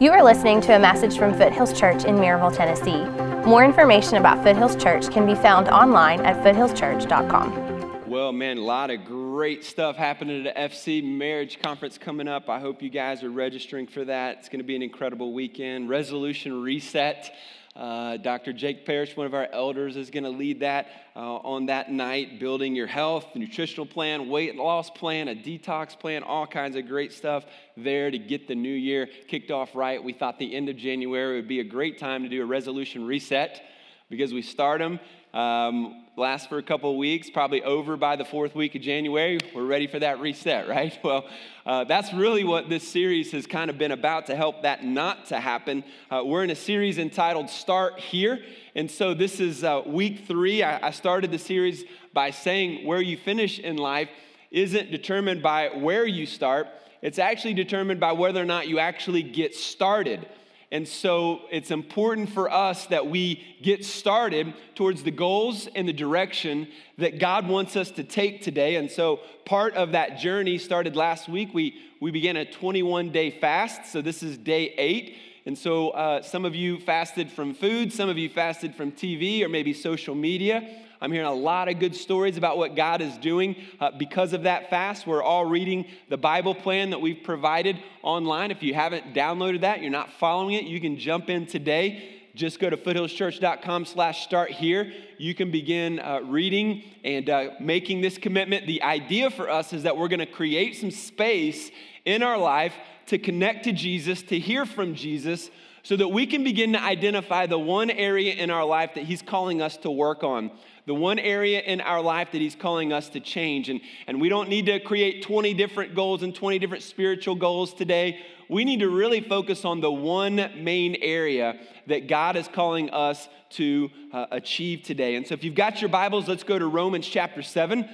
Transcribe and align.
You 0.00 0.10
are 0.10 0.24
listening 0.24 0.60
to 0.62 0.74
a 0.74 0.78
message 0.78 1.16
from 1.16 1.32
Foothills 1.34 1.72
Church 1.72 2.04
in 2.04 2.16
Maryville, 2.16 2.52
Tennessee. 2.52 3.04
More 3.48 3.64
information 3.64 4.16
about 4.16 4.42
Foothills 4.42 4.74
Church 4.74 5.08
can 5.08 5.24
be 5.24 5.36
found 5.36 5.68
online 5.68 6.20
at 6.22 6.42
foothillschurch.com. 6.42 8.10
Well, 8.10 8.32
man, 8.32 8.58
a 8.58 8.62
lot 8.62 8.90
of 8.90 9.04
great 9.04 9.62
stuff 9.62 9.94
happening 9.94 10.44
at 10.44 10.52
the 10.56 10.60
FC 10.60 11.00
Marriage 11.04 11.62
Conference 11.62 11.96
coming 11.96 12.26
up. 12.26 12.48
I 12.48 12.58
hope 12.58 12.82
you 12.82 12.90
guys 12.90 13.22
are 13.22 13.30
registering 13.30 13.86
for 13.86 14.04
that. 14.04 14.38
It's 14.38 14.48
going 14.48 14.58
to 14.58 14.64
be 14.64 14.74
an 14.74 14.82
incredible 14.82 15.32
weekend. 15.32 15.88
Resolution 15.88 16.60
Reset. 16.60 17.32
Uh, 17.76 18.16
Dr. 18.18 18.52
Jake 18.52 18.86
Parrish, 18.86 19.16
one 19.16 19.26
of 19.26 19.34
our 19.34 19.48
elders, 19.52 19.96
is 19.96 20.08
going 20.08 20.22
to 20.22 20.30
lead 20.30 20.60
that 20.60 20.86
uh, 21.16 21.36
on 21.38 21.66
that 21.66 21.90
night, 21.90 22.38
building 22.38 22.76
your 22.76 22.86
health, 22.86 23.26
nutritional 23.34 23.84
plan, 23.84 24.28
weight 24.28 24.54
loss 24.54 24.90
plan, 24.90 25.26
a 25.26 25.34
detox 25.34 25.98
plan, 25.98 26.22
all 26.22 26.46
kinds 26.46 26.76
of 26.76 26.86
great 26.86 27.12
stuff 27.12 27.44
there 27.76 28.12
to 28.12 28.18
get 28.18 28.46
the 28.46 28.54
new 28.54 28.72
year 28.72 29.08
kicked 29.26 29.50
off 29.50 29.74
right. 29.74 30.02
We 30.02 30.12
thought 30.12 30.38
the 30.38 30.54
end 30.54 30.68
of 30.68 30.76
January 30.76 31.34
would 31.34 31.48
be 31.48 31.58
a 31.58 31.64
great 31.64 31.98
time 31.98 32.22
to 32.22 32.28
do 32.28 32.42
a 32.42 32.46
resolution 32.46 33.06
reset 33.06 33.60
because 34.08 34.32
we 34.32 34.42
start 34.42 34.78
them 34.78 35.00
um, 35.34 36.04
last 36.16 36.48
for 36.48 36.58
a 36.58 36.62
couple 36.62 36.96
weeks, 36.96 37.28
probably 37.28 37.60
over 37.64 37.96
by 37.96 38.14
the 38.14 38.24
fourth 38.24 38.54
week 38.54 38.76
of 38.76 38.82
January. 38.82 39.40
We're 39.52 39.66
ready 39.66 39.88
for 39.88 39.98
that 39.98 40.20
reset, 40.20 40.68
right? 40.68 40.96
Well, 41.02 41.26
uh, 41.66 41.84
that's 41.84 42.14
really 42.14 42.44
what 42.44 42.68
this 42.68 42.86
series 42.86 43.32
has 43.32 43.46
kind 43.46 43.68
of 43.68 43.76
been 43.76 43.90
about 43.90 44.26
to 44.26 44.36
help 44.36 44.62
that 44.62 44.84
not 44.84 45.26
to 45.26 45.40
happen. 45.40 45.82
Uh, 46.08 46.22
we're 46.24 46.44
in 46.44 46.50
a 46.50 46.56
series 46.56 46.98
entitled 46.98 47.50
Start 47.50 47.98
Here. 47.98 48.40
And 48.76 48.88
so 48.88 49.12
this 49.12 49.40
is 49.40 49.64
uh, 49.64 49.82
week 49.84 50.26
three. 50.28 50.62
I, 50.62 50.86
I 50.86 50.90
started 50.92 51.32
the 51.32 51.38
series 51.38 51.84
by 52.12 52.30
saying 52.30 52.86
where 52.86 53.02
you 53.02 53.16
finish 53.16 53.58
in 53.58 53.76
life 53.76 54.08
isn't 54.52 54.92
determined 54.92 55.42
by 55.42 55.70
where 55.70 56.06
you 56.06 56.26
start, 56.26 56.68
it's 57.02 57.18
actually 57.18 57.54
determined 57.54 57.98
by 57.98 58.12
whether 58.12 58.40
or 58.40 58.46
not 58.46 58.68
you 58.68 58.78
actually 58.78 59.24
get 59.24 59.52
started. 59.52 60.26
And 60.72 60.88
so 60.88 61.42
it's 61.50 61.70
important 61.70 62.30
for 62.30 62.50
us 62.50 62.86
that 62.86 63.06
we 63.06 63.42
get 63.62 63.84
started 63.84 64.54
towards 64.74 65.02
the 65.02 65.10
goals 65.10 65.68
and 65.74 65.86
the 65.86 65.92
direction 65.92 66.68
that 66.98 67.18
God 67.18 67.46
wants 67.46 67.76
us 67.76 67.90
to 67.92 68.04
take 68.04 68.42
today. 68.42 68.76
And 68.76 68.90
so 68.90 69.20
part 69.44 69.74
of 69.74 69.92
that 69.92 70.18
journey 70.18 70.58
started 70.58 70.96
last 70.96 71.28
week. 71.28 71.50
We, 71.52 71.76
we 72.00 72.10
began 72.10 72.36
a 72.36 72.44
21 72.44 73.10
day 73.10 73.30
fast. 73.30 73.92
So 73.92 74.02
this 74.02 74.22
is 74.22 74.36
day 74.36 74.74
eight. 74.76 75.16
And 75.46 75.56
so 75.56 75.90
uh, 75.90 76.22
some 76.22 76.44
of 76.44 76.54
you 76.54 76.78
fasted 76.78 77.30
from 77.30 77.54
food, 77.54 77.92
some 77.92 78.08
of 78.08 78.16
you 78.16 78.30
fasted 78.30 78.74
from 78.74 78.92
TV 78.92 79.42
or 79.42 79.48
maybe 79.48 79.74
social 79.74 80.14
media. 80.14 80.83
I'm 81.04 81.12
hearing 81.12 81.28
a 81.28 81.34
lot 81.34 81.68
of 81.68 81.78
good 81.78 81.94
stories 81.94 82.38
about 82.38 82.56
what 82.56 82.74
God 82.74 83.02
is 83.02 83.18
doing 83.18 83.56
uh, 83.78 83.90
because 83.90 84.32
of 84.32 84.44
that 84.44 84.70
fast. 84.70 85.06
We're 85.06 85.22
all 85.22 85.44
reading 85.44 85.84
the 86.08 86.16
Bible 86.16 86.54
plan 86.54 86.88
that 86.88 87.00
we've 87.02 87.22
provided 87.22 87.78
online. 88.02 88.50
If 88.50 88.62
you 88.62 88.72
haven't 88.72 89.12
downloaded 89.12 89.60
that, 89.60 89.82
you're 89.82 89.90
not 89.90 90.10
following 90.18 90.54
it, 90.54 90.64
you 90.64 90.80
can 90.80 90.98
jump 90.98 91.28
in 91.28 91.44
today 91.44 92.10
just 92.34 92.58
go 92.58 92.68
to 92.68 92.76
foothillschurch.com 92.76 93.84
slash 93.84 94.24
start 94.24 94.50
here 94.50 94.92
you 95.18 95.36
can 95.36 95.52
begin 95.52 96.00
uh, 96.00 96.18
reading 96.24 96.82
and 97.04 97.30
uh, 97.30 97.50
making 97.60 98.00
this 98.00 98.18
commitment 98.18 98.66
the 98.66 98.82
idea 98.82 99.30
for 99.30 99.48
us 99.48 99.72
is 99.72 99.84
that 99.84 99.96
we're 99.96 100.08
going 100.08 100.18
to 100.18 100.26
create 100.26 100.74
some 100.74 100.90
space 100.90 101.70
in 102.04 102.24
our 102.24 102.36
life 102.36 102.74
to 103.06 103.18
connect 103.18 103.62
to 103.62 103.72
jesus 103.72 104.20
to 104.20 104.36
hear 104.36 104.66
from 104.66 104.96
jesus 104.96 105.48
so 105.84 105.94
that 105.96 106.08
we 106.08 106.26
can 106.26 106.42
begin 106.42 106.72
to 106.72 106.82
identify 106.82 107.46
the 107.46 107.58
one 107.58 107.90
area 107.90 108.32
in 108.32 108.50
our 108.50 108.64
life 108.64 108.94
that 108.94 109.04
he's 109.04 109.22
calling 109.22 109.62
us 109.62 109.76
to 109.76 109.90
work 109.90 110.24
on 110.24 110.50
the 110.86 110.94
one 110.94 111.18
area 111.18 111.60
in 111.60 111.80
our 111.80 112.00
life 112.00 112.32
that 112.32 112.40
He's 112.40 112.54
calling 112.54 112.92
us 112.92 113.08
to 113.10 113.20
change. 113.20 113.68
And, 113.68 113.80
and 114.06 114.20
we 114.20 114.28
don't 114.28 114.48
need 114.48 114.66
to 114.66 114.80
create 114.80 115.22
20 115.22 115.54
different 115.54 115.94
goals 115.94 116.22
and 116.22 116.34
20 116.34 116.58
different 116.58 116.82
spiritual 116.82 117.34
goals 117.34 117.72
today. 117.72 118.20
We 118.48 118.64
need 118.64 118.80
to 118.80 118.90
really 118.90 119.20
focus 119.20 119.64
on 119.64 119.80
the 119.80 119.90
one 119.90 120.36
main 120.62 120.96
area 121.00 121.58
that 121.86 122.08
God 122.08 122.36
is 122.36 122.48
calling 122.48 122.90
us 122.90 123.28
to 123.50 123.90
uh, 124.12 124.26
achieve 124.30 124.82
today. 124.82 125.16
And 125.16 125.26
so, 125.26 125.34
if 125.34 125.44
you've 125.44 125.54
got 125.54 125.80
your 125.80 125.88
Bibles, 125.88 126.28
let's 126.28 126.44
go 126.44 126.58
to 126.58 126.66
Romans 126.66 127.06
chapter 127.06 127.42
7. 127.42 127.88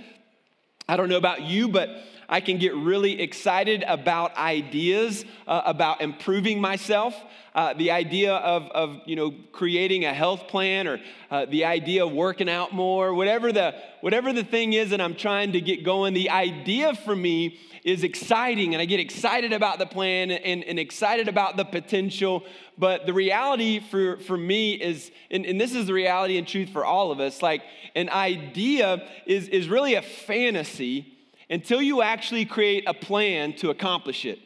I 0.88 0.96
don't 0.96 1.08
know 1.08 1.18
about 1.18 1.42
you, 1.42 1.68
but 1.68 1.88
I 2.30 2.40
can 2.40 2.58
get 2.58 2.76
really 2.76 3.20
excited 3.20 3.82
about 3.88 4.36
ideas 4.36 5.24
uh, 5.48 5.62
about 5.64 6.00
improving 6.00 6.60
myself. 6.60 7.14
Uh, 7.56 7.74
the 7.74 7.90
idea 7.90 8.34
of, 8.34 8.70
of 8.70 9.00
you 9.04 9.16
know 9.16 9.34
creating 9.50 10.04
a 10.04 10.14
health 10.14 10.46
plan 10.46 10.86
or 10.86 11.00
uh, 11.32 11.46
the 11.46 11.64
idea 11.64 12.06
of 12.06 12.12
working 12.12 12.48
out 12.48 12.72
more 12.72 13.12
whatever 13.12 13.50
the 13.50 13.74
whatever 14.02 14.32
the 14.32 14.44
thing 14.44 14.72
is 14.72 14.90
that 14.90 15.00
i'm 15.00 15.16
trying 15.16 15.50
to 15.50 15.60
get 15.60 15.84
going 15.84 16.14
the 16.14 16.30
idea 16.30 16.94
for 16.94 17.16
me 17.16 17.58
is 17.82 18.04
exciting 18.04 18.72
and 18.72 18.80
i 18.80 18.84
get 18.84 19.00
excited 19.00 19.52
about 19.52 19.80
the 19.80 19.86
plan 19.86 20.30
and, 20.30 20.62
and 20.62 20.78
excited 20.78 21.26
about 21.26 21.56
the 21.56 21.64
potential 21.64 22.44
but 22.78 23.04
the 23.04 23.12
reality 23.12 23.80
for, 23.80 24.18
for 24.18 24.36
me 24.36 24.74
is 24.74 25.10
and, 25.32 25.44
and 25.44 25.60
this 25.60 25.74
is 25.74 25.88
the 25.88 25.92
reality 25.92 26.38
and 26.38 26.46
truth 26.46 26.68
for 26.68 26.84
all 26.84 27.10
of 27.10 27.18
us 27.18 27.42
like 27.42 27.62
an 27.96 28.08
idea 28.10 29.08
is, 29.26 29.48
is 29.48 29.68
really 29.68 29.94
a 29.94 30.02
fantasy 30.02 31.16
until 31.50 31.82
you 31.82 32.00
actually 32.00 32.44
create 32.44 32.84
a 32.86 32.94
plan 32.94 33.52
to 33.54 33.70
accomplish 33.70 34.24
it. 34.24 34.38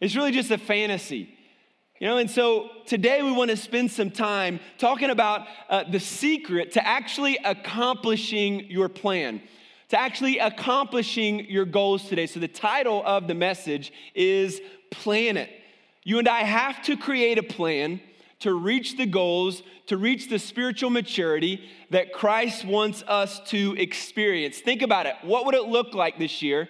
It's 0.00 0.16
really 0.16 0.32
just 0.32 0.50
a 0.50 0.58
fantasy. 0.58 1.34
You 2.00 2.06
know, 2.06 2.18
and 2.18 2.30
so 2.30 2.68
today 2.86 3.22
we 3.22 3.32
want 3.32 3.50
to 3.50 3.56
spend 3.56 3.90
some 3.90 4.10
time 4.10 4.60
talking 4.76 5.10
about 5.10 5.46
uh, 5.68 5.84
the 5.90 5.98
secret 5.98 6.72
to 6.72 6.86
actually 6.86 7.38
accomplishing 7.44 8.66
your 8.70 8.88
plan, 8.88 9.40
to 9.88 9.98
actually 9.98 10.38
accomplishing 10.38 11.46
your 11.46 11.64
goals 11.64 12.04
today. 12.04 12.26
So, 12.26 12.38
the 12.38 12.46
title 12.46 13.02
of 13.04 13.26
the 13.26 13.34
message 13.34 13.92
is 14.14 14.60
Plan 14.92 15.36
It. 15.36 15.50
You 16.04 16.20
and 16.20 16.28
I 16.28 16.40
have 16.40 16.82
to 16.84 16.96
create 16.96 17.36
a 17.36 17.42
plan 17.42 18.00
to 18.40 18.52
reach 18.54 18.96
the 18.96 19.06
goals, 19.06 19.62
to 19.86 19.96
reach 19.96 20.28
the 20.28 20.38
spiritual 20.38 20.90
maturity 20.90 21.68
that 21.90 22.12
Christ 22.12 22.64
wants 22.64 23.02
us 23.08 23.40
to 23.46 23.74
experience. 23.78 24.58
Think 24.58 24.82
about 24.82 25.06
it. 25.06 25.16
What 25.22 25.46
would 25.46 25.54
it 25.54 25.64
look 25.64 25.94
like 25.94 26.18
this 26.18 26.42
year 26.42 26.68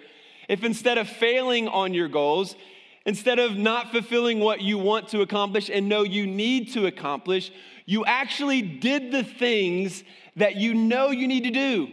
if 0.49 0.65
instead 0.65 0.97
of 0.97 1.09
failing 1.09 1.69
on 1.69 1.93
your 1.93 2.09
goals, 2.09 2.57
instead 3.05 3.39
of 3.39 3.57
not 3.57 3.91
fulfilling 3.91 4.41
what 4.41 4.63
you 4.63 4.79
want 4.79 5.09
to 5.09 5.21
accomplish 5.21 5.69
and 5.69 5.89
know 5.89 6.03
you 6.03 6.27
need 6.27 6.73
to 6.73 6.87
accomplish, 6.87 7.53
you 7.85 8.05
actually 8.05 8.63
did 8.63 9.13
the 9.13 9.23
things 9.23 10.05
that 10.37 10.57
you 10.57 10.75
know 10.75 11.11
you 11.11 11.29
need 11.29 11.45
to 11.45 11.51
do? 11.51 11.89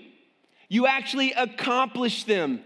You 0.69 0.88
actually 0.88 1.34
accomplished 1.34 2.28
them. 2.28 2.62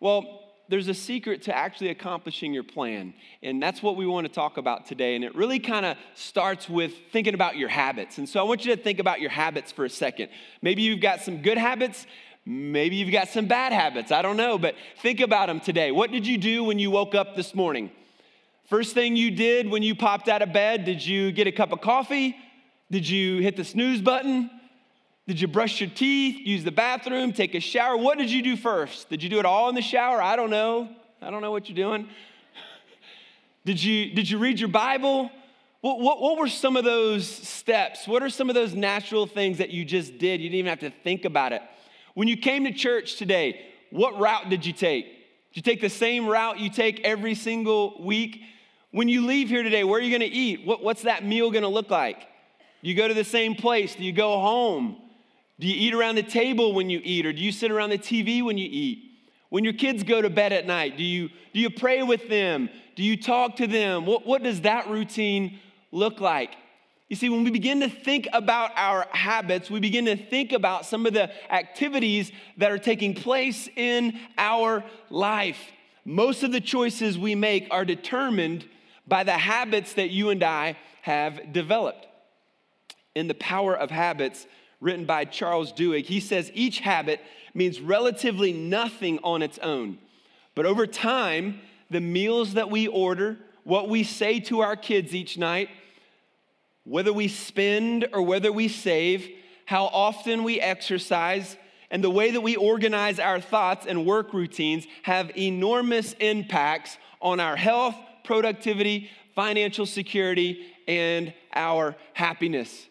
Well, 0.00 0.39
there's 0.70 0.86
a 0.86 0.94
secret 0.94 1.42
to 1.42 1.56
actually 1.56 1.88
accomplishing 1.88 2.54
your 2.54 2.62
plan. 2.62 3.12
And 3.42 3.60
that's 3.60 3.82
what 3.82 3.96
we 3.96 4.06
want 4.06 4.28
to 4.28 4.32
talk 4.32 4.56
about 4.56 4.86
today. 4.86 5.16
And 5.16 5.24
it 5.24 5.34
really 5.34 5.58
kind 5.58 5.84
of 5.84 5.96
starts 6.14 6.68
with 6.68 6.92
thinking 7.12 7.34
about 7.34 7.56
your 7.56 7.68
habits. 7.68 8.18
And 8.18 8.28
so 8.28 8.38
I 8.38 8.44
want 8.44 8.64
you 8.64 8.74
to 8.76 8.80
think 8.80 9.00
about 9.00 9.20
your 9.20 9.30
habits 9.30 9.72
for 9.72 9.84
a 9.84 9.90
second. 9.90 10.28
Maybe 10.62 10.82
you've 10.82 11.00
got 11.00 11.22
some 11.22 11.42
good 11.42 11.58
habits. 11.58 12.06
Maybe 12.46 12.96
you've 12.96 13.10
got 13.10 13.28
some 13.28 13.46
bad 13.46 13.72
habits. 13.72 14.12
I 14.12 14.22
don't 14.22 14.36
know. 14.36 14.58
But 14.58 14.76
think 15.02 15.18
about 15.20 15.48
them 15.48 15.58
today. 15.58 15.90
What 15.90 16.12
did 16.12 16.24
you 16.24 16.38
do 16.38 16.62
when 16.62 16.78
you 16.78 16.92
woke 16.92 17.16
up 17.16 17.34
this 17.34 17.52
morning? 17.52 17.90
First 18.68 18.94
thing 18.94 19.16
you 19.16 19.32
did 19.32 19.68
when 19.68 19.82
you 19.82 19.96
popped 19.96 20.28
out 20.28 20.40
of 20.40 20.52
bed, 20.52 20.84
did 20.84 21.04
you 21.04 21.32
get 21.32 21.48
a 21.48 21.52
cup 21.52 21.72
of 21.72 21.80
coffee? 21.80 22.36
Did 22.92 23.08
you 23.08 23.42
hit 23.42 23.56
the 23.56 23.64
snooze 23.64 24.00
button? 24.00 24.50
Did 25.30 25.40
you 25.40 25.46
brush 25.46 25.80
your 25.80 25.88
teeth, 25.88 26.44
use 26.44 26.64
the 26.64 26.72
bathroom, 26.72 27.32
take 27.32 27.54
a 27.54 27.60
shower? 27.60 27.96
What 27.96 28.18
did 28.18 28.32
you 28.32 28.42
do 28.42 28.56
first? 28.56 29.08
Did 29.10 29.22
you 29.22 29.28
do 29.28 29.38
it 29.38 29.44
all 29.44 29.68
in 29.68 29.76
the 29.76 29.80
shower? 29.80 30.20
I 30.20 30.34
don't 30.34 30.50
know. 30.50 30.88
I 31.22 31.30
don't 31.30 31.40
know 31.40 31.52
what 31.52 31.68
you're 31.68 31.76
doing. 31.76 32.08
Did 33.64 33.80
you, 33.80 34.12
did 34.12 34.28
you 34.28 34.38
read 34.38 34.58
your 34.58 34.70
Bible? 34.70 35.30
What, 35.82 36.00
what, 36.00 36.20
what, 36.20 36.36
were 36.36 36.48
some 36.48 36.76
of 36.76 36.82
those 36.82 37.28
steps? 37.28 38.08
What 38.08 38.24
are 38.24 38.28
some 38.28 38.48
of 38.48 38.56
those 38.56 38.74
natural 38.74 39.28
things 39.28 39.58
that 39.58 39.70
you 39.70 39.84
just 39.84 40.18
did? 40.18 40.40
You 40.40 40.48
didn't 40.48 40.58
even 40.58 40.68
have 40.70 40.80
to 40.80 40.90
think 41.04 41.24
about 41.24 41.52
it. 41.52 41.62
When 42.14 42.26
you 42.26 42.36
came 42.36 42.64
to 42.64 42.72
church 42.72 43.14
today, 43.14 43.66
what 43.90 44.18
route 44.18 44.50
did 44.50 44.66
you 44.66 44.72
take? 44.72 45.04
Did 45.52 45.56
you 45.56 45.62
take 45.62 45.80
the 45.80 45.90
same 45.90 46.26
route 46.26 46.58
you 46.58 46.70
take 46.70 47.02
every 47.02 47.36
single 47.36 48.02
week? 48.02 48.42
When 48.90 49.08
you 49.08 49.24
leave 49.24 49.48
here 49.48 49.62
today, 49.62 49.84
where 49.84 50.00
are 50.00 50.02
you 50.02 50.10
going 50.10 50.28
to 50.28 50.36
eat? 50.36 50.66
What, 50.66 50.82
what's 50.82 51.02
that 51.02 51.24
meal 51.24 51.52
going 51.52 51.62
to 51.62 51.68
look 51.68 51.88
like? 51.88 52.26
You 52.80 52.96
go 52.96 53.06
to 53.06 53.14
the 53.14 53.22
same 53.22 53.54
place? 53.54 53.94
Do 53.94 54.02
you 54.02 54.12
go 54.12 54.40
home? 54.40 54.96
Do 55.60 55.66
you 55.66 55.74
eat 55.74 55.94
around 55.94 56.14
the 56.14 56.22
table 56.22 56.72
when 56.72 56.88
you 56.88 57.00
eat, 57.04 57.26
or 57.26 57.32
do 57.34 57.42
you 57.42 57.52
sit 57.52 57.70
around 57.70 57.90
the 57.90 57.98
TV 57.98 58.42
when 58.42 58.56
you 58.56 58.68
eat? 58.70 59.10
When 59.50 59.62
your 59.62 59.74
kids 59.74 60.02
go 60.04 60.22
to 60.22 60.30
bed 60.30 60.54
at 60.54 60.66
night, 60.66 60.96
do 60.96 61.04
you, 61.04 61.28
do 61.52 61.60
you 61.60 61.68
pray 61.68 62.02
with 62.02 62.28
them? 62.30 62.70
Do 62.96 63.02
you 63.02 63.20
talk 63.20 63.56
to 63.56 63.66
them? 63.66 64.06
What, 64.06 64.26
what 64.26 64.42
does 64.42 64.62
that 64.62 64.88
routine 64.88 65.58
look 65.92 66.18
like? 66.20 66.54
You 67.10 67.16
see, 67.16 67.28
when 67.28 67.44
we 67.44 67.50
begin 67.50 67.80
to 67.80 67.88
think 67.88 68.26
about 68.32 68.70
our 68.76 69.06
habits, 69.10 69.68
we 69.68 69.80
begin 69.80 70.06
to 70.06 70.16
think 70.16 70.52
about 70.52 70.86
some 70.86 71.04
of 71.04 71.12
the 71.12 71.30
activities 71.52 72.32
that 72.56 72.70
are 72.70 72.78
taking 72.78 73.14
place 73.14 73.68
in 73.76 74.18
our 74.38 74.82
life. 75.10 75.58
Most 76.06 76.42
of 76.42 76.52
the 76.52 76.60
choices 76.60 77.18
we 77.18 77.34
make 77.34 77.66
are 77.70 77.84
determined 77.84 78.64
by 79.06 79.24
the 79.24 79.32
habits 79.32 79.94
that 79.94 80.10
you 80.10 80.30
and 80.30 80.42
I 80.42 80.78
have 81.02 81.52
developed. 81.52 82.06
In 83.16 83.26
the 83.26 83.34
power 83.34 83.76
of 83.76 83.90
habits, 83.90 84.46
written 84.80 85.04
by 85.04 85.24
Charles 85.24 85.72
Duhigg. 85.72 86.06
He 86.06 86.20
says 86.20 86.50
each 86.54 86.80
habit 86.80 87.20
means 87.54 87.80
relatively 87.80 88.52
nothing 88.52 89.18
on 89.22 89.42
its 89.42 89.58
own. 89.58 89.98
But 90.54 90.66
over 90.66 90.86
time, 90.86 91.60
the 91.90 92.00
meals 92.00 92.54
that 92.54 92.70
we 92.70 92.86
order 92.86 93.38
what 93.64 93.88
we 93.88 94.02
say 94.02 94.40
to 94.40 94.60
our 94.60 94.76
kids 94.76 95.14
each 95.14 95.36
night, 95.36 95.68
whether 96.84 97.12
we 97.12 97.28
spend 97.28 98.08
or 98.12 98.22
whether 98.22 98.50
we 98.50 98.68
save, 98.68 99.28
how 99.66 99.84
often 99.86 100.42
we 100.42 100.60
exercise, 100.60 101.56
and 101.90 102.02
the 102.02 102.10
way 102.10 102.30
that 102.30 102.40
we 102.40 102.56
organize 102.56 103.18
our 103.18 103.40
thoughts 103.40 103.86
and 103.86 104.06
work 104.06 104.32
routines 104.32 104.86
have 105.02 105.36
enormous 105.36 106.14
impacts 106.14 106.96
on 107.20 107.38
our 107.38 107.56
health, 107.56 107.94
productivity, 108.24 109.10
financial 109.34 109.86
security, 109.86 110.66
and 110.88 111.32
our 111.54 111.96
happiness. 112.14 112.86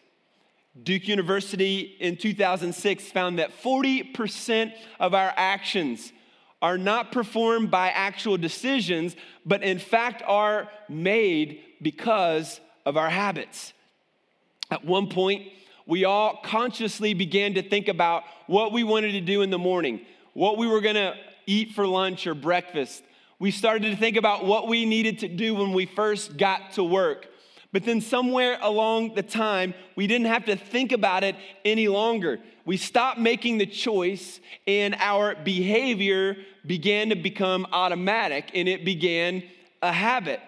Duke 0.80 1.08
University 1.08 1.96
in 1.98 2.16
2006 2.16 3.04
found 3.10 3.38
that 3.38 3.50
40% 3.62 4.72
of 5.00 5.14
our 5.14 5.32
actions 5.36 6.12
are 6.62 6.78
not 6.78 7.10
performed 7.10 7.70
by 7.70 7.88
actual 7.88 8.36
decisions, 8.36 9.16
but 9.44 9.62
in 9.62 9.78
fact 9.78 10.22
are 10.26 10.68
made 10.88 11.60
because 11.82 12.60
of 12.86 12.96
our 12.96 13.10
habits. 13.10 13.72
At 14.70 14.84
one 14.84 15.08
point, 15.08 15.48
we 15.86 16.04
all 16.04 16.40
consciously 16.44 17.14
began 17.14 17.54
to 17.54 17.62
think 17.62 17.88
about 17.88 18.22
what 18.46 18.72
we 18.72 18.84
wanted 18.84 19.12
to 19.12 19.20
do 19.20 19.42
in 19.42 19.50
the 19.50 19.58
morning, 19.58 20.00
what 20.34 20.56
we 20.56 20.68
were 20.68 20.80
gonna 20.80 21.14
eat 21.46 21.72
for 21.72 21.86
lunch 21.86 22.26
or 22.26 22.34
breakfast. 22.34 23.02
We 23.40 23.50
started 23.50 23.90
to 23.90 23.96
think 23.96 24.16
about 24.16 24.44
what 24.44 24.68
we 24.68 24.84
needed 24.84 25.20
to 25.20 25.28
do 25.28 25.54
when 25.54 25.72
we 25.72 25.86
first 25.86 26.36
got 26.36 26.72
to 26.74 26.84
work. 26.84 27.26
But 27.72 27.84
then, 27.84 28.00
somewhere 28.00 28.58
along 28.60 29.14
the 29.14 29.22
time, 29.22 29.74
we 29.94 30.06
didn't 30.06 30.26
have 30.26 30.46
to 30.46 30.56
think 30.56 30.90
about 30.90 31.22
it 31.22 31.36
any 31.64 31.86
longer. 31.86 32.40
We 32.64 32.76
stopped 32.76 33.18
making 33.18 33.58
the 33.58 33.66
choice, 33.66 34.40
and 34.66 34.96
our 34.98 35.36
behavior 35.36 36.36
began 36.66 37.10
to 37.10 37.16
become 37.16 37.66
automatic 37.72 38.50
and 38.54 38.68
it 38.68 38.84
began 38.84 39.42
a 39.82 39.92
habit. 39.92 40.40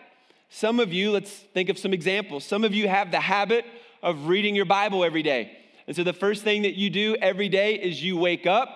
Some 0.51 0.81
of 0.81 0.93
you, 0.93 1.11
let's 1.13 1.31
think 1.31 1.69
of 1.69 1.79
some 1.79 1.95
examples. 1.95 2.45
Some 2.45 2.65
of 2.65 2.75
you 2.75 2.89
have 2.89 3.11
the 3.11 3.21
habit 3.21 3.65
of 4.03 4.27
reading 4.27 4.55
your 4.55 4.67
Bible 4.67 5.05
every 5.05 5.23
day. 5.23 5.57
And 5.87 5.97
so 5.97 6.05
the 6.05 6.13
first 6.13 6.45
thing 6.45 6.63
that 6.63 6.75
you 6.75 6.91
do 6.91 7.17
every 7.17 7.49
day 7.49 7.75
is 7.75 8.03
you 8.03 8.19
wake 8.19 8.47
up. 8.47 8.69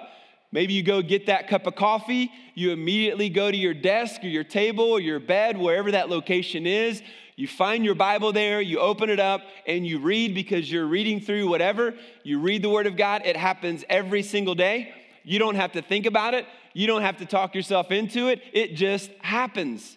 Maybe 0.53 0.73
you 0.73 0.83
go 0.83 1.03
get 1.03 1.27
that 1.27 1.49
cup 1.49 1.67
of 1.67 1.77
coffee. 1.77 2.31
You 2.55 2.71
immediately 2.71 3.29
go 3.29 3.51
to 3.51 3.57
your 3.57 3.75
desk 3.75 4.25
or 4.25 4.29
your 4.29 4.45
table 4.45 4.85
or 4.85 5.01
your 5.01 5.21
bed, 5.21 5.59
wherever 5.59 5.91
that 5.91 6.09
location 6.09 6.67
is. 6.67 7.03
You 7.37 7.47
find 7.47 7.85
your 7.85 7.95
Bible 7.95 8.33
there, 8.33 8.63
you 8.63 8.81
open 8.81 9.11
it 9.11 9.21
up, 9.21 9.43
and 9.67 9.87
you 9.87 9.99
read 9.99 10.35
because 10.35 10.73
you're 10.73 10.87
reading 10.87 11.21
through 11.21 11.49
whatever. 11.49 11.95
You 12.23 12.41
read 12.41 12.63
the 12.63 12.71
Word 12.71 12.87
of 12.87 12.97
God. 12.97 13.23
It 13.27 13.37
happens 13.37 13.85
every 13.91 14.23
single 14.23 14.55
day. 14.55 14.93
You 15.23 15.39
don't 15.39 15.57
have 15.57 15.73
to 15.73 15.83
think 15.83 16.07
about 16.07 16.33
it, 16.33 16.47
you 16.73 16.87
don't 16.87 17.03
have 17.03 17.19
to 17.19 17.27
talk 17.27 17.55
yourself 17.55 17.91
into 17.91 18.29
it. 18.29 18.41
It 18.53 18.75
just 18.75 19.11
happens. 19.21 19.97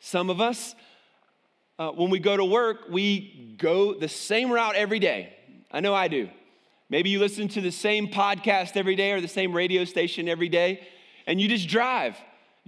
Some 0.00 0.30
of 0.30 0.40
us, 0.40 0.74
uh, 1.78 1.90
when 1.90 2.08
we 2.08 2.18
go 2.18 2.36
to 2.36 2.44
work, 2.44 2.86
we 2.90 3.56
go 3.58 3.92
the 3.92 4.08
same 4.08 4.50
route 4.50 4.76
every 4.76 4.98
day. 4.98 5.34
I 5.70 5.80
know 5.80 5.94
I 5.94 6.08
do. 6.08 6.28
Maybe 6.88 7.10
you 7.10 7.18
listen 7.18 7.48
to 7.48 7.60
the 7.60 7.72
same 7.72 8.08
podcast 8.08 8.76
every 8.76 8.96
day 8.96 9.12
or 9.12 9.20
the 9.20 9.28
same 9.28 9.52
radio 9.52 9.84
station 9.84 10.28
every 10.28 10.48
day, 10.48 10.86
and 11.26 11.38
you 11.38 11.48
just 11.48 11.68
drive. 11.68 12.16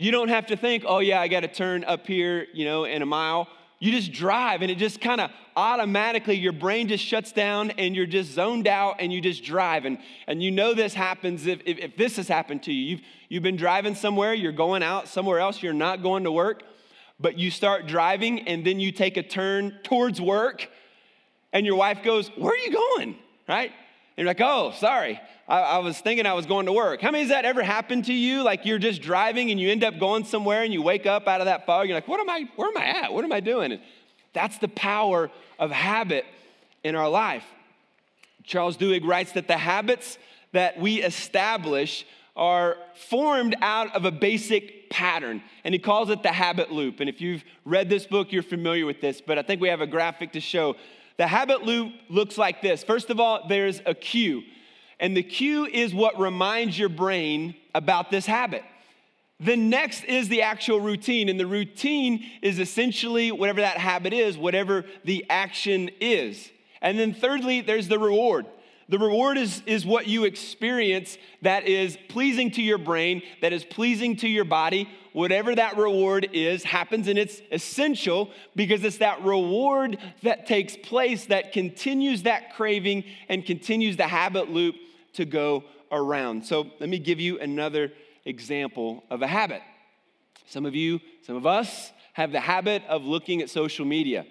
You 0.00 0.11
don't 0.11 0.29
have 0.29 0.47
to 0.47 0.56
think, 0.56 0.85
oh, 0.87 0.99
yeah, 0.99 1.20
I 1.20 1.29
got 1.29 1.41
to 1.41 1.49
turn 1.49 1.85
up 1.85 2.06
here, 2.06 2.47
you 2.52 2.64
know, 2.64 2.85
in 2.85 3.02
a 3.02 3.06
mile. 3.06 3.49
You 3.79 3.93
just 3.93 4.12
drive, 4.12 4.62
and 4.62 4.70
it 4.70 4.76
just 4.76 5.00
kind 5.00 5.20
of 5.20 5.31
automatically, 5.56 6.37
your 6.37 6.52
brain 6.52 6.88
just 6.88 7.05
shuts 7.05 7.32
down 7.32 7.70
and 7.73 7.97
you're 7.97 8.06
just 8.06 8.32
zoned 8.32 8.67
out 8.67 8.97
and 8.99 9.12
you 9.12 9.20
just 9.20 9.43
drive. 9.43 9.85
And, 9.85 9.99
and 10.26 10.43
you 10.43 10.50
know 10.50 10.75
this 10.75 10.93
happens 10.93 11.47
if, 11.47 11.61
if, 11.64 11.79
if 11.79 11.97
this 11.97 12.17
has 12.17 12.29
happened 12.29 12.62
to 12.64 12.73
you. 12.73 12.85
You've, 12.85 13.00
you've 13.29 13.43
been 13.43 13.56
driving 13.56 13.94
somewhere, 13.94 14.35
you're 14.35 14.52
going 14.52 14.82
out 14.82 15.08
somewhere 15.08 15.38
else, 15.38 15.62
you're 15.62 15.73
not 15.73 16.02
going 16.02 16.25
to 16.25 16.32
work 16.32 16.62
but 17.20 17.38
you 17.38 17.50
start 17.50 17.87
driving 17.87 18.49
and 18.49 18.64
then 18.64 18.81
you 18.81 18.91
take 18.91 19.17
a 19.17 19.23
turn 19.23 19.79
towards 19.82 20.20
work 20.20 20.69
and 21.52 21.67
your 21.67 21.76
wife 21.76 22.02
goes, 22.02 22.29
Where 22.29 22.52
are 22.52 22.56
you 22.56 22.73
going? 22.73 23.17
Right? 23.49 23.70
And 24.17 24.25
you're 24.25 24.26
like, 24.26 24.41
Oh, 24.41 24.73
sorry. 24.79 25.20
I, 25.50 25.61
I, 25.62 25.79
was 25.79 25.99
thinking 25.99 26.26
I 26.26 26.35
was 26.35 26.47
going 26.47 26.67
to 26.67 26.73
work. 26.73 27.02
How 27.02 27.11
many 27.11 27.25
has 27.25 27.31
that 27.31 27.44
ever 27.44 27.62
happened 27.62 28.05
to 28.05 28.12
you? 28.14 28.44
Like 28.44 28.64
you're 28.64 28.79
just 28.79 29.02
driving 29.02 29.50
and 29.50 29.58
you 29.58 29.69
end 29.69 29.82
up 29.82 29.99
going 29.99 30.25
somewhere 30.25 30.62
and 30.62 30.73
you 30.73 30.81
wake 30.81 31.06
up 31.06 31.26
out 31.26 31.41
of 31.41 31.47
that 31.47 31.67
fog. 31.67 31.88
You're 31.88 31.97
like, 31.97 32.06
What 32.06 32.20
am 32.20 32.31
I, 32.31 32.49
where 32.55 32.69
am 32.69 32.76
I 32.76 32.85
at? 32.85 33.12
What 33.12 33.25
am 33.25 33.32
I 33.32 33.41
doing? 33.41 33.73
And 33.73 33.82
that's 34.32 34.58
the 34.58 34.69
power 34.69 35.29
of 35.58 35.73
habit 35.73 36.25
in 36.85 36.94
our 36.94 37.08
life. 37.08 37.44
Charles 38.44 38.76
Duhigg 38.76 39.05
writes 39.05 39.32
that 39.32 39.49
the 39.49 39.58
habits 39.58 40.19
that 40.52 40.79
we 40.79 41.02
establish 41.02 42.06
are 42.37 42.76
formed 42.94 43.56
out 43.61 43.94
of 43.94 44.05
a 44.05 44.11
basic 44.11 44.88
pattern, 44.88 45.43
and 45.64 45.75
he 45.75 45.79
calls 45.79 46.11
it 46.11 46.23
the 46.23 46.32
habit 46.32 46.73
loop. 46.73 47.00
And 47.00 47.08
if 47.08 47.20
you've 47.20 47.44
read 47.64 47.88
this 47.88 48.06
book, 48.06 48.32
you're 48.32 48.43
familiar 48.43 48.87
with 48.87 49.00
this, 49.00 49.20
but 49.20 49.38
I 49.38 49.43
think 49.43 49.61
we 49.61 49.69
have 49.69 49.81
a 49.81 49.87
graphic 49.87 50.32
to 50.32 50.41
show. 50.41 50.76
The 51.17 51.26
habit 51.26 51.64
loop 51.64 51.93
looks 52.08 52.38
like 52.38 52.62
this. 52.62 52.82
First 52.82 53.11
of 53.11 53.20
all, 53.20 53.47
there's 53.49 53.82
a 53.85 53.94
cue, 53.94 54.43
and 55.00 55.17
the 55.17 55.23
cue 55.23 55.64
is 55.64 55.94
what 55.94 56.20
reminds 56.20 56.79
your 56.79 56.91
brain 56.91 57.55
about 57.75 58.11
this 58.11 58.26
habit. 58.26 58.62
The 59.41 59.56
next 59.56 60.05
is 60.05 60.29
the 60.29 60.43
actual 60.43 60.79
routine, 60.79 61.31
and 61.31 61.41
the 61.41 61.47
routine 61.47 62.26
is 62.43 62.58
essentially 62.58 63.32
whatever 63.32 63.62
that 63.62 63.79
habit 63.79 64.12
is, 64.12 64.37
whatever 64.37 64.85
the 65.05 65.25
action 65.31 65.91
is. 66.00 66.50
And 66.82 66.99
then 66.99 67.14
thirdly, 67.14 67.62
there's 67.62 67.88
the 67.88 67.99
reward. 67.99 68.44
The 68.91 68.99
reward 68.99 69.38
is, 69.38 69.62
is 69.64 69.87
what 69.87 70.06
you 70.06 70.25
experience 70.25 71.17
that 71.41 71.67
is 71.67 71.97
pleasing 72.08 72.50
to 72.52 72.62
your 72.62 72.76
brain, 72.76 73.23
that 73.41 73.55
is 73.55 73.64
pleasing 73.64 74.17
to 74.17 74.29
your 74.29 74.44
body. 74.44 74.88
Whatever 75.12 75.55
that 75.55 75.79
reward 75.79 76.29
is 76.32 76.62
happens, 76.62 77.08
and 77.08 77.19
it's 77.19 77.41
essential 77.50 78.31
because 78.55 78.85
it's 78.85 78.99
that 78.99 79.23
reward 79.23 79.99
that 80.23 80.47
takes 80.47 80.76
place 80.76 81.26
that 81.26 81.52
continues 81.52 82.25
that 82.25 82.55
craving 82.55 83.05
and 83.29 83.47
continues 83.47 83.97
the 83.97 84.06
habit 84.06 84.50
loop 84.50 84.76
to 85.15 85.25
go 85.25 85.65
around. 85.93 86.45
So, 86.45 86.71
let 86.81 86.89
me 86.89 86.99
give 86.99 87.21
you 87.21 87.39
another 87.41 87.93
example 88.25 89.05
of 89.11 89.23
a 89.23 89.27
habit. 89.27 89.62
Some 90.47 90.67
of 90.67 90.75
you, 90.75 91.01
some 91.23 91.37
of 91.37 91.47
us, 91.47 91.93
have 92.15 92.33
the 92.33 92.41
habit 92.41 92.83
of 92.89 93.05
looking 93.05 93.41
at 93.41 93.51
social 93.51 93.85
media. 93.85 94.27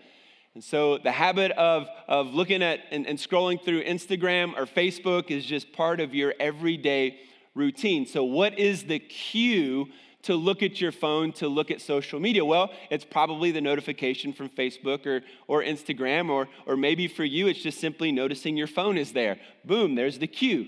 And 0.54 0.64
so 0.64 0.98
the 0.98 1.12
habit 1.12 1.52
of, 1.52 1.88
of 2.08 2.34
looking 2.34 2.62
at 2.62 2.80
and, 2.92 3.08
and 3.08 3.18
scrolling 3.18 3.64
through 3.64 3.84
Instagram 3.84 4.58
or 4.58 4.66
Facebook 4.66 5.32
is 5.32 5.46
just 5.46 5.72
part 5.72 6.00
of 6.00 6.14
your 6.14 6.34
everyday 6.40 7.20
routine. 7.56 8.06
So, 8.06 8.24
what 8.24 8.58
is 8.58 8.84
the 8.84 9.00
cue 9.00 9.88
to 10.30 10.36
look 10.36 10.62
at 10.62 10.80
your 10.80 10.92
phone, 10.92 11.32
to 11.32 11.48
look 11.48 11.72
at 11.72 11.82
social 11.82 12.20
media? 12.20 12.46
Well, 12.46 12.72
it's 12.92 13.04
probably 13.04 13.50
the 13.50 13.62
notification 13.62 14.32
from 14.32 14.48
Facebook 14.48 15.08
or, 15.08 15.22
or 15.48 15.64
Instagram, 15.64 16.30
or, 16.30 16.48
or 16.68 16.78
maybe 16.78 17.08
for 17.08 17.24
you, 17.24 17.48
it's 17.48 17.64
just 17.64 17.80
simply 17.80 18.12
noticing 18.12 18.56
your 18.56 18.68
phone 18.68 18.96
is 18.96 19.12
there. 19.12 19.40
Boom, 19.66 19.96
there's 19.96 20.20
the 20.20 20.28
cue. 20.28 20.68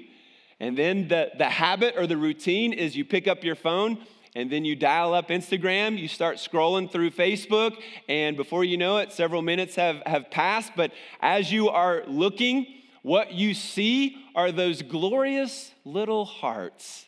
And 0.59 0.75
then 0.75 1.09
the, 1.09 1.29
the 1.37 1.45
habit 1.45 1.93
or 1.95 2.07
the 2.07 2.17
routine 2.17 2.73
is 2.73 2.95
you 2.95 3.05
pick 3.05 3.27
up 3.27 3.43
your 3.43 3.53
phone 3.53 3.99
and 4.35 4.51
then 4.51 4.65
you 4.65 4.75
dial 4.75 5.13
up 5.13 5.29
Instagram, 5.29 5.95
you 5.95 6.07
start 6.07 6.37
scrolling 6.37 6.91
through 6.91 7.11
Facebook, 7.11 7.75
and 8.09 8.35
before 8.35 8.63
you 8.63 8.77
know 8.77 8.97
it, 8.97 9.11
several 9.11 9.43
minutes 9.43 9.75
have, 9.75 10.01
have 10.07 10.31
passed. 10.31 10.71
But 10.75 10.91
as 11.19 11.51
you 11.51 11.69
are 11.69 12.03
looking, 12.07 12.65
what 13.03 13.33
you 13.33 13.53
see 13.53 14.17
are 14.33 14.51
those 14.51 14.81
glorious 14.81 15.71
little 15.85 16.25
hearts 16.25 17.05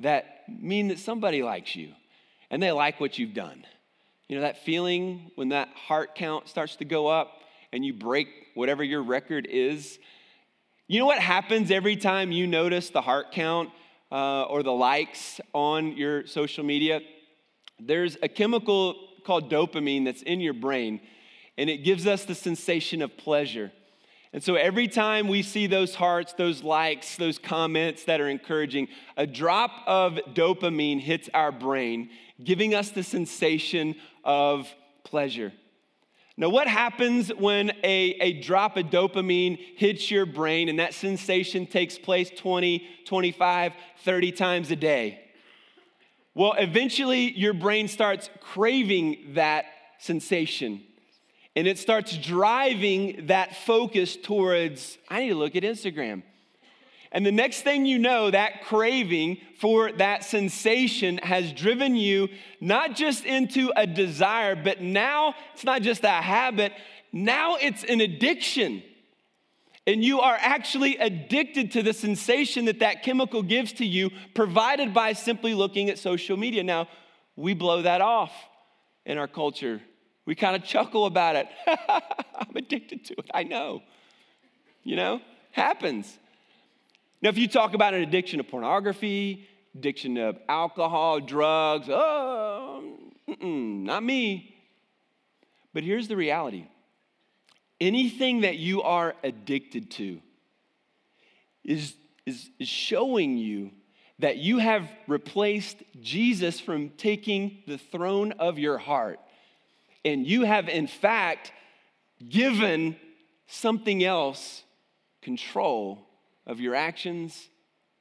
that 0.00 0.44
mean 0.48 0.88
that 0.88 0.98
somebody 0.98 1.42
likes 1.42 1.74
you 1.74 1.92
and 2.50 2.62
they 2.62 2.72
like 2.72 3.00
what 3.00 3.18
you've 3.18 3.34
done. 3.34 3.64
You 4.28 4.36
know, 4.36 4.42
that 4.42 4.64
feeling 4.64 5.30
when 5.36 5.50
that 5.50 5.68
heart 5.68 6.14
count 6.14 6.48
starts 6.48 6.76
to 6.76 6.84
go 6.84 7.06
up 7.06 7.40
and 7.72 7.84
you 7.84 7.92
break 7.92 8.28
whatever 8.54 8.82
your 8.82 9.02
record 9.02 9.46
is. 9.50 9.98
You 10.86 10.98
know 11.00 11.06
what 11.06 11.18
happens 11.18 11.70
every 11.70 11.96
time 11.96 12.32
you 12.32 12.46
notice 12.46 12.90
the 12.90 13.02
heart 13.02 13.32
count 13.32 13.70
uh, 14.10 14.44
or 14.44 14.62
the 14.62 14.72
likes 14.72 15.40
on 15.52 15.96
your 15.96 16.26
social 16.26 16.64
media, 16.64 17.00
there's 17.78 18.16
a 18.22 18.28
chemical 18.28 18.96
called 19.24 19.50
dopamine 19.50 20.04
that's 20.04 20.22
in 20.22 20.40
your 20.40 20.54
brain, 20.54 21.00
and 21.58 21.68
it 21.68 21.78
gives 21.78 22.06
us 22.06 22.24
the 22.24 22.34
sensation 22.34 23.02
of 23.02 23.16
pleasure. 23.16 23.70
And 24.32 24.42
so 24.42 24.56
every 24.56 24.88
time 24.88 25.26
we 25.26 25.42
see 25.42 25.66
those 25.66 25.94
hearts, 25.94 26.34
those 26.34 26.62
likes, 26.62 27.16
those 27.16 27.38
comments 27.38 28.04
that 28.04 28.20
are 28.20 28.28
encouraging, 28.28 28.88
a 29.16 29.26
drop 29.26 29.70
of 29.86 30.18
dopamine 30.34 31.00
hits 31.00 31.30
our 31.32 31.50
brain, 31.50 32.10
giving 32.42 32.74
us 32.74 32.90
the 32.90 33.02
sensation 33.02 33.94
of 34.24 34.68
pleasure. 35.04 35.52
Now, 36.36 36.50
what 36.50 36.68
happens 36.68 37.30
when 37.30 37.70
a, 37.82 38.16
a 38.20 38.40
drop 38.40 38.76
of 38.76 38.86
dopamine 38.86 39.58
hits 39.76 40.10
your 40.10 40.26
brain 40.26 40.68
and 40.68 40.78
that 40.78 40.94
sensation 40.94 41.66
takes 41.66 41.98
place 41.98 42.30
20, 42.30 42.86
25, 43.06 43.72
30 44.04 44.32
times 44.32 44.70
a 44.70 44.76
day? 44.76 45.20
Well, 46.34 46.52
eventually 46.52 47.32
your 47.32 47.54
brain 47.54 47.88
starts 47.88 48.30
craving 48.40 49.32
that 49.34 49.64
sensation 49.98 50.84
and 51.58 51.66
it 51.66 51.76
starts 51.76 52.16
driving 52.16 53.26
that 53.26 53.56
focus 53.56 54.16
towards, 54.16 54.96
I 55.08 55.22
need 55.22 55.30
to 55.30 55.34
look 55.34 55.56
at 55.56 55.64
Instagram. 55.64 56.22
And 57.10 57.26
the 57.26 57.32
next 57.32 57.62
thing 57.62 57.84
you 57.84 57.98
know, 57.98 58.30
that 58.30 58.62
craving 58.66 59.38
for 59.58 59.90
that 59.90 60.22
sensation 60.22 61.18
has 61.18 61.52
driven 61.52 61.96
you 61.96 62.28
not 62.60 62.94
just 62.94 63.24
into 63.24 63.72
a 63.74 63.88
desire, 63.88 64.54
but 64.54 64.80
now 64.80 65.34
it's 65.52 65.64
not 65.64 65.82
just 65.82 66.04
a 66.04 66.10
habit, 66.10 66.74
now 67.12 67.56
it's 67.56 67.82
an 67.82 68.02
addiction. 68.02 68.80
And 69.84 70.04
you 70.04 70.20
are 70.20 70.38
actually 70.40 70.96
addicted 70.98 71.72
to 71.72 71.82
the 71.82 71.92
sensation 71.92 72.66
that 72.66 72.78
that 72.78 73.02
chemical 73.02 73.42
gives 73.42 73.72
to 73.72 73.84
you, 73.84 74.10
provided 74.32 74.94
by 74.94 75.12
simply 75.12 75.54
looking 75.54 75.90
at 75.90 75.98
social 75.98 76.36
media. 76.36 76.62
Now, 76.62 76.86
we 77.34 77.52
blow 77.52 77.82
that 77.82 78.00
off 78.00 78.32
in 79.04 79.18
our 79.18 79.26
culture. 79.26 79.82
We 80.28 80.34
kind 80.34 80.54
of 80.54 80.62
chuckle 80.62 81.06
about 81.06 81.36
it. 81.36 81.48
I'm 81.66 82.54
addicted 82.54 83.02
to 83.06 83.14
it. 83.14 83.30
I 83.32 83.44
know. 83.44 83.82
You 84.84 84.94
know, 84.94 85.22
happens. 85.52 86.18
Now, 87.22 87.30
if 87.30 87.38
you 87.38 87.48
talk 87.48 87.72
about 87.72 87.94
an 87.94 88.02
addiction 88.02 88.36
to 88.36 88.44
pornography, 88.44 89.48
addiction 89.74 90.16
to 90.16 90.36
alcohol, 90.46 91.20
drugs, 91.20 91.88
oh, 91.88 92.92
not 93.40 94.04
me. 94.04 94.54
But 95.72 95.82
here's 95.82 96.08
the 96.08 96.16
reality 96.16 96.66
anything 97.80 98.42
that 98.42 98.58
you 98.58 98.82
are 98.82 99.14
addicted 99.24 99.90
to 99.92 100.20
is, 101.64 101.94
is, 102.26 102.50
is 102.58 102.68
showing 102.68 103.38
you 103.38 103.70
that 104.18 104.36
you 104.36 104.58
have 104.58 104.90
replaced 105.06 105.82
Jesus 106.02 106.60
from 106.60 106.90
taking 106.98 107.62
the 107.66 107.78
throne 107.78 108.32
of 108.32 108.58
your 108.58 108.76
heart. 108.76 109.20
And 110.08 110.26
you 110.26 110.44
have, 110.44 110.70
in 110.70 110.86
fact, 110.86 111.52
given 112.26 112.96
something 113.46 114.02
else 114.02 114.62
control 115.20 115.98
of 116.46 116.60
your 116.60 116.74
actions 116.74 117.50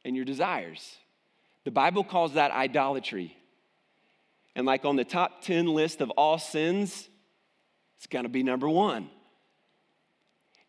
and 0.05 0.15
your 0.15 0.23
desires. 0.23 0.95
The 1.65 1.71
Bible 1.71 2.05
calls 2.05 2.35
that 2.35 2.51
idolatry. 2.51 3.35
And 4.55 4.65
like 4.65 4.85
on 4.85 4.95
the 4.95 5.03
top 5.03 5.41
10 5.41 5.65
list 5.67 5.99
of 5.99 6.09
all 6.11 6.39
sins, 6.39 7.09
it's 7.97 8.07
gonna 8.07 8.29
be 8.29 8.41
number 8.41 8.69
one. 8.69 9.09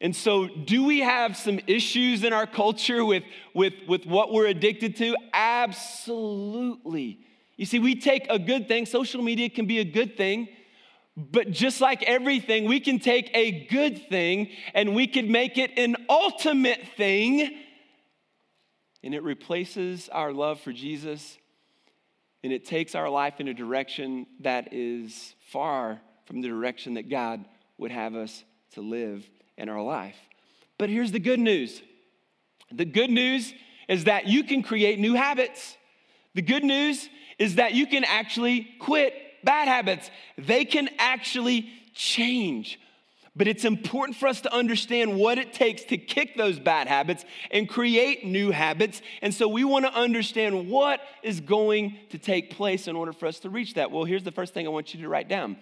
And 0.01 0.15
so, 0.15 0.49
do 0.49 0.85
we 0.85 1.01
have 1.01 1.37
some 1.37 1.61
issues 1.69 2.25
in 2.25 2.33
our 2.33 2.47
culture 2.47 3.05
with, 3.05 3.23
with, 3.55 3.75
with 3.87 4.07
what 4.07 4.33
we're 4.33 4.47
addicted 4.47 4.97
to? 4.97 5.17
Absolutely. 5.33 7.21
You 7.57 7.65
see, 7.65 7.79
we 7.79 7.95
take 7.95 8.27
a 8.29 8.39
good 8.41 8.67
thing, 8.67 8.87
social 8.87 9.23
media 9.23 9.49
can 9.49 9.67
be 9.67 9.79
a 9.79 9.85
good 9.85 10.17
thing, 10.17 10.49
but 11.19 11.51
just 11.51 11.81
like 11.81 12.05
everything, 12.05 12.67
we 12.67 12.79
can 12.79 13.01
take 13.01 13.29
a 13.35 13.67
good 13.67 14.09
thing 14.09 14.51
and 14.73 14.95
we 14.95 15.09
could 15.09 15.29
make 15.29 15.59
it 15.59 15.77
an 15.77 15.97
ultimate 16.09 16.81
thing, 16.97 17.59
and 19.03 19.15
it 19.15 19.25
replaces 19.25 20.09
our 20.11 20.33
love 20.33 20.61
for 20.61 20.73
Jesus 20.73 21.37
and 22.45 22.53
it 22.53 22.65
takes 22.65 22.95
our 22.95 23.09
life 23.09 23.41
in 23.41 23.49
a 23.49 23.55
direction 23.55 24.27
that 24.41 24.73
is 24.73 25.35
far 25.51 26.01
from 26.27 26.41
the 26.41 26.49
direction 26.49 26.95
that 26.95 27.09
God 27.09 27.45
would 27.79 27.91
have 27.91 28.15
us 28.15 28.45
to 28.73 28.81
live 28.81 29.29
in 29.57 29.69
our 29.69 29.83
life. 29.83 30.17
But 30.79 30.89
here's 30.89 31.13
the 31.13 31.19
good 31.19 31.41
news 31.41 31.83
the 32.71 32.85
good 32.85 33.11
news 33.11 33.53
is 33.89 34.05
that 34.05 34.27
you 34.27 34.45
can 34.45 34.63
create 34.63 34.99
new 34.99 35.15
habits. 35.15 35.77
The 36.35 36.43
good 36.43 36.63
news 36.63 37.09
is 37.39 37.57
that 37.57 37.73
you 37.73 37.87
can 37.87 38.05
actually 38.05 38.69
quit 38.79 39.15
bad 39.45 39.69
habits, 39.69 40.11
they 40.37 40.65
can 40.65 40.89
actually 40.99 41.71
change. 41.95 42.79
But 43.39 43.47
it's 43.47 43.65
important 43.65 44.17
for 44.17 44.27
us 44.27 44.41
to 44.41 44.53
understand 44.53 45.17
what 45.17 45.39
it 45.39 45.53
takes 45.53 45.85
to 45.85 45.97
kick 45.97 46.37
those 46.37 46.59
bad 46.59 46.89
habits 46.89 47.25
and 47.53 47.69
create 47.69 48.25
new 48.25 48.51
habits. 48.51 49.01
And 49.23 49.33
so 49.33 49.47
we 49.47 49.63
want 49.63 49.85
to 49.85 49.95
understand 49.95 50.69
what 50.69 51.01
is 51.23 51.39
going 51.39 51.97
to 52.11 52.19
take 52.19 52.51
place 52.51 52.89
in 52.89 52.97
order 52.97 53.13
for 53.13 53.27
us 53.27 53.39
to 53.41 53.51
reach 53.51 53.75
that. 53.75 53.93
Well, 53.93 54.05
here's 54.05 54.25
the 54.25 54.33
first 54.33 54.55
thing 54.55 54.67
I 54.67 54.71
want 54.71 54.93
you 54.93 55.01
to 55.03 55.09
write 55.09 55.29
down 55.29 55.57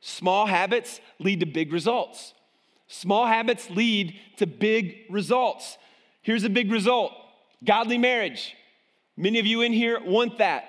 small 0.00 0.44
habits 0.44 1.00
lead 1.18 1.40
to 1.40 1.46
big 1.46 1.72
results. 1.72 2.34
Small 2.88 3.24
habits 3.24 3.70
lead 3.70 4.14
to 4.36 4.46
big 4.46 5.06
results. 5.08 5.78
Here's 6.20 6.44
a 6.44 6.50
big 6.50 6.70
result 6.70 7.12
godly 7.64 7.96
marriage. 7.96 8.54
Many 9.16 9.38
of 9.38 9.46
you 9.46 9.62
in 9.62 9.72
here 9.72 9.98
want 10.04 10.38
that. 10.38 10.68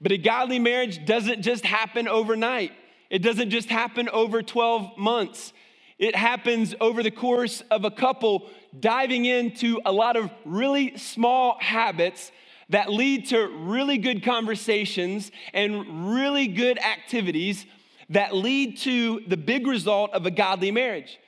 But 0.00 0.12
a 0.12 0.18
godly 0.18 0.58
marriage 0.58 1.04
doesn't 1.04 1.42
just 1.42 1.64
happen 1.64 2.08
overnight, 2.08 2.72
it 3.10 3.20
doesn't 3.20 3.50
just 3.50 3.68
happen 3.68 4.08
over 4.08 4.42
12 4.42 4.96
months. 4.98 5.52
It 5.98 6.14
happens 6.14 6.76
over 6.80 7.02
the 7.02 7.10
course 7.10 7.60
of 7.72 7.84
a 7.84 7.90
couple 7.90 8.48
diving 8.78 9.24
into 9.24 9.80
a 9.84 9.90
lot 9.90 10.16
of 10.16 10.30
really 10.44 10.96
small 10.96 11.58
habits 11.58 12.30
that 12.68 12.92
lead 12.92 13.26
to 13.30 13.48
really 13.48 13.98
good 13.98 14.22
conversations 14.22 15.32
and 15.52 16.12
really 16.14 16.46
good 16.46 16.78
activities 16.78 17.66
that 18.10 18.34
lead 18.34 18.78
to 18.78 19.20
the 19.26 19.36
big 19.36 19.66
result 19.66 20.12
of 20.12 20.24
a 20.24 20.30
godly 20.30 20.70
marriage. 20.70 21.18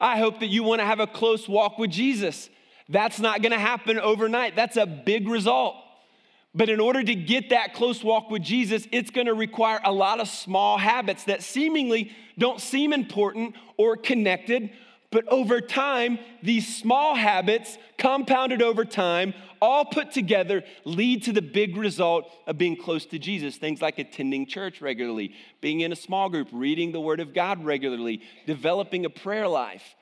I 0.00 0.18
hope 0.18 0.40
that 0.40 0.46
you 0.46 0.62
want 0.62 0.80
to 0.80 0.86
have 0.86 1.00
a 1.00 1.06
close 1.06 1.48
walk 1.48 1.78
with 1.78 1.90
Jesus. 1.90 2.48
That's 2.88 3.20
not 3.20 3.42
going 3.42 3.52
to 3.52 3.58
happen 3.58 3.98
overnight. 3.98 4.56
That's 4.56 4.76
a 4.76 4.86
big 4.86 5.28
result. 5.28 5.76
But 6.54 6.68
in 6.68 6.78
order 6.78 7.02
to 7.02 7.14
get 7.14 7.50
that 7.50 7.74
close 7.74 8.04
walk 8.04 8.30
with 8.30 8.42
Jesus, 8.42 8.86
it's 8.92 9.10
going 9.10 9.26
to 9.26 9.34
require 9.34 9.80
a 9.84 9.92
lot 9.92 10.20
of 10.20 10.28
small 10.28 10.78
habits 10.78 11.24
that 11.24 11.42
seemingly 11.42 12.12
don't 12.38 12.60
seem 12.60 12.92
important 12.92 13.56
or 13.76 13.96
connected. 13.96 14.70
But 15.10 15.26
over 15.28 15.60
time, 15.60 16.18
these 16.42 16.76
small 16.76 17.14
habits, 17.16 17.76
compounded 17.98 18.62
over 18.62 18.84
time, 18.84 19.34
all 19.60 19.84
put 19.84 20.12
together, 20.12 20.62
lead 20.84 21.24
to 21.24 21.32
the 21.32 21.42
big 21.42 21.76
result 21.76 22.30
of 22.46 22.58
being 22.58 22.76
close 22.76 23.06
to 23.06 23.18
Jesus. 23.18 23.56
Things 23.56 23.80
like 23.80 23.98
attending 23.98 24.46
church 24.46 24.80
regularly, 24.80 25.32
being 25.60 25.80
in 25.80 25.90
a 25.90 25.96
small 25.96 26.28
group, 26.28 26.48
reading 26.52 26.92
the 26.92 27.00
Word 27.00 27.20
of 27.20 27.34
God 27.34 27.64
regularly, 27.64 28.22
developing 28.46 29.04
a 29.04 29.10
prayer 29.10 29.48
life. 29.48 29.94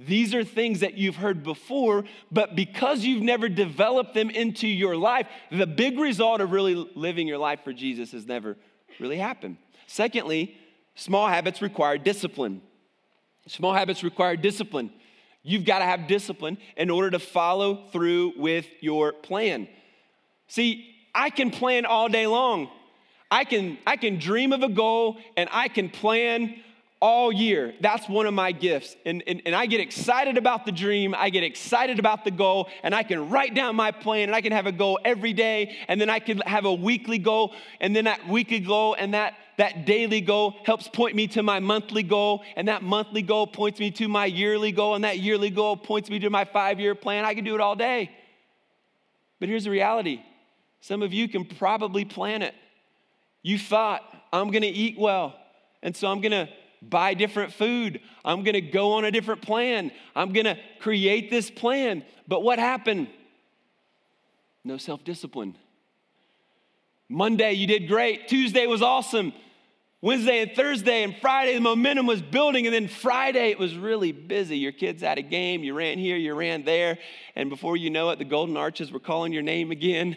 These 0.00 0.32
are 0.32 0.44
things 0.44 0.80
that 0.80 0.94
you've 0.94 1.16
heard 1.16 1.42
before, 1.42 2.04
but 2.30 2.54
because 2.54 3.04
you've 3.04 3.22
never 3.22 3.48
developed 3.48 4.14
them 4.14 4.30
into 4.30 4.68
your 4.68 4.96
life, 4.96 5.26
the 5.50 5.66
big 5.66 5.98
result 5.98 6.40
of 6.40 6.52
really 6.52 6.74
living 6.94 7.26
your 7.26 7.38
life 7.38 7.64
for 7.64 7.72
Jesus 7.72 8.12
has 8.12 8.24
never 8.24 8.56
really 9.00 9.18
happened. 9.18 9.56
Secondly, 9.88 10.56
small 10.94 11.26
habits 11.26 11.60
require 11.60 11.98
discipline. 11.98 12.62
Small 13.48 13.72
habits 13.72 14.04
require 14.04 14.36
discipline. 14.36 14.92
You've 15.42 15.64
got 15.64 15.80
to 15.80 15.84
have 15.84 16.06
discipline 16.06 16.58
in 16.76 16.90
order 16.90 17.10
to 17.10 17.18
follow 17.18 17.86
through 17.90 18.34
with 18.36 18.66
your 18.80 19.12
plan. 19.12 19.66
See, 20.46 20.94
I 21.14 21.30
can 21.30 21.50
plan 21.50 21.86
all 21.86 22.08
day 22.08 22.26
long. 22.26 22.68
I 23.30 23.44
can, 23.44 23.78
I 23.86 23.96
can 23.96 24.18
dream 24.18 24.52
of 24.52 24.62
a 24.62 24.68
goal 24.68 25.18
and 25.36 25.48
I 25.52 25.68
can 25.68 25.90
plan 25.90 26.56
all 27.00 27.32
year. 27.32 27.74
That's 27.80 28.08
one 28.08 28.26
of 28.26 28.34
my 28.34 28.52
gifts. 28.52 28.96
And, 29.04 29.22
and, 29.26 29.42
and 29.46 29.54
I 29.54 29.66
get 29.66 29.80
excited 29.80 30.36
about 30.36 30.66
the 30.66 30.72
dream, 30.72 31.14
I 31.16 31.30
get 31.30 31.44
excited 31.44 31.98
about 31.98 32.24
the 32.24 32.30
goal, 32.30 32.68
and 32.82 32.94
I 32.94 33.02
can 33.02 33.30
write 33.30 33.54
down 33.54 33.76
my 33.76 33.92
plan, 33.92 34.28
and 34.28 34.34
I 34.34 34.40
can 34.40 34.52
have 34.52 34.66
a 34.66 34.72
goal 34.72 34.98
every 35.04 35.32
day, 35.32 35.76
and 35.86 36.00
then 36.00 36.10
I 36.10 36.18
can 36.18 36.38
have 36.38 36.64
a 36.64 36.74
weekly 36.74 37.18
goal, 37.18 37.54
and 37.80 37.94
then 37.94 38.04
that 38.04 38.26
weekly 38.28 38.60
goal 38.60 38.94
and 38.98 39.14
that, 39.14 39.34
that 39.58 39.86
daily 39.86 40.20
goal 40.20 40.56
helps 40.64 40.88
point 40.88 41.14
me 41.14 41.28
to 41.28 41.42
my 41.42 41.60
monthly 41.60 42.02
goal, 42.02 42.42
and 42.56 42.66
that 42.66 42.82
monthly 42.82 43.22
goal 43.22 43.46
points 43.46 43.78
me 43.78 43.90
to 43.92 44.08
my 44.08 44.26
yearly 44.26 44.72
goal, 44.72 44.96
and 44.96 45.04
that 45.04 45.18
yearly 45.18 45.50
goal 45.50 45.76
points 45.76 46.10
me 46.10 46.18
to 46.18 46.30
my 46.30 46.44
five 46.44 46.80
year 46.80 46.94
plan. 46.94 47.24
I 47.24 47.34
can 47.34 47.44
do 47.44 47.54
it 47.54 47.60
all 47.60 47.76
day. 47.76 48.10
But 49.38 49.48
here's 49.48 49.64
the 49.64 49.70
reality 49.70 50.22
some 50.80 51.02
of 51.02 51.12
you 51.12 51.28
can 51.28 51.44
probably 51.44 52.04
plan 52.04 52.42
it. 52.42 52.54
You 53.42 53.58
thought, 53.58 54.02
I'm 54.32 54.50
gonna 54.50 54.66
eat 54.66 54.98
well, 54.98 55.36
and 55.80 55.96
so 55.96 56.08
I'm 56.08 56.20
gonna 56.20 56.48
buy 56.82 57.14
different 57.14 57.52
food. 57.52 58.00
I'm 58.24 58.42
gonna 58.42 58.60
go 58.60 58.92
on 58.92 59.04
a 59.04 59.10
different 59.10 59.42
plan. 59.42 59.90
I'm 60.14 60.32
gonna 60.32 60.58
create 60.80 61.30
this 61.30 61.50
plan. 61.50 62.04
But 62.26 62.42
what 62.42 62.58
happened? 62.58 63.08
No 64.64 64.76
self 64.76 65.04
discipline. 65.04 65.56
Monday, 67.08 67.52
you 67.54 67.66
did 67.66 67.88
great. 67.88 68.28
Tuesday 68.28 68.66
was 68.66 68.82
awesome. 68.82 69.32
Wednesday 70.00 70.42
and 70.42 70.52
Thursday 70.52 71.02
and 71.02 71.16
Friday, 71.16 71.54
the 71.54 71.60
momentum 71.60 72.06
was 72.06 72.22
building. 72.22 72.66
And 72.66 72.74
then 72.74 72.86
Friday, 72.86 73.50
it 73.50 73.58
was 73.58 73.74
really 73.76 74.12
busy. 74.12 74.58
Your 74.58 74.70
kids 74.70 75.02
had 75.02 75.18
a 75.18 75.22
game. 75.22 75.64
You 75.64 75.74
ran 75.74 75.98
here, 75.98 76.16
you 76.16 76.34
ran 76.34 76.64
there. 76.64 76.98
And 77.34 77.50
before 77.50 77.76
you 77.76 77.90
know 77.90 78.10
it, 78.10 78.18
the 78.18 78.24
Golden 78.24 78.56
Arches 78.56 78.92
were 78.92 79.00
calling 79.00 79.32
your 79.32 79.42
name 79.42 79.72
again. 79.72 80.16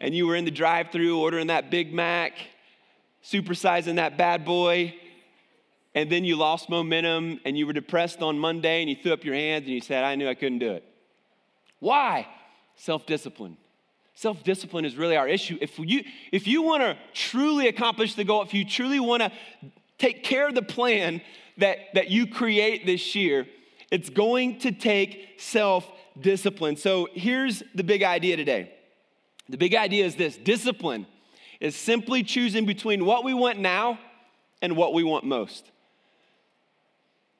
And 0.00 0.14
you 0.14 0.26
were 0.26 0.36
in 0.36 0.44
the 0.44 0.50
drive 0.50 0.90
through 0.90 1.18
ordering 1.18 1.46
that 1.46 1.70
Big 1.70 1.94
Mac, 1.94 2.34
supersizing 3.24 3.96
that 3.96 4.18
bad 4.18 4.44
boy 4.44 4.94
and 5.96 6.12
then 6.12 6.26
you 6.26 6.36
lost 6.36 6.68
momentum 6.68 7.40
and 7.46 7.56
you 7.56 7.66
were 7.66 7.72
depressed 7.72 8.20
on 8.20 8.38
Monday 8.38 8.82
and 8.82 8.90
you 8.90 8.96
threw 9.02 9.14
up 9.14 9.24
your 9.24 9.34
hands 9.34 9.64
and 9.64 9.72
you 9.72 9.80
said, 9.80 10.04
I 10.04 10.14
knew 10.14 10.28
I 10.28 10.34
couldn't 10.34 10.58
do 10.58 10.72
it. 10.72 10.84
Why? 11.80 12.28
Self 12.76 13.06
discipline. 13.06 13.56
Self 14.14 14.44
discipline 14.44 14.84
is 14.84 14.94
really 14.94 15.16
our 15.16 15.26
issue. 15.26 15.56
If 15.58 15.78
you, 15.78 16.04
if 16.30 16.46
you 16.46 16.60
want 16.60 16.82
to 16.82 16.98
truly 17.14 17.66
accomplish 17.66 18.14
the 18.14 18.24
goal, 18.24 18.42
if 18.42 18.52
you 18.52 18.66
truly 18.66 19.00
want 19.00 19.22
to 19.22 19.32
take 19.96 20.22
care 20.22 20.46
of 20.46 20.54
the 20.54 20.62
plan 20.62 21.22
that, 21.56 21.78
that 21.94 22.10
you 22.10 22.26
create 22.26 22.84
this 22.84 23.14
year, 23.14 23.46
it's 23.90 24.10
going 24.10 24.58
to 24.60 24.72
take 24.72 25.36
self 25.38 25.90
discipline. 26.20 26.76
So 26.76 27.08
here's 27.14 27.62
the 27.74 27.84
big 27.84 28.02
idea 28.02 28.36
today. 28.36 28.70
The 29.48 29.56
big 29.56 29.74
idea 29.74 30.04
is 30.04 30.14
this 30.16 30.36
discipline 30.36 31.06
is 31.58 31.74
simply 31.74 32.22
choosing 32.22 32.66
between 32.66 33.06
what 33.06 33.24
we 33.24 33.32
want 33.32 33.58
now 33.58 33.98
and 34.60 34.76
what 34.76 34.92
we 34.92 35.02
want 35.02 35.24
most. 35.24 35.70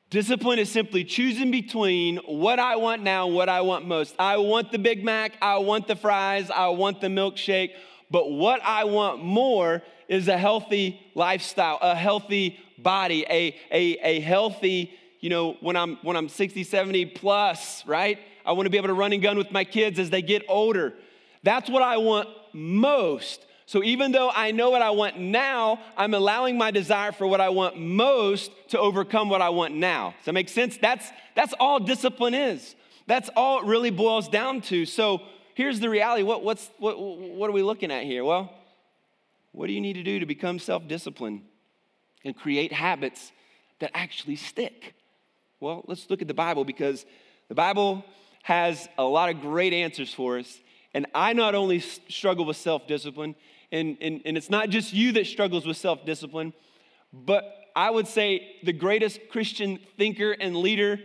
Discipline 0.08 0.60
is 0.60 0.70
simply 0.70 1.02
choosing 1.02 1.50
between 1.50 2.18
what 2.18 2.60
I 2.60 2.76
want 2.76 3.02
now 3.02 3.26
and 3.26 3.34
what 3.34 3.48
I 3.48 3.62
want 3.62 3.86
most. 3.86 4.14
I 4.20 4.36
want 4.36 4.70
the 4.70 4.78
Big 4.78 5.04
Mac, 5.04 5.32
I 5.42 5.58
want 5.58 5.88
the 5.88 5.96
fries, 5.96 6.48
I 6.48 6.68
want 6.68 7.00
the 7.00 7.08
milkshake, 7.08 7.72
but 8.08 8.30
what 8.30 8.60
I 8.62 8.84
want 8.84 9.24
more 9.24 9.82
is 10.08 10.28
a 10.28 10.38
healthy 10.38 11.00
lifestyle, 11.16 11.78
a 11.82 11.96
healthy 11.96 12.56
body, 12.78 13.26
a, 13.28 13.56
a, 13.72 13.98
a 14.00 14.20
healthy, 14.20 14.92
you 15.18 15.28
know, 15.28 15.54
when 15.60 15.74
I'm 15.74 15.96
when 16.02 16.16
I'm 16.16 16.28
60, 16.28 16.62
70 16.62 17.06
plus, 17.06 17.84
right? 17.84 18.20
I 18.44 18.52
want 18.52 18.66
to 18.66 18.70
be 18.70 18.76
able 18.76 18.88
to 18.88 18.94
run 18.94 19.12
and 19.12 19.20
gun 19.20 19.36
with 19.36 19.50
my 19.50 19.64
kids 19.64 19.98
as 19.98 20.10
they 20.10 20.22
get 20.22 20.44
older. 20.48 20.94
That's 21.42 21.68
what 21.68 21.82
I 21.82 21.96
want 21.96 22.28
most. 22.52 23.45
So 23.66 23.82
even 23.82 24.12
though 24.12 24.30
I 24.32 24.52
know 24.52 24.70
what 24.70 24.80
I 24.80 24.90
want 24.90 25.18
now, 25.18 25.80
I'm 25.96 26.14
allowing 26.14 26.56
my 26.56 26.70
desire 26.70 27.10
for 27.10 27.26
what 27.26 27.40
I 27.40 27.48
want 27.48 27.76
most 27.76 28.52
to 28.68 28.78
overcome 28.78 29.28
what 29.28 29.42
I 29.42 29.48
want 29.48 29.74
now. 29.74 30.14
Does 30.18 30.26
that 30.26 30.32
make 30.32 30.48
sense? 30.48 30.78
That's 30.78 31.10
that's 31.34 31.52
all 31.58 31.80
discipline 31.80 32.34
is. 32.34 32.76
That's 33.06 33.28
all 33.36 33.60
it 33.60 33.66
really 33.66 33.90
boils 33.90 34.28
down 34.28 34.60
to. 34.62 34.86
So 34.86 35.22
here's 35.54 35.80
the 35.80 35.88
reality. 35.88 36.22
What, 36.22 36.42
what's, 36.42 36.70
what, 36.78 36.98
what 36.98 37.48
are 37.48 37.52
we 37.52 37.62
looking 37.62 37.90
at 37.90 38.04
here? 38.04 38.24
Well, 38.24 38.52
what 39.52 39.68
do 39.68 39.72
you 39.72 39.80
need 39.80 39.94
to 39.94 40.02
do 40.02 40.18
to 40.18 40.26
become 40.26 40.58
self 40.58 40.86
disciplined 40.86 41.42
and 42.24 42.36
create 42.36 42.72
habits 42.72 43.32
that 43.78 43.90
actually 43.94 44.36
stick? 44.36 44.94
Well, 45.60 45.84
let's 45.86 46.10
look 46.10 46.20
at 46.20 46.28
the 46.28 46.34
Bible 46.34 46.64
because 46.64 47.06
the 47.48 47.54
Bible 47.54 48.04
has 48.42 48.88
a 48.98 49.04
lot 49.04 49.30
of 49.30 49.40
great 49.40 49.72
answers 49.72 50.12
for 50.12 50.38
us. 50.38 50.58
And 50.92 51.06
I 51.14 51.32
not 51.32 51.54
only 51.54 51.80
struggle 51.80 52.44
with 52.44 52.56
self 52.56 52.86
discipline, 52.86 53.34
and, 53.72 53.96
and, 54.00 54.22
and 54.24 54.36
it's 54.36 54.50
not 54.50 54.68
just 54.70 54.92
you 54.92 55.12
that 55.12 55.26
struggles 55.26 55.66
with 55.66 55.76
self 55.76 56.04
discipline, 56.04 56.52
but 57.12 57.44
I 57.74 57.90
would 57.90 58.06
say 58.08 58.56
the 58.62 58.72
greatest 58.72 59.20
Christian 59.30 59.78
thinker 59.98 60.32
and 60.32 60.56
leader 60.56 61.00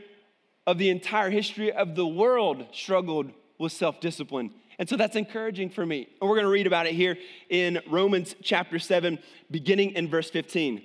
of 0.68 0.78
the 0.78 0.90
entire 0.90 1.30
history 1.30 1.72
of 1.72 1.96
the 1.96 2.08
world 2.08 2.66
struggled 2.72 3.32
with 3.58 3.72
self 3.72 4.00
discipline. 4.00 4.52
And 4.80 4.90
so 4.90 4.96
that's 4.96 5.16
encouraging 5.16 5.70
for 5.70 5.86
me. 5.86 6.08
And 6.20 6.30
we're 6.30 6.38
going 6.38 6.46
to 6.48 6.52
read 6.52 6.66
about 6.66 6.88
it 6.88 6.94
here 6.94 7.18
in 7.50 7.80
Romans 7.88 8.36
chapter 8.42 8.80
7, 8.80 9.20
beginning 9.52 9.92
in 9.92 10.10
verse 10.10 10.30
15. 10.30 10.82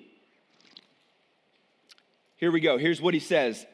Here 2.37 2.53
we 2.53 2.61
go. 2.61 2.77
Here's 2.77 3.01
what 3.01 3.15
he 3.15 3.21
says. 3.21 3.65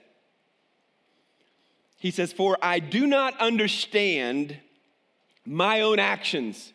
He 1.99 2.11
says, 2.11 2.33
For 2.33 2.57
I 2.63 2.79
do 2.79 3.07
not 3.07 3.39
understand 3.41 4.57
my 5.45 5.81
own 5.81 5.99
actions. 5.99 6.73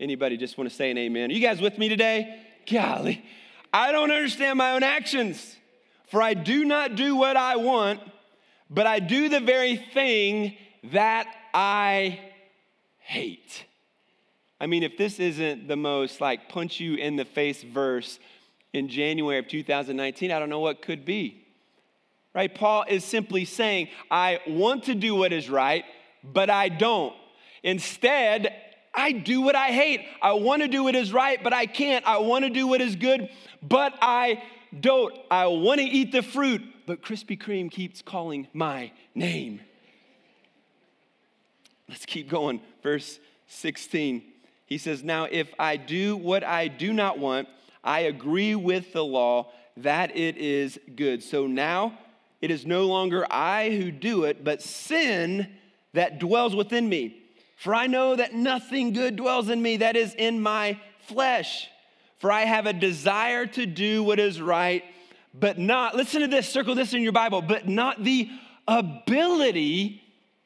Anybody 0.00 0.36
just 0.36 0.56
want 0.56 0.70
to 0.70 0.74
say 0.74 0.90
an 0.90 0.98
amen? 0.98 1.30
Are 1.30 1.34
you 1.34 1.40
guys 1.40 1.60
with 1.60 1.76
me 1.76 1.88
today? 1.88 2.40
Golly. 2.70 3.24
I 3.72 3.92
don't 3.92 4.10
understand 4.10 4.58
my 4.58 4.72
own 4.72 4.82
actions. 4.82 5.56
For 6.10 6.22
I 6.22 6.34
do 6.34 6.64
not 6.64 6.94
do 6.94 7.16
what 7.16 7.36
I 7.36 7.56
want, 7.56 8.00
but 8.70 8.86
I 8.86 8.98
do 8.98 9.28
the 9.28 9.40
very 9.40 9.76
thing 9.76 10.56
that 10.92 11.26
I 11.52 12.20
hate. 12.98 13.64
I 14.60 14.66
mean, 14.66 14.82
if 14.82 14.96
this 14.96 15.20
isn't 15.20 15.68
the 15.68 15.76
most 15.76 16.20
like 16.20 16.48
punch 16.48 16.80
you 16.80 16.94
in 16.94 17.16
the 17.16 17.24
face 17.24 17.62
verse 17.62 18.18
in 18.72 18.88
January 18.88 19.38
of 19.38 19.48
2019, 19.48 20.30
I 20.30 20.38
don't 20.38 20.48
know 20.48 20.60
what 20.60 20.80
could 20.80 21.04
be. 21.04 21.44
Right? 22.34 22.54
Paul 22.54 22.84
is 22.88 23.04
simply 23.04 23.44
saying, 23.44 23.88
I 24.10 24.40
want 24.46 24.84
to 24.84 24.94
do 24.94 25.14
what 25.14 25.32
is 25.32 25.50
right, 25.50 25.84
but 26.22 26.50
I 26.50 26.68
don't. 26.68 27.14
Instead, 27.62 28.54
I 28.98 29.12
do 29.12 29.40
what 29.40 29.54
I 29.54 29.68
hate. 29.68 30.04
I 30.20 30.32
want 30.32 30.62
to 30.62 30.68
do 30.68 30.82
what 30.82 30.96
is 30.96 31.12
right, 31.12 31.42
but 31.42 31.52
I 31.52 31.66
can't. 31.66 32.04
I 32.04 32.18
want 32.18 32.44
to 32.44 32.50
do 32.50 32.66
what 32.66 32.80
is 32.80 32.96
good, 32.96 33.28
but 33.62 33.94
I 34.02 34.42
don't. 34.78 35.14
I 35.30 35.46
want 35.46 35.78
to 35.78 35.86
eat 35.86 36.10
the 36.10 36.20
fruit, 36.20 36.62
but 36.84 37.00
Krispy 37.00 37.40
Kreme 37.40 37.70
keeps 37.70 38.02
calling 38.02 38.48
my 38.52 38.90
name. 39.14 39.60
Let's 41.88 42.06
keep 42.06 42.28
going. 42.28 42.60
Verse 42.82 43.20
16. 43.46 44.20
He 44.66 44.78
says, 44.78 45.04
Now 45.04 45.28
if 45.30 45.48
I 45.60 45.76
do 45.76 46.16
what 46.16 46.42
I 46.42 46.66
do 46.66 46.92
not 46.92 47.20
want, 47.20 47.46
I 47.84 48.00
agree 48.00 48.56
with 48.56 48.92
the 48.92 49.04
law 49.04 49.52
that 49.76 50.16
it 50.16 50.36
is 50.38 50.76
good. 50.96 51.22
So 51.22 51.46
now 51.46 51.96
it 52.40 52.50
is 52.50 52.66
no 52.66 52.86
longer 52.86 53.24
I 53.30 53.70
who 53.70 53.92
do 53.92 54.24
it, 54.24 54.42
but 54.42 54.60
sin 54.60 55.46
that 55.92 56.18
dwells 56.18 56.56
within 56.56 56.88
me. 56.88 57.22
For 57.58 57.74
I 57.74 57.88
know 57.88 58.14
that 58.14 58.34
nothing 58.34 58.92
good 58.92 59.16
dwells 59.16 59.48
in 59.48 59.60
me, 59.60 59.78
that 59.78 59.96
is 59.96 60.14
in 60.14 60.40
my 60.40 60.78
flesh. 61.08 61.68
For 62.18 62.30
I 62.30 62.42
have 62.42 62.66
a 62.66 62.72
desire 62.72 63.46
to 63.46 63.66
do 63.66 64.04
what 64.04 64.20
is 64.20 64.40
right, 64.40 64.84
but 65.34 65.58
not, 65.58 65.96
listen 65.96 66.20
to 66.20 66.28
this, 66.28 66.48
circle 66.48 66.76
this 66.76 66.94
in 66.94 67.02
your 67.02 67.10
Bible, 67.10 67.42
but 67.42 67.66
not 67.66 68.04
the 68.04 68.30
ability 68.68 70.00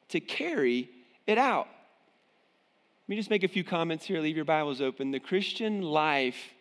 to 0.09 0.19
carry 0.19 0.89
it 1.27 1.37
out. 1.37 1.67
Let 1.67 3.09
me 3.09 3.15
just 3.15 3.29
make 3.29 3.43
a 3.43 3.47
few 3.47 3.63
comments 3.63 4.05
here. 4.05 4.19
Leave 4.19 4.35
your 4.35 4.43
Bibles 4.43 4.81
open. 4.81 5.11
The 5.11 5.19
Christian 5.19 5.83
life 5.83 6.53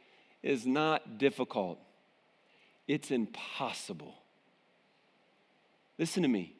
is 0.43 0.67
not 0.67 1.17
difficult, 1.17 1.79
it's 2.87 3.11
impossible. 3.11 4.17
Listen 5.99 6.23
to 6.25 6.29
me. 6.29 6.57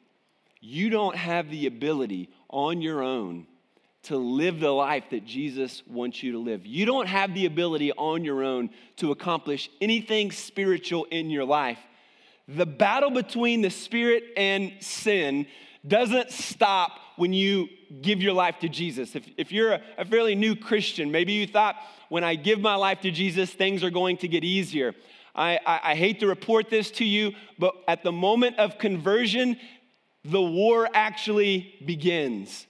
You 0.61 0.89
don't 0.89 1.15
have 1.15 1.51
the 1.51 1.67
ability 1.67 2.29
on 2.49 2.81
your 2.81 3.03
own 3.03 3.45
to 4.03 4.17
live 4.17 4.59
the 4.59 4.71
life 4.71 5.05
that 5.11 5.25
Jesus 5.25 5.81
wants 5.87 6.21
you 6.21 6.33
to 6.33 6.37
live. 6.39 6.65
You 6.65 6.85
don't 6.85 7.07
have 7.07 7.33
the 7.33 7.45
ability 7.45 7.91
on 7.93 8.23
your 8.25 8.43
own 8.43 8.69
to 8.97 9.11
accomplish 9.11 9.69
anything 9.79 10.31
spiritual 10.31 11.05
in 11.05 11.29
your 11.29 11.45
life. 11.45 11.79
The 12.47 12.65
battle 12.65 13.11
between 13.11 13.61
the 13.61 13.69
spirit 13.69 14.23
and 14.35 14.73
sin 14.81 15.47
doesn't 15.87 16.31
stop 16.31 16.91
when 17.15 17.31
you 17.31 17.69
give 18.01 18.21
your 18.21 18.33
life 18.33 18.59
to 18.59 18.69
Jesus. 18.69 19.15
If, 19.15 19.27
if 19.37 19.51
you're 19.51 19.73
a, 19.73 19.81
a 19.97 20.05
fairly 20.05 20.35
new 20.35 20.55
Christian, 20.55 21.11
maybe 21.11 21.33
you 21.33 21.47
thought, 21.47 21.75
when 22.09 22.23
I 22.23 22.35
give 22.35 22.59
my 22.59 22.75
life 22.75 23.01
to 23.01 23.11
Jesus, 23.11 23.51
things 23.51 23.83
are 23.83 23.89
going 23.89 24.17
to 24.17 24.27
get 24.27 24.43
easier. 24.43 24.93
I, 25.35 25.59
I, 25.65 25.79
I 25.91 25.95
hate 25.95 26.19
to 26.19 26.27
report 26.27 26.69
this 26.69 26.91
to 26.91 27.05
you, 27.05 27.33
but 27.57 27.73
at 27.87 28.03
the 28.03 28.11
moment 28.11 28.59
of 28.59 28.77
conversion, 28.77 29.57
the 30.25 30.41
war 30.41 30.89
actually 30.93 31.73
begins. 31.85 32.67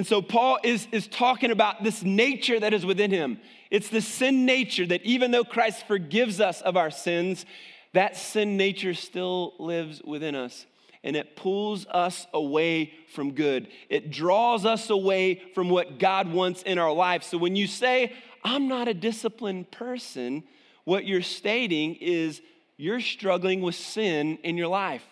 And 0.00 0.06
so 0.06 0.22
Paul 0.22 0.58
is, 0.62 0.88
is 0.92 1.06
talking 1.06 1.50
about 1.50 1.84
this 1.84 2.02
nature 2.02 2.58
that 2.58 2.72
is 2.72 2.86
within 2.86 3.10
him. 3.10 3.38
It's 3.70 3.90
the 3.90 4.00
sin 4.00 4.46
nature 4.46 4.86
that 4.86 5.02
even 5.02 5.30
though 5.30 5.44
Christ 5.44 5.86
forgives 5.86 6.40
us 6.40 6.62
of 6.62 6.74
our 6.74 6.90
sins, 6.90 7.44
that 7.92 8.16
sin 8.16 8.56
nature 8.56 8.94
still 8.94 9.52
lives 9.58 10.00
within 10.02 10.34
us 10.34 10.64
and 11.04 11.16
it 11.16 11.36
pulls 11.36 11.84
us 11.88 12.26
away 12.32 12.94
from 13.12 13.32
good. 13.32 13.68
It 13.90 14.10
draws 14.10 14.64
us 14.64 14.88
away 14.88 15.42
from 15.54 15.68
what 15.68 15.98
God 15.98 16.32
wants 16.32 16.62
in 16.62 16.78
our 16.78 16.92
life. 16.92 17.22
So 17.22 17.36
when 17.36 17.54
you 17.54 17.66
say, 17.66 18.14
I'm 18.42 18.68
not 18.68 18.88
a 18.88 18.94
disciplined 18.94 19.70
person, 19.70 20.44
what 20.84 21.04
you're 21.04 21.20
stating 21.20 21.96
is 21.96 22.40
you're 22.78 23.02
struggling 23.02 23.60
with 23.60 23.74
sin 23.74 24.38
in 24.44 24.56
your 24.56 24.68
life. 24.68 25.04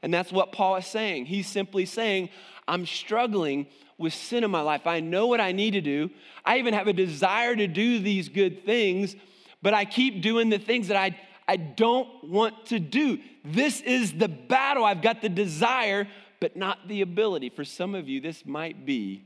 And 0.00 0.14
that's 0.14 0.32
what 0.32 0.52
Paul 0.52 0.76
is 0.76 0.86
saying. 0.86 1.26
He's 1.26 1.46
simply 1.46 1.84
saying, 1.84 2.30
I'm 2.66 2.86
struggling 2.86 3.66
with 4.00 4.14
sin 4.14 4.42
in 4.42 4.50
my 4.50 4.62
life. 4.62 4.86
I 4.86 5.00
know 5.00 5.28
what 5.28 5.40
I 5.40 5.52
need 5.52 5.72
to 5.72 5.80
do. 5.80 6.10
I 6.44 6.58
even 6.58 6.74
have 6.74 6.88
a 6.88 6.92
desire 6.92 7.54
to 7.54 7.66
do 7.68 8.00
these 8.00 8.28
good 8.28 8.64
things, 8.64 9.14
but 9.62 9.74
I 9.74 9.84
keep 9.84 10.22
doing 10.22 10.48
the 10.48 10.58
things 10.58 10.88
that 10.88 10.96
I 10.96 11.16
I 11.50 11.56
don't 11.56 12.08
want 12.22 12.66
to 12.66 12.78
do. 12.78 13.18
This 13.44 13.80
is 13.80 14.12
the 14.12 14.28
battle. 14.28 14.84
I've 14.84 15.02
got 15.02 15.20
the 15.20 15.28
desire, 15.28 16.06
but 16.38 16.54
not 16.54 16.86
the 16.86 17.00
ability. 17.00 17.50
For 17.50 17.64
some 17.64 17.96
of 17.96 18.08
you, 18.08 18.20
this 18.20 18.46
might 18.46 18.86
be 18.86 19.24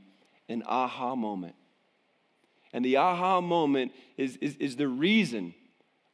an 0.49 0.63
aha 0.65 1.15
moment. 1.15 1.53
And 2.73 2.83
the 2.83 2.97
aha 2.97 3.41
moment 3.41 3.91
is, 4.17 4.37
is, 4.37 4.55
is 4.55 4.75
the 4.75 4.87
reason 4.87 5.53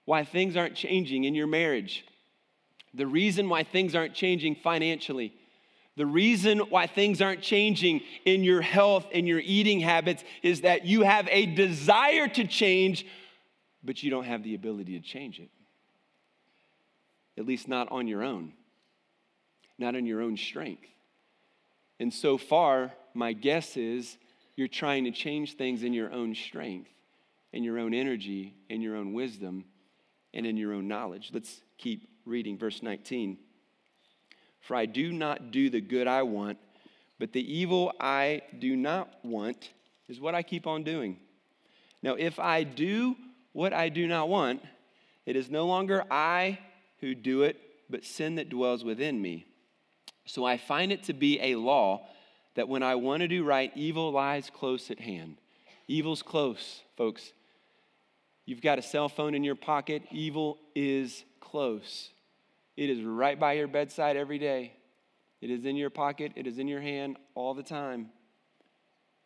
why 0.04 0.26
things 0.26 0.58
aren't 0.58 0.76
changing 0.76 1.24
in 1.24 1.34
your 1.34 1.47
marriage, 1.47 2.06
the 2.93 3.08
reason 3.08 3.47
why 3.47 3.63
things 3.63 3.95
aren't 3.95 4.13
changing 4.13 4.56
financially. 4.56 5.34
The 5.97 6.06
reason 6.06 6.60
why 6.60 6.88
things 6.88 7.21
aren't 7.21 7.41
changing 7.41 8.01
in 8.25 8.43
your 8.43 8.62
health 8.62 9.06
and 9.13 9.27
your 9.27 9.41
eating 9.43 9.80
habits 9.80 10.23
is 10.41 10.62
that 10.62 10.86
you 10.86 11.01
have 11.01 11.27
a 11.30 11.45
desire 11.45 12.27
to 12.30 12.47
change, 12.47 13.06
but 13.84 14.01
you 14.01 14.10
don't 14.10 14.23
have 14.23 14.43
the 14.43 14.56
ability 14.56 14.99
to 14.99 15.06
change 15.06 15.39
it 15.39 15.49
at 17.38 17.45
least 17.45 17.67
not 17.67 17.91
on 17.91 18.08
your 18.08 18.23
own, 18.23 18.54
not 19.77 19.95
in 19.95 20.06
your 20.06 20.21
own 20.21 20.38
strength. 20.38 20.88
And 21.99 22.13
so 22.13 22.38
far, 22.38 22.93
my 23.13 23.34
guess 23.34 23.77
is 23.77 24.17
you're 24.56 24.67
trying 24.67 25.06
to 25.06 25.12
change 25.12 25.56
things 25.56 25.84
in 25.84 25.93
your 25.93 26.12
own 26.12 26.36
strength, 26.36 26.89
in 27.54 27.63
your 27.63 27.80
own 27.80 27.93
energy, 27.93 28.56
in 28.69 28.82
your 28.82 28.95
own 28.95 29.13
wisdom, 29.13 29.65
and 30.34 30.45
in 30.45 30.58
your 30.58 30.73
own 30.73 30.88
knowledge. 30.88 31.32
Let's 31.34 31.62
keep 31.77 32.08
reading 32.25 32.58
verse 32.58 32.84
19. 32.84 33.38
For 34.62 34.76
I 34.76 34.86
do 34.86 35.12
not 35.12 35.52
do 35.52 35.69
the 35.69 35.82
good 35.82 36.08
I 36.08 36.24
want, 36.24 36.58
But 37.21 37.34
the 37.34 37.54
evil 37.54 37.93
I 38.00 38.41
do 38.58 38.76
not 38.76 39.13
want 39.24 39.69
is 40.10 40.19
what 40.19 40.34
I 40.34 40.41
keep 40.41 40.65
on 40.65 40.82
doing. 40.82 41.17
Now, 42.02 42.15
if 42.15 42.39
I 42.39 42.63
do 42.63 43.15
what 43.54 43.74
I 43.74 43.89
do 43.89 44.08
not 44.08 44.28
want, 44.28 44.63
it 45.28 45.36
is 45.36 45.47
no 45.47 45.67
longer 45.67 46.04
I 46.10 46.58
who 47.00 47.13
do 47.13 47.43
it, 47.43 47.62
but 47.91 48.04
sin 48.04 48.36
that 48.36 48.50
dwells 48.50 48.84
within 48.84 49.21
me. 49.21 49.45
So 50.26 50.45
I 50.45 50.58
find 50.58 50.91
it 50.91 51.04
to 51.04 51.13
be 51.13 51.39
a 51.41 51.58
law 51.58 52.08
that 52.56 52.67
when 52.67 52.82
I 52.82 52.95
want 52.95 53.21
to 53.21 53.28
do 53.28 53.43
right, 53.43 53.71
evil 53.76 54.12
lies 54.12 54.50
close 54.52 54.89
at 54.89 55.00
hand. 55.00 55.38
Evil's 55.88 56.24
close, 56.24 56.82
folks. 56.97 57.34
You've 58.47 58.63
got 58.63 58.80
a 58.80 58.82
cell 58.82 59.10
phone 59.10 59.36
in 59.36 59.43
your 59.43 59.54
pocket, 59.54 60.02
evil 60.10 60.58
is 60.74 61.24
close. 61.39 62.10
It 62.78 62.90
is 62.90 63.04
right 63.04 63.40
by 63.40 63.54
your 63.54 63.68
bedside 63.68 64.18
every 64.18 64.40
day. 64.40 64.74
It 65.42 65.50
is 65.50 65.66
in 65.66 65.76
your 65.76 65.90
pocket, 65.90 66.34
it 66.36 66.48
is 66.48 66.60
in 66.60 66.68
your 66.68 66.82
hand 66.82 67.18
all 67.36 67.54
the 67.54 67.64
time. 67.64 68.10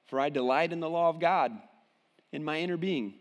For 0.08 0.20
I 0.20 0.30
delight 0.30 0.72
in 0.72 0.80
the 0.80 0.90
law 0.90 1.10
of 1.10 1.20
God 1.20 1.52
in 2.32 2.44
my 2.44 2.60
inner 2.60 2.78
being. 2.78 3.16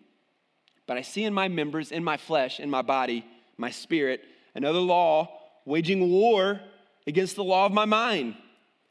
But 0.87 0.97
I 0.97 1.03
see 1.03 1.25
in 1.25 1.33
my 1.33 1.49
members, 1.49 1.93
in 1.93 2.05
my 2.05 2.17
flesh, 2.17 2.61
in 2.61 2.71
my 2.71 2.83
body, 2.83 3.25
my 3.57 3.71
spirit, 3.71 4.23
another 4.55 4.81
law 4.81 5.41
waging 5.65 6.11
war 6.11 6.61
against 7.07 7.37
the 7.37 7.45
law 7.45 7.67
of 7.67 7.73
my 7.73 7.85
mind 7.85 8.37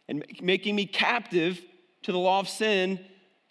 and 0.07 0.25
making 0.41 0.75
me 0.75 0.85
captive 0.85 1.61
to 2.03 2.11
the 2.11 2.17
law 2.17 2.39
of 2.39 2.49
sin 2.49 2.99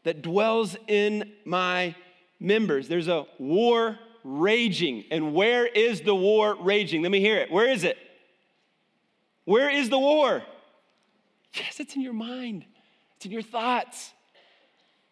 that 0.05 0.23
dwells 0.23 0.77
in 0.89 1.33
my 1.45 1.95
members. 2.41 2.89
There's 2.89 3.09
a 3.09 3.27
war 3.39 3.99
raging. 4.25 5.05
And 5.11 5.35
where 5.35 5.67
is 5.67 6.03
the 6.03 6.15
war 6.15 6.57
raging? 6.61 7.03
Let 7.03 7.11
me 7.11 7.21
hear 7.21 7.39
it. 7.39 7.51
Where 7.51 7.69
is 7.69 7.85
it? 7.85 7.97
Where 9.45 9.71
is 9.71 9.91
the 9.91 9.99
war? 9.99 10.43
Yes, 11.55 11.81
it's 11.81 11.97
in 11.97 12.03
your 12.03 12.13
mind, 12.13 12.65
it's 13.17 13.27
in 13.27 13.33
your 13.33 13.43
thoughts. 13.43 14.13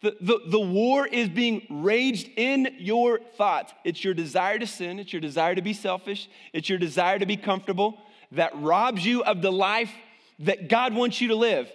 The, 0.03 0.17
the, 0.19 0.41
the 0.47 0.61
war 0.61 1.07
is 1.07 1.29
being 1.29 1.67
raged 1.69 2.31
in 2.37 2.75
your 2.79 3.21
thoughts. 3.37 3.75
It's 3.85 4.03
your 4.03 4.15
desire 4.15 4.59
to 4.59 4.67
sin, 4.67 4.99
it's 4.99 5.13
your 5.13 5.21
desire 5.21 5.55
to 5.55 5.61
be 5.61 5.75
selfish, 5.75 6.29
it's 6.55 6.69
your 6.71 6.79
desire 6.79 7.19
to 7.19 7.27
be 7.27 7.37
comfortable 7.37 7.99
that 8.33 8.53
robs 8.55 9.05
you 9.05 9.23
of 9.25 9.43
the 9.43 9.53
life 9.53 9.91
that 10.39 10.69
God 10.69 10.95
wants 10.95 11.21
you 11.21 11.29
to 11.29 11.35
live. 11.35 11.71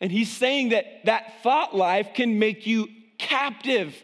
And 0.00 0.10
he's 0.10 0.30
saying 0.30 0.70
that 0.70 1.04
that 1.04 1.42
thought 1.42 1.76
life 1.76 2.14
can 2.14 2.38
make 2.38 2.66
you 2.66 2.88
captive, 3.18 3.94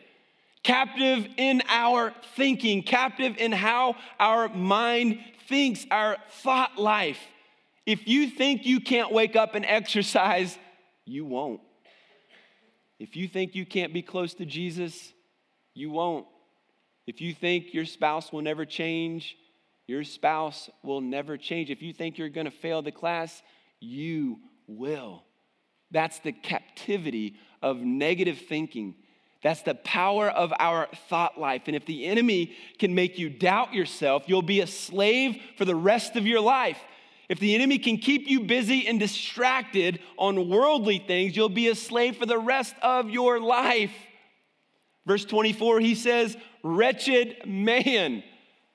captive 0.65 1.29
in 1.37 1.63
our 1.69 2.13
thinking, 2.35 2.83
captive 2.83 3.37
in 3.39 3.53
how 3.53 3.95
our 4.19 4.49
mind 4.49 5.21
thinks, 5.49 5.87
our 5.91 6.17
thought 6.43 6.77
life. 6.79 7.21
If 7.87 8.09
you 8.09 8.29
think 8.29 8.65
you 8.65 8.81
can't 8.81 9.13
wake 9.13 9.37
up 9.37 9.55
and 9.55 9.65
exercise, 9.65 10.59
you 11.05 11.25
won't. 11.25 11.61
If 12.99 13.15
you 13.15 13.29
think 13.29 13.55
you 13.55 13.67
can't 13.67 13.93
be 13.93 14.03
close 14.03 14.35
to 14.35 14.47
Jesus, 14.47 15.13
you 15.75 15.91
won't. 15.91 16.27
If 17.07 17.21
you 17.21 17.35
think 17.35 17.75
your 17.75 17.85
spouse 17.85 18.33
will 18.33 18.41
never 18.41 18.65
change, 18.65 19.37
your 19.87 20.05
spouse 20.05 20.71
will 20.83 21.03
never 21.03 21.37
change. 21.37 21.71
If 21.71 21.83
you 21.83 21.93
think 21.93 22.17
you're 22.17 22.31
going 22.31 22.47
to 22.47 22.51
fail 22.51 22.81
the 22.81 22.93
class, 22.93 23.43
you 23.81 24.39
will. 24.67 25.25
That's 25.91 26.19
the 26.21 26.33
captivity 26.33 27.37
of 27.61 27.79
negative 27.79 28.39
thinking. 28.49 28.95
That's 29.45 29.61
the 29.61 29.75
power 29.75 30.31
of 30.31 30.55
our 30.59 30.89
thought 31.11 31.39
life. 31.39 31.65
And 31.67 31.77
if 31.77 31.85
the 31.85 32.07
enemy 32.07 32.57
can 32.79 32.95
make 32.95 33.19
you 33.19 33.29
doubt 33.29 33.75
yourself, 33.75 34.25
you'll 34.27 34.41
be 34.41 34.63
a 34.63 34.67
slave 34.67 35.37
for 35.59 35.67
the 35.67 35.77
rest 35.77 36.17
of 36.17 36.27
your 36.27 36.41
life. 36.41 36.79
If 37.29 37.41
the 37.41 37.55
enemy 37.55 37.79
can 37.79 37.99
keep 37.99 38.27
you 38.27 38.41
busy 38.41 38.89
and 38.89 38.99
distracted 38.99 40.01
on 40.17 40.49
worldly 40.49 40.99
things, 40.99 41.37
you'll 41.37 41.51
be 41.51 41.69
a 41.69 41.75
slave 41.75 42.17
for 42.17 42.25
the 42.25 42.39
rest 42.39 42.75
of 42.81 43.11
your 43.11 43.39
life. 43.39 43.93
Verse 45.05 45.27
24, 45.27 45.81
he 45.81 45.95
says, 45.95 46.39
Wretched 46.63 47.47
man. 47.47 48.25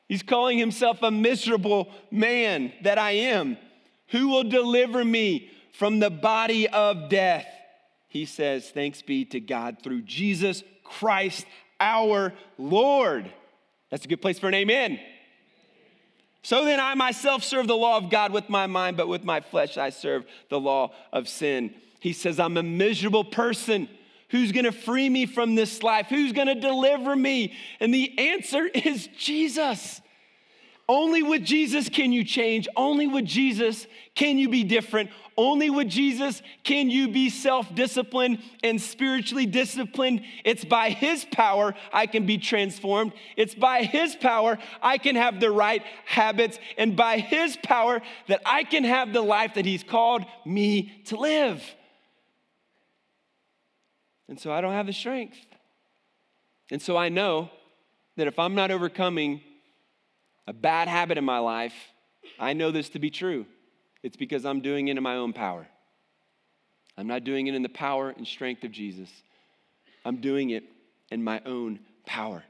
He's 0.08 0.22
calling 0.22 0.60
himself 0.60 1.00
a 1.02 1.10
miserable 1.10 1.90
man 2.12 2.74
that 2.84 3.00
I 3.00 3.12
am. 3.12 3.58
Who 4.10 4.28
will 4.28 4.44
deliver 4.44 5.04
me 5.04 5.50
from 5.72 6.00
the 6.00 6.12
body 6.12 6.68
of 6.68 7.10
death? 7.10 7.48
He 8.10 8.26
says, 8.26 8.69
Thanks 8.69 9.02
be 9.02 9.24
to 9.26 9.39
God 9.39 9.78
through 9.82 10.02
Jesus 10.02 10.63
Christ 10.84 11.45
our 11.80 12.34
Lord. 12.58 13.32
That's 13.89 14.06
a 14.06 14.08
good 14.08 14.22
place 14.22 14.39
for 14.39 14.48
an 14.48 14.56
amen. 14.56 15.00
So 16.41 16.65
then 16.65 16.80
I 16.80 16.95
myself 16.95 17.43
serve 17.43 17.67
the 17.67 17.76
law 17.76 17.98
of 17.98 18.10
God 18.10 18.32
with 18.32 18.50
my 18.50 18.65
mind, 18.67 18.98
but 18.98 19.08
with 19.08 19.24
my 19.24 19.41
flesh 19.41 19.78
I 19.78 19.89
serve 19.89 20.26
the 20.50 20.60
law 20.60 20.91
of 21.13 21.28
sin. 21.28 21.74
He 22.00 22.13
says, 22.13 22.39
I'm 22.39 22.58
a 22.58 22.63
miserable 22.63 23.24
person. 23.24 23.89
Who's 24.30 24.52
gonna 24.52 24.72
free 24.72 25.10
me 25.10 25.26
from 25.26 25.56
this 25.56 25.84
life? 25.84 26.08
Who's 26.08 26.32
gonna 26.32 26.60
deliver 26.60 27.15
me? 27.15 27.54
And 27.80 27.93
the 27.93 28.17
answer 28.17 28.65
is 28.65 29.08
Jesus. 29.17 30.02
Only 30.89 31.21
with 31.21 31.45
Jesus 31.45 31.88
can 31.88 32.12
you 32.12 32.23
change. 32.23 32.67
Only 32.75 33.06
with 33.06 33.23
Jesus 33.23 33.86
can 34.15 34.39
you 34.39 34.49
be 34.49 34.63
different. 34.63 35.12
Only 35.38 35.69
with 35.69 35.88
Jesus 35.88 36.41
can 36.63 36.89
you 36.89 37.10
be 37.10 37.30
self 37.30 37.73
disciplined 37.75 38.39
and 38.63 38.82
spiritually 38.82 39.45
disciplined. 39.45 40.23
It's 40.43 40.65
by 40.65 40.89
His 40.89 41.25
power 41.25 41.75
I 41.93 42.08
can 42.08 42.25
be 42.25 42.39
transformed. 42.39 43.13
It's 43.38 43.54
by 43.54 43.84
His 43.84 44.15
power 44.15 44.58
I 44.82 44.97
can 44.97 45.15
have 45.15 45.39
the 45.39 45.52
right 45.52 45.84
habits. 46.06 46.58
And 46.75 46.95
by 46.95 47.19
His 47.19 47.56
power 47.62 48.02
that 48.28 48.41
I 48.43 48.63
can 48.63 48.84
have 48.84 49.13
the 49.13 49.21
life 49.21 49.54
that 49.54 49.65
He's 49.65 49.84
called 49.84 50.25
me 50.43 51.04
to 51.06 51.17
live. 51.17 51.63
And 54.28 54.39
so 54.39 54.52
I 54.52 54.60
don't 54.60 54.73
have 54.73 54.88
the 54.88 54.93
strength. 54.93 55.38
And 56.71 56.82
so 56.82 56.97
I 56.97 57.10
know 57.10 57.52
that 58.17 58.25
if 58.25 58.39
I'm 58.39 58.56
not 58.56 58.71
overcoming 58.71 59.41
a 60.50 60.54
bad 60.54 60.88
habit 60.88 61.20
in 61.20 61.24
my 61.24 61.38
life, 61.38 61.76
I 62.40 62.54
know 62.54 62.72
this 62.72 62.90
to 62.90 63.00
be 63.00 63.12
true. 63.12 63.46
It's 64.02 64.18
because 64.18 64.46
I'm 64.46 64.62
doing 64.62 64.88
it 64.88 64.98
in 64.98 65.04
my 65.04 65.16
own 65.16 65.32
power. 65.32 65.68
I'm 66.98 67.06
not 67.06 67.24
doing 67.24 67.46
it 67.46 67.54
in 67.54 67.62
the 67.62 67.70
power 67.70 68.10
and 68.10 68.26
strength 68.26 68.64
of 68.64 68.72
Jesus. 68.72 69.10
I'm 70.04 70.18
doing 70.18 70.50
it 70.50 70.64
in 71.12 71.24
my 71.24 71.40
own 71.46 71.80
power. 72.08 72.44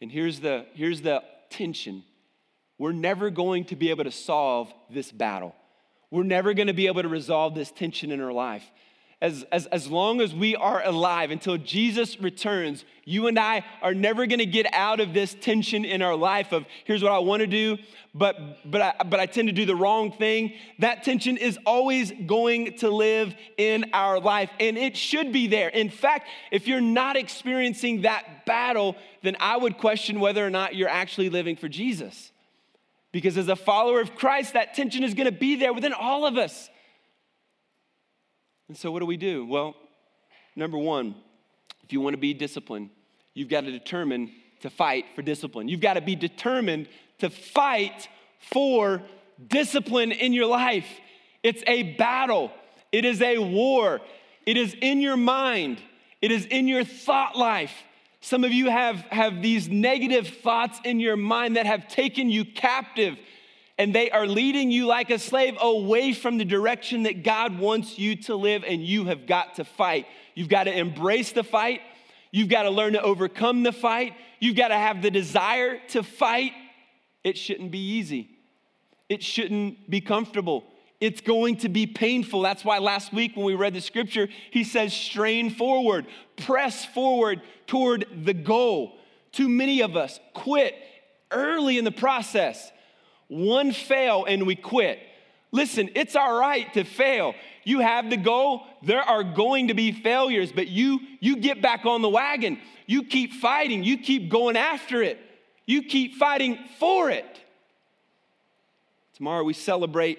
And 0.00 0.10
here's 0.10 0.38
the, 0.38 0.66
here's 0.74 1.00
the 1.00 1.22
tension 1.50 2.04
we're 2.78 2.92
never 2.92 3.30
going 3.30 3.64
to 3.66 3.76
be 3.76 3.90
able 3.90 4.04
to 4.04 4.12
solve 4.12 4.72
this 4.88 5.10
battle. 5.10 5.54
We're 6.12 6.22
never 6.22 6.54
going 6.54 6.68
to 6.68 6.74
be 6.74 6.86
able 6.86 7.02
to 7.02 7.08
resolve 7.08 7.56
this 7.56 7.72
tension 7.72 8.12
in 8.12 8.20
our 8.20 8.32
life 8.32 8.64
as, 9.26 9.44
as, 9.50 9.66
as 9.66 9.88
long 9.88 10.20
as 10.20 10.32
we 10.32 10.54
are 10.54 10.80
alive, 10.84 11.32
until 11.32 11.58
Jesus 11.58 12.20
returns, 12.20 12.84
you 13.04 13.26
and 13.26 13.38
I 13.38 13.64
are 13.82 13.92
never 13.92 14.26
gonna 14.26 14.46
get 14.46 14.66
out 14.72 15.00
of 15.00 15.12
this 15.12 15.34
tension 15.34 15.84
in 15.84 16.00
our 16.00 16.14
life 16.14 16.52
of 16.52 16.64
here's 16.84 17.02
what 17.02 17.10
I 17.10 17.18
wanna 17.18 17.48
do, 17.48 17.76
but, 18.14 18.70
but, 18.70 18.80
I, 18.80 18.94
but 19.04 19.18
I 19.18 19.26
tend 19.26 19.48
to 19.48 19.52
do 19.52 19.66
the 19.66 19.74
wrong 19.74 20.12
thing. 20.12 20.52
That 20.78 21.02
tension 21.02 21.36
is 21.36 21.58
always 21.66 22.12
going 22.26 22.78
to 22.78 22.88
live 22.88 23.34
in 23.58 23.86
our 23.92 24.20
life, 24.20 24.50
and 24.60 24.78
it 24.78 24.96
should 24.96 25.32
be 25.32 25.48
there. 25.48 25.70
In 25.70 25.90
fact, 25.90 26.28
if 26.52 26.68
you're 26.68 26.80
not 26.80 27.16
experiencing 27.16 28.02
that 28.02 28.46
battle, 28.46 28.94
then 29.22 29.36
I 29.40 29.56
would 29.56 29.76
question 29.76 30.20
whether 30.20 30.46
or 30.46 30.50
not 30.50 30.76
you're 30.76 30.88
actually 30.88 31.30
living 31.30 31.56
for 31.56 31.68
Jesus. 31.68 32.30
Because 33.10 33.36
as 33.36 33.48
a 33.48 33.56
follower 33.56 34.00
of 34.00 34.14
Christ, 34.14 34.52
that 34.52 34.74
tension 34.74 35.02
is 35.02 35.14
gonna 35.14 35.32
be 35.32 35.56
there 35.56 35.72
within 35.72 35.92
all 35.92 36.26
of 36.26 36.36
us. 36.36 36.70
And 38.68 38.76
so, 38.76 38.90
what 38.90 39.00
do 39.00 39.06
we 39.06 39.16
do? 39.16 39.46
Well, 39.46 39.76
number 40.56 40.78
one, 40.78 41.14
if 41.84 41.92
you 41.92 42.00
want 42.00 42.14
to 42.14 42.20
be 42.20 42.34
disciplined, 42.34 42.90
you've 43.34 43.48
got 43.48 43.62
to 43.62 43.70
determine 43.70 44.32
to 44.60 44.70
fight 44.70 45.04
for 45.14 45.22
discipline. 45.22 45.68
You've 45.68 45.80
got 45.80 45.94
to 45.94 46.00
be 46.00 46.16
determined 46.16 46.88
to 47.18 47.30
fight 47.30 48.08
for 48.50 49.02
discipline 49.48 50.12
in 50.12 50.32
your 50.32 50.46
life. 50.46 50.86
It's 51.42 51.62
a 51.66 51.94
battle, 51.94 52.50
it 52.90 53.04
is 53.04 53.22
a 53.22 53.38
war, 53.38 54.00
it 54.44 54.56
is 54.56 54.74
in 54.80 55.00
your 55.00 55.16
mind, 55.16 55.78
it 56.20 56.32
is 56.32 56.44
in 56.46 56.66
your 56.66 56.84
thought 56.84 57.36
life. 57.36 57.72
Some 58.20 58.42
of 58.42 58.52
you 58.52 58.70
have, 58.70 58.96
have 59.10 59.42
these 59.42 59.68
negative 59.68 60.26
thoughts 60.26 60.80
in 60.84 60.98
your 60.98 61.16
mind 61.16 61.56
that 61.56 61.66
have 61.66 61.86
taken 61.86 62.28
you 62.28 62.44
captive 62.44 63.16
and 63.78 63.94
they 63.94 64.10
are 64.10 64.26
leading 64.26 64.70
you 64.70 64.86
like 64.86 65.10
a 65.10 65.18
slave 65.18 65.56
away 65.60 66.12
from 66.12 66.38
the 66.38 66.44
direction 66.44 67.02
that 67.02 67.22
God 67.22 67.58
wants 67.58 67.98
you 67.98 68.16
to 68.22 68.36
live, 68.36 68.64
and 68.66 68.82
you 68.82 69.04
have 69.06 69.26
got 69.26 69.56
to 69.56 69.64
fight. 69.64 70.06
You've 70.34 70.48
got 70.48 70.64
to 70.64 70.76
embrace 70.76 71.32
the 71.32 71.44
fight. 71.44 71.80
You've 72.30 72.48
got 72.48 72.62
to 72.62 72.70
learn 72.70 72.94
to 72.94 73.02
overcome 73.02 73.62
the 73.62 73.72
fight. 73.72 74.14
You've 74.40 74.56
got 74.56 74.68
to 74.68 74.76
have 74.76 75.02
the 75.02 75.10
desire 75.10 75.78
to 75.88 76.02
fight. 76.02 76.52
It 77.22 77.36
shouldn't 77.36 77.70
be 77.70 77.96
easy, 77.96 78.30
it 79.08 79.22
shouldn't 79.22 79.90
be 79.90 80.00
comfortable. 80.00 80.64
It's 80.98 81.20
going 81.20 81.56
to 81.58 81.68
be 81.68 81.86
painful. 81.86 82.40
That's 82.40 82.64
why 82.64 82.78
last 82.78 83.12
week 83.12 83.36
when 83.36 83.44
we 83.44 83.54
read 83.54 83.74
the 83.74 83.82
scripture, 83.82 84.28
he 84.50 84.64
says, 84.64 84.94
strain 84.94 85.50
forward, 85.50 86.06
press 86.38 86.86
forward 86.86 87.42
toward 87.66 88.06
the 88.24 88.32
goal. 88.32 88.96
Too 89.30 89.46
many 89.46 89.82
of 89.82 89.94
us 89.94 90.18
quit 90.32 90.74
early 91.30 91.76
in 91.76 91.84
the 91.84 91.92
process 91.92 92.72
one 93.28 93.72
fail 93.72 94.24
and 94.24 94.46
we 94.46 94.56
quit. 94.56 94.98
Listen, 95.52 95.90
it's 95.94 96.16
all 96.16 96.38
right 96.38 96.72
to 96.74 96.84
fail. 96.84 97.34
You 97.64 97.80
have 97.80 98.10
the 98.10 98.16
goal. 98.16 98.62
There 98.82 99.00
are 99.00 99.24
going 99.24 99.68
to 99.68 99.74
be 99.74 99.92
failures, 99.92 100.52
but 100.52 100.68
you 100.68 101.00
you 101.20 101.36
get 101.36 101.62
back 101.62 101.86
on 101.86 102.02
the 102.02 102.08
wagon. 102.08 102.58
You 102.86 103.04
keep 103.04 103.32
fighting. 103.32 103.82
You 103.82 103.98
keep 103.98 104.30
going 104.30 104.56
after 104.56 105.02
it. 105.02 105.18
You 105.66 105.82
keep 105.82 106.14
fighting 106.14 106.58
for 106.78 107.10
it. 107.10 107.40
Tomorrow 109.14 109.44
we 109.44 109.54
celebrate 109.54 110.18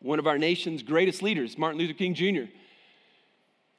one 0.00 0.18
of 0.18 0.26
our 0.26 0.38
nation's 0.38 0.82
greatest 0.82 1.22
leaders, 1.22 1.58
Martin 1.58 1.78
Luther 1.78 1.92
King 1.92 2.14
Jr. 2.14 2.50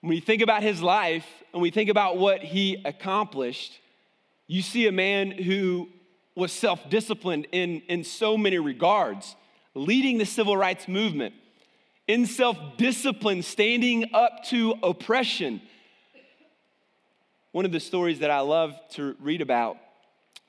When 0.02 0.14
you 0.14 0.22
think 0.22 0.42
about 0.42 0.62
his 0.62 0.82
life 0.82 1.26
and 1.54 1.62
we 1.62 1.72
think 1.72 1.90
about 1.90 2.18
what 2.18 2.42
he 2.42 2.82
accomplished, 2.86 3.80
you 4.46 4.62
see 4.62 4.88
a 4.88 4.92
man 4.92 5.32
who 5.32 5.90
was 6.38 6.52
self 6.52 6.88
disciplined 6.90 7.48
in, 7.52 7.82
in 7.90 8.04
so 8.04 8.38
many 8.38 8.60
regards, 8.60 9.36
leading 9.74 10.20
the 10.20 10.26
civil 10.26 10.56
rights 10.56 10.88
movement, 10.88 11.34
in 12.08 12.26
self 12.26 12.58
discipline, 12.78 13.42
standing 13.42 14.12
up 14.14 14.44
to 14.46 14.76
oppression. 14.84 15.62
One 17.52 17.66
of 17.66 17.72
the 17.72 17.80
stories 17.80 18.20
that 18.20 18.30
I 18.30 18.42
love 18.42 18.76
to 18.92 19.16
read 19.20 19.42
about 19.42 19.78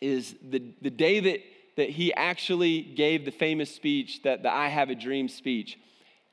is 0.01 0.35
the, 0.43 0.63
the 0.83 0.91
day 0.91 1.21
that, 1.21 1.41
that 1.77 1.89
he 1.89 2.13
actually 2.13 2.83
gave 2.83 3.25
the 3.25 3.31
famous 3.31 3.75
speech, 3.75 4.23
that 4.25 4.43
the 4.43 4.53
I 4.53 4.69
Have 4.69 4.91
a 4.91 4.95
Dream 4.95 5.29
speech. 5.29 5.79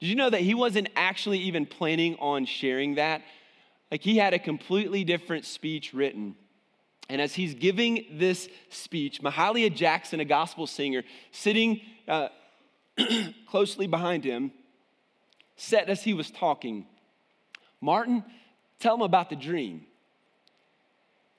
Did 0.02 0.08
you 0.08 0.15
know 0.15 0.30
that 0.30 0.41
he 0.41 0.54
wasn't 0.54 0.89
actually 0.98 1.39
even 1.39 1.65
planning 1.65 2.18
on 2.20 2.46
sharing 2.46 2.96
that? 2.96 3.22
Like 3.89 4.02
he 4.02 4.18
had 4.18 4.34
a 4.34 4.39
completely 4.39 5.06
different 5.06 5.46
speech 5.46 5.94
written. 5.94 6.36
And 7.10 7.22
as 7.22 7.36
he's 7.36 7.54
giving 7.54 8.06
this 8.12 8.50
speech, 8.70 9.22
Mahalia 9.22 9.74
Jackson, 9.74 10.20
a 10.20 10.26
gospel 10.26 10.65
singer, 10.65 11.04
sitting 11.32 11.82
uh, 12.08 12.30
closely 13.48 13.88
behind 13.88 14.24
him, 14.24 14.52
said 15.56 15.89
as 15.89 16.04
he 16.04 16.13
was 16.13 16.32
talking, 16.32 16.86
Martin, 17.80 18.24
tell 18.80 18.96
him 18.96 19.02
about 19.02 19.30
the 19.30 19.36
dream. 19.36 19.86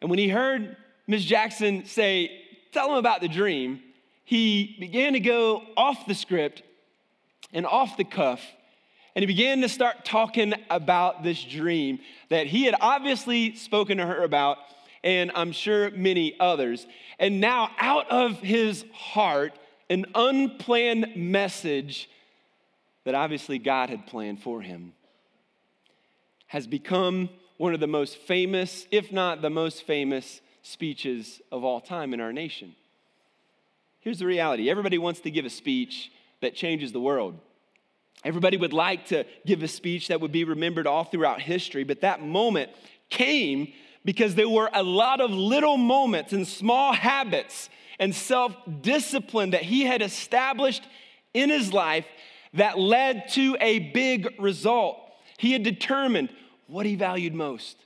And 0.00 0.10
when 0.10 0.18
he 0.18 0.28
heard 0.28 0.76
Ms. 1.06 1.24
Jackson 1.24 1.84
say, 1.84 2.42
Tell 2.72 2.90
him 2.90 2.96
about 2.96 3.22
the 3.22 3.28
dream, 3.28 3.80
he 4.24 4.76
began 4.78 5.14
to 5.14 5.20
go 5.20 5.62
off 5.78 6.06
the 6.06 6.14
script 6.14 6.62
and 7.54 7.64
off 7.64 7.96
the 7.96 8.04
cuff. 8.04 8.42
And 9.14 9.22
he 9.22 9.26
began 9.26 9.62
to 9.62 9.68
start 9.68 10.04
talking 10.04 10.52
about 10.68 11.22
this 11.22 11.42
dream 11.42 12.00
that 12.28 12.48
he 12.48 12.64
had 12.64 12.74
obviously 12.80 13.54
spoken 13.54 13.96
to 13.96 14.04
her 14.04 14.22
about, 14.22 14.58
and 15.02 15.30
I'm 15.34 15.52
sure 15.52 15.90
many 15.90 16.38
others. 16.40 16.86
And 17.18 17.40
now, 17.40 17.70
out 17.78 18.10
of 18.10 18.38
his 18.38 18.84
heart, 18.92 19.52
an 19.88 20.06
unplanned 20.14 21.16
message 21.16 22.10
that 23.04 23.14
obviously 23.14 23.58
God 23.58 23.88
had 23.88 24.06
planned 24.06 24.42
for 24.42 24.60
him 24.60 24.92
has 26.48 26.66
become 26.66 27.28
one 27.56 27.74
of 27.74 27.80
the 27.80 27.86
most 27.86 28.16
famous, 28.16 28.86
if 28.90 29.12
not 29.12 29.42
the 29.42 29.50
most 29.50 29.84
famous, 29.84 30.40
speeches 30.62 31.40
of 31.52 31.64
all 31.64 31.80
time 31.80 32.12
in 32.12 32.20
our 32.20 32.32
nation. 32.32 32.74
Here's 34.00 34.18
the 34.18 34.26
reality 34.26 34.70
everybody 34.70 34.98
wants 34.98 35.20
to 35.20 35.30
give 35.30 35.44
a 35.44 35.50
speech 35.50 36.10
that 36.40 36.54
changes 36.54 36.92
the 36.92 37.00
world. 37.00 37.38
Everybody 38.24 38.56
would 38.56 38.72
like 38.72 39.06
to 39.06 39.24
give 39.44 39.62
a 39.62 39.68
speech 39.68 40.08
that 40.08 40.20
would 40.20 40.32
be 40.32 40.44
remembered 40.44 40.86
all 40.86 41.04
throughout 41.04 41.40
history, 41.40 41.84
but 41.84 42.00
that 42.00 42.22
moment 42.22 42.70
came 43.08 43.72
because 44.06 44.36
there 44.36 44.48
were 44.48 44.70
a 44.72 44.84
lot 44.84 45.20
of 45.20 45.30
little 45.32 45.76
moments 45.76 46.32
and 46.32 46.46
small 46.46 46.92
habits 46.92 47.68
and 47.98 48.14
self 48.14 48.54
discipline 48.80 49.50
that 49.50 49.62
he 49.62 49.82
had 49.82 50.00
established 50.00 50.84
in 51.34 51.50
his 51.50 51.72
life 51.72 52.06
that 52.54 52.78
led 52.78 53.28
to 53.30 53.56
a 53.60 53.80
big 53.80 54.32
result. 54.38 54.98
He 55.38 55.52
had 55.52 55.64
determined 55.64 56.30
what 56.68 56.86
he 56.86 56.94
valued 56.94 57.34
most. 57.34 57.76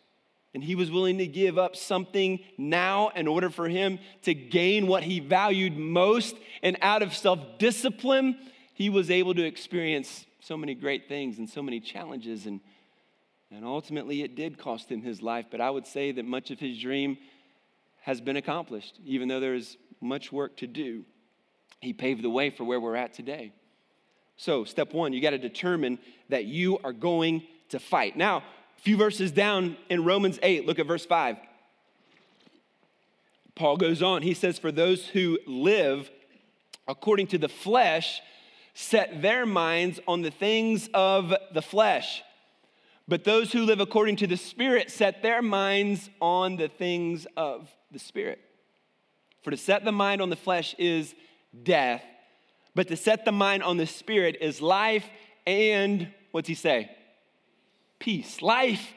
And 0.52 0.62
he 0.62 0.74
was 0.74 0.90
willing 0.90 1.18
to 1.18 1.26
give 1.26 1.58
up 1.58 1.76
something 1.76 2.40
now 2.58 3.10
in 3.14 3.28
order 3.28 3.50
for 3.50 3.68
him 3.68 3.98
to 4.22 4.34
gain 4.34 4.88
what 4.88 5.04
he 5.04 5.20
valued 5.20 5.76
most. 5.76 6.34
And 6.62 6.76
out 6.82 7.02
of 7.02 7.14
self 7.14 7.58
discipline, 7.58 8.36
he 8.74 8.90
was 8.90 9.10
able 9.10 9.34
to 9.34 9.44
experience 9.44 10.26
so 10.40 10.56
many 10.56 10.74
great 10.74 11.08
things 11.08 11.38
and 11.38 11.48
so 11.48 11.62
many 11.62 11.80
challenges. 11.80 12.46
And, 12.46 12.60
and 13.50 13.64
ultimately, 13.64 14.22
it 14.22 14.36
did 14.36 14.58
cost 14.58 14.90
him 14.90 15.02
his 15.02 15.22
life. 15.22 15.46
But 15.50 15.60
I 15.60 15.70
would 15.70 15.86
say 15.86 16.12
that 16.12 16.24
much 16.24 16.50
of 16.50 16.60
his 16.60 16.78
dream 16.78 17.18
has 18.02 18.20
been 18.20 18.36
accomplished, 18.36 18.98
even 19.04 19.28
though 19.28 19.40
there 19.40 19.54
is 19.54 19.76
much 20.00 20.32
work 20.32 20.56
to 20.58 20.66
do. 20.66 21.04
He 21.80 21.92
paved 21.92 22.22
the 22.22 22.30
way 22.30 22.50
for 22.50 22.64
where 22.64 22.80
we're 22.80 22.96
at 22.96 23.12
today. 23.12 23.52
So, 24.36 24.64
step 24.64 24.94
one, 24.94 25.12
you 25.12 25.20
got 25.20 25.30
to 25.30 25.38
determine 25.38 25.98
that 26.28 26.44
you 26.44 26.78
are 26.84 26.92
going 26.92 27.42
to 27.70 27.78
fight. 27.78 28.16
Now, 28.16 28.38
a 28.38 28.80
few 28.80 28.96
verses 28.96 29.32
down 29.32 29.76
in 29.90 30.04
Romans 30.04 30.38
8, 30.42 30.66
look 30.66 30.78
at 30.78 30.86
verse 30.86 31.04
5. 31.04 31.36
Paul 33.54 33.76
goes 33.76 34.02
on. 34.02 34.22
He 34.22 34.32
says, 34.32 34.58
For 34.58 34.72
those 34.72 35.06
who 35.06 35.38
live 35.46 36.10
according 36.88 37.26
to 37.28 37.38
the 37.38 37.48
flesh 37.48 38.22
set 38.74 39.20
their 39.20 39.44
minds 39.44 40.00
on 40.08 40.22
the 40.22 40.30
things 40.30 40.88
of 40.94 41.34
the 41.52 41.60
flesh. 41.60 42.22
But 43.10 43.24
those 43.24 43.52
who 43.52 43.64
live 43.64 43.80
according 43.80 44.16
to 44.16 44.26
the 44.26 44.38
Spirit 44.38 44.90
set 44.90 45.22
their 45.22 45.42
minds 45.42 46.08
on 46.20 46.56
the 46.56 46.68
things 46.68 47.26
of 47.36 47.68
the 47.90 47.98
Spirit. 47.98 48.40
For 49.42 49.50
to 49.50 49.58
set 49.58 49.84
the 49.84 49.92
mind 49.92 50.22
on 50.22 50.30
the 50.30 50.36
flesh 50.36 50.74
is 50.78 51.14
death, 51.62 52.02
but 52.74 52.88
to 52.88 52.96
set 52.96 53.26
the 53.26 53.32
mind 53.32 53.62
on 53.62 53.76
the 53.76 53.86
Spirit 53.86 54.38
is 54.40 54.62
life 54.62 55.04
and, 55.46 56.08
what's 56.30 56.48
he 56.48 56.54
say? 56.54 56.90
peace, 58.00 58.42
life 58.42 58.94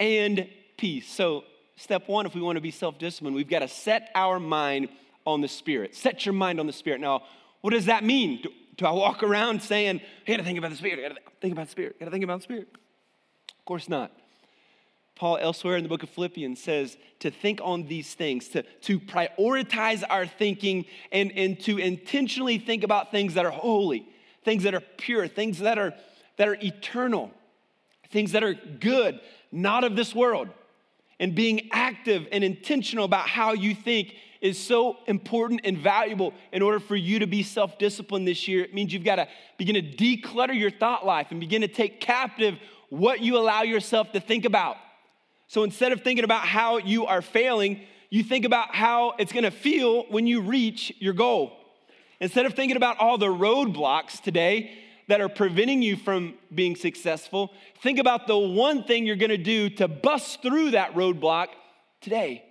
and 0.00 0.48
peace. 0.76 1.08
So, 1.08 1.44
step 1.76 2.08
one, 2.08 2.26
if 2.26 2.34
we 2.34 2.40
want 2.40 2.56
to 2.56 2.60
be 2.60 2.72
self 2.72 2.98
disciplined, 2.98 3.36
we've 3.36 3.48
got 3.48 3.60
to 3.60 3.68
set 3.68 4.10
our 4.16 4.40
mind 4.40 4.88
on 5.24 5.42
the 5.42 5.48
Spirit. 5.48 5.94
Set 5.94 6.26
your 6.26 6.32
mind 6.32 6.58
on 6.58 6.66
the 6.66 6.72
Spirit. 6.72 7.00
Now, 7.00 7.22
what 7.60 7.70
does 7.70 7.84
that 7.86 8.02
mean? 8.02 8.40
Do, 8.42 8.50
do 8.76 8.86
I 8.86 8.90
walk 8.90 9.22
around 9.22 9.62
saying, 9.62 10.00
I 10.26 10.30
gotta 10.30 10.42
think 10.42 10.58
about 10.58 10.70
the 10.70 10.76
Spirit, 10.76 10.98
I 10.98 11.02
gotta 11.02 11.20
think 11.40 11.52
about 11.52 11.66
the 11.66 11.70
Spirit, 11.70 11.96
I 11.96 12.04
gotta 12.04 12.10
think 12.10 12.24
about 12.24 12.38
the 12.38 12.44
Spirit? 12.44 12.68
Of 13.60 13.64
course 13.64 13.88
not. 13.88 14.10
Paul, 15.14 15.38
elsewhere 15.40 15.76
in 15.76 15.84
the 15.84 15.88
book 15.88 16.02
of 16.02 16.08
Philippians, 16.08 16.60
says 16.60 16.96
to 17.20 17.30
think 17.30 17.60
on 17.62 17.86
these 17.86 18.14
things, 18.14 18.48
to, 18.48 18.62
to 18.82 18.98
prioritize 18.98 20.02
our 20.10 20.26
thinking, 20.26 20.86
and, 21.12 21.30
and 21.32 21.60
to 21.60 21.78
intentionally 21.78 22.58
think 22.58 22.82
about 22.82 23.12
things 23.12 23.34
that 23.34 23.44
are 23.44 23.52
holy, 23.52 24.08
things 24.44 24.64
that 24.64 24.74
are 24.74 24.80
pure, 24.80 25.28
things 25.28 25.58
that 25.58 25.78
are, 25.78 25.94
that 26.36 26.48
are 26.48 26.56
eternal 26.62 27.30
things 28.10 28.32
that 28.32 28.42
are 28.42 28.54
good, 28.54 29.20
not 29.52 29.84
of 29.84 29.96
this 29.96 30.14
world. 30.14 30.48
And 31.18 31.34
being 31.34 31.68
active 31.70 32.26
and 32.32 32.42
intentional 32.42 33.04
about 33.04 33.28
how 33.28 33.52
you 33.52 33.74
think 33.74 34.14
is 34.40 34.58
so 34.58 34.96
important 35.06 35.60
and 35.64 35.76
valuable 35.76 36.32
in 36.50 36.62
order 36.62 36.80
for 36.80 36.96
you 36.96 37.18
to 37.18 37.26
be 37.26 37.42
self 37.42 37.78
disciplined 37.78 38.26
this 38.26 38.48
year. 38.48 38.64
It 38.64 38.72
means 38.72 38.92
you've 38.92 39.04
got 39.04 39.16
to 39.16 39.28
begin 39.58 39.74
to 39.74 39.82
declutter 39.82 40.58
your 40.58 40.70
thought 40.70 41.04
life 41.04 41.26
and 41.30 41.38
begin 41.38 41.60
to 41.60 41.68
take 41.68 42.00
captive 42.00 42.58
what 42.90 43.20
you 43.20 43.38
allow 43.38 43.62
yourself 43.62 44.12
to 44.12 44.20
think 44.20 44.44
about. 44.44 44.76
So 45.48 45.64
instead 45.64 45.92
of 45.92 46.02
thinking 46.02 46.24
about 46.24 46.42
how 46.42 46.78
you 46.78 47.06
are 47.06 47.22
failing, 47.22 47.80
you 48.10 48.22
think 48.22 48.44
about 48.44 48.74
how 48.74 49.14
it's 49.18 49.32
gonna 49.32 49.50
feel 49.50 50.04
when 50.10 50.26
you 50.26 50.42
reach 50.42 50.92
your 50.98 51.14
goal. 51.14 51.56
Instead 52.20 52.46
of 52.46 52.54
thinking 52.54 52.76
about 52.76 52.98
all 52.98 53.16
the 53.16 53.26
roadblocks 53.26 54.20
today, 54.20 54.76
that 55.10 55.20
are 55.20 55.28
preventing 55.28 55.82
you 55.82 55.96
from 55.96 56.34
being 56.54 56.76
successful, 56.76 57.52
think 57.82 57.98
about 57.98 58.28
the 58.28 58.38
one 58.38 58.84
thing 58.84 59.04
you're 59.04 59.16
gonna 59.16 59.36
do 59.36 59.68
to 59.68 59.88
bust 59.88 60.40
through 60.40 60.70
that 60.70 60.94
roadblock 60.94 61.48
today. 62.00 62.44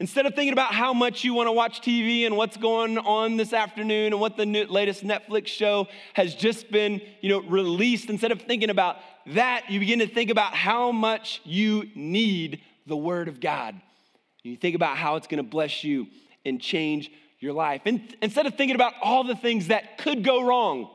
Instead 0.00 0.24
of 0.24 0.34
thinking 0.34 0.54
about 0.54 0.72
how 0.72 0.94
much 0.94 1.24
you 1.24 1.34
wanna 1.34 1.52
watch 1.52 1.82
TV 1.82 2.24
and 2.24 2.34
what's 2.34 2.56
going 2.56 2.96
on 2.96 3.36
this 3.36 3.52
afternoon 3.52 4.14
and 4.14 4.20
what 4.20 4.34
the 4.34 4.46
new, 4.46 4.64
latest 4.64 5.04
Netflix 5.04 5.48
show 5.48 5.86
has 6.14 6.34
just 6.34 6.72
been 6.72 7.02
you 7.20 7.28
know, 7.28 7.42
released, 7.42 8.08
instead 8.08 8.32
of 8.32 8.40
thinking 8.40 8.70
about 8.70 8.96
that, 9.26 9.68
you 9.68 9.78
begin 9.78 9.98
to 9.98 10.06
think 10.06 10.30
about 10.30 10.54
how 10.54 10.90
much 10.90 11.42
you 11.44 11.90
need 11.94 12.62
the 12.86 12.96
Word 12.96 13.28
of 13.28 13.40
God. 13.40 13.78
You 14.42 14.56
think 14.56 14.74
about 14.74 14.96
how 14.96 15.16
it's 15.16 15.26
gonna 15.26 15.42
bless 15.42 15.84
you 15.84 16.06
and 16.46 16.58
change 16.58 17.12
your 17.38 17.52
life. 17.52 17.82
And 17.84 18.16
instead 18.22 18.46
of 18.46 18.54
thinking 18.54 18.76
about 18.76 18.94
all 19.02 19.22
the 19.22 19.36
things 19.36 19.68
that 19.68 19.98
could 19.98 20.24
go 20.24 20.42
wrong, 20.42 20.88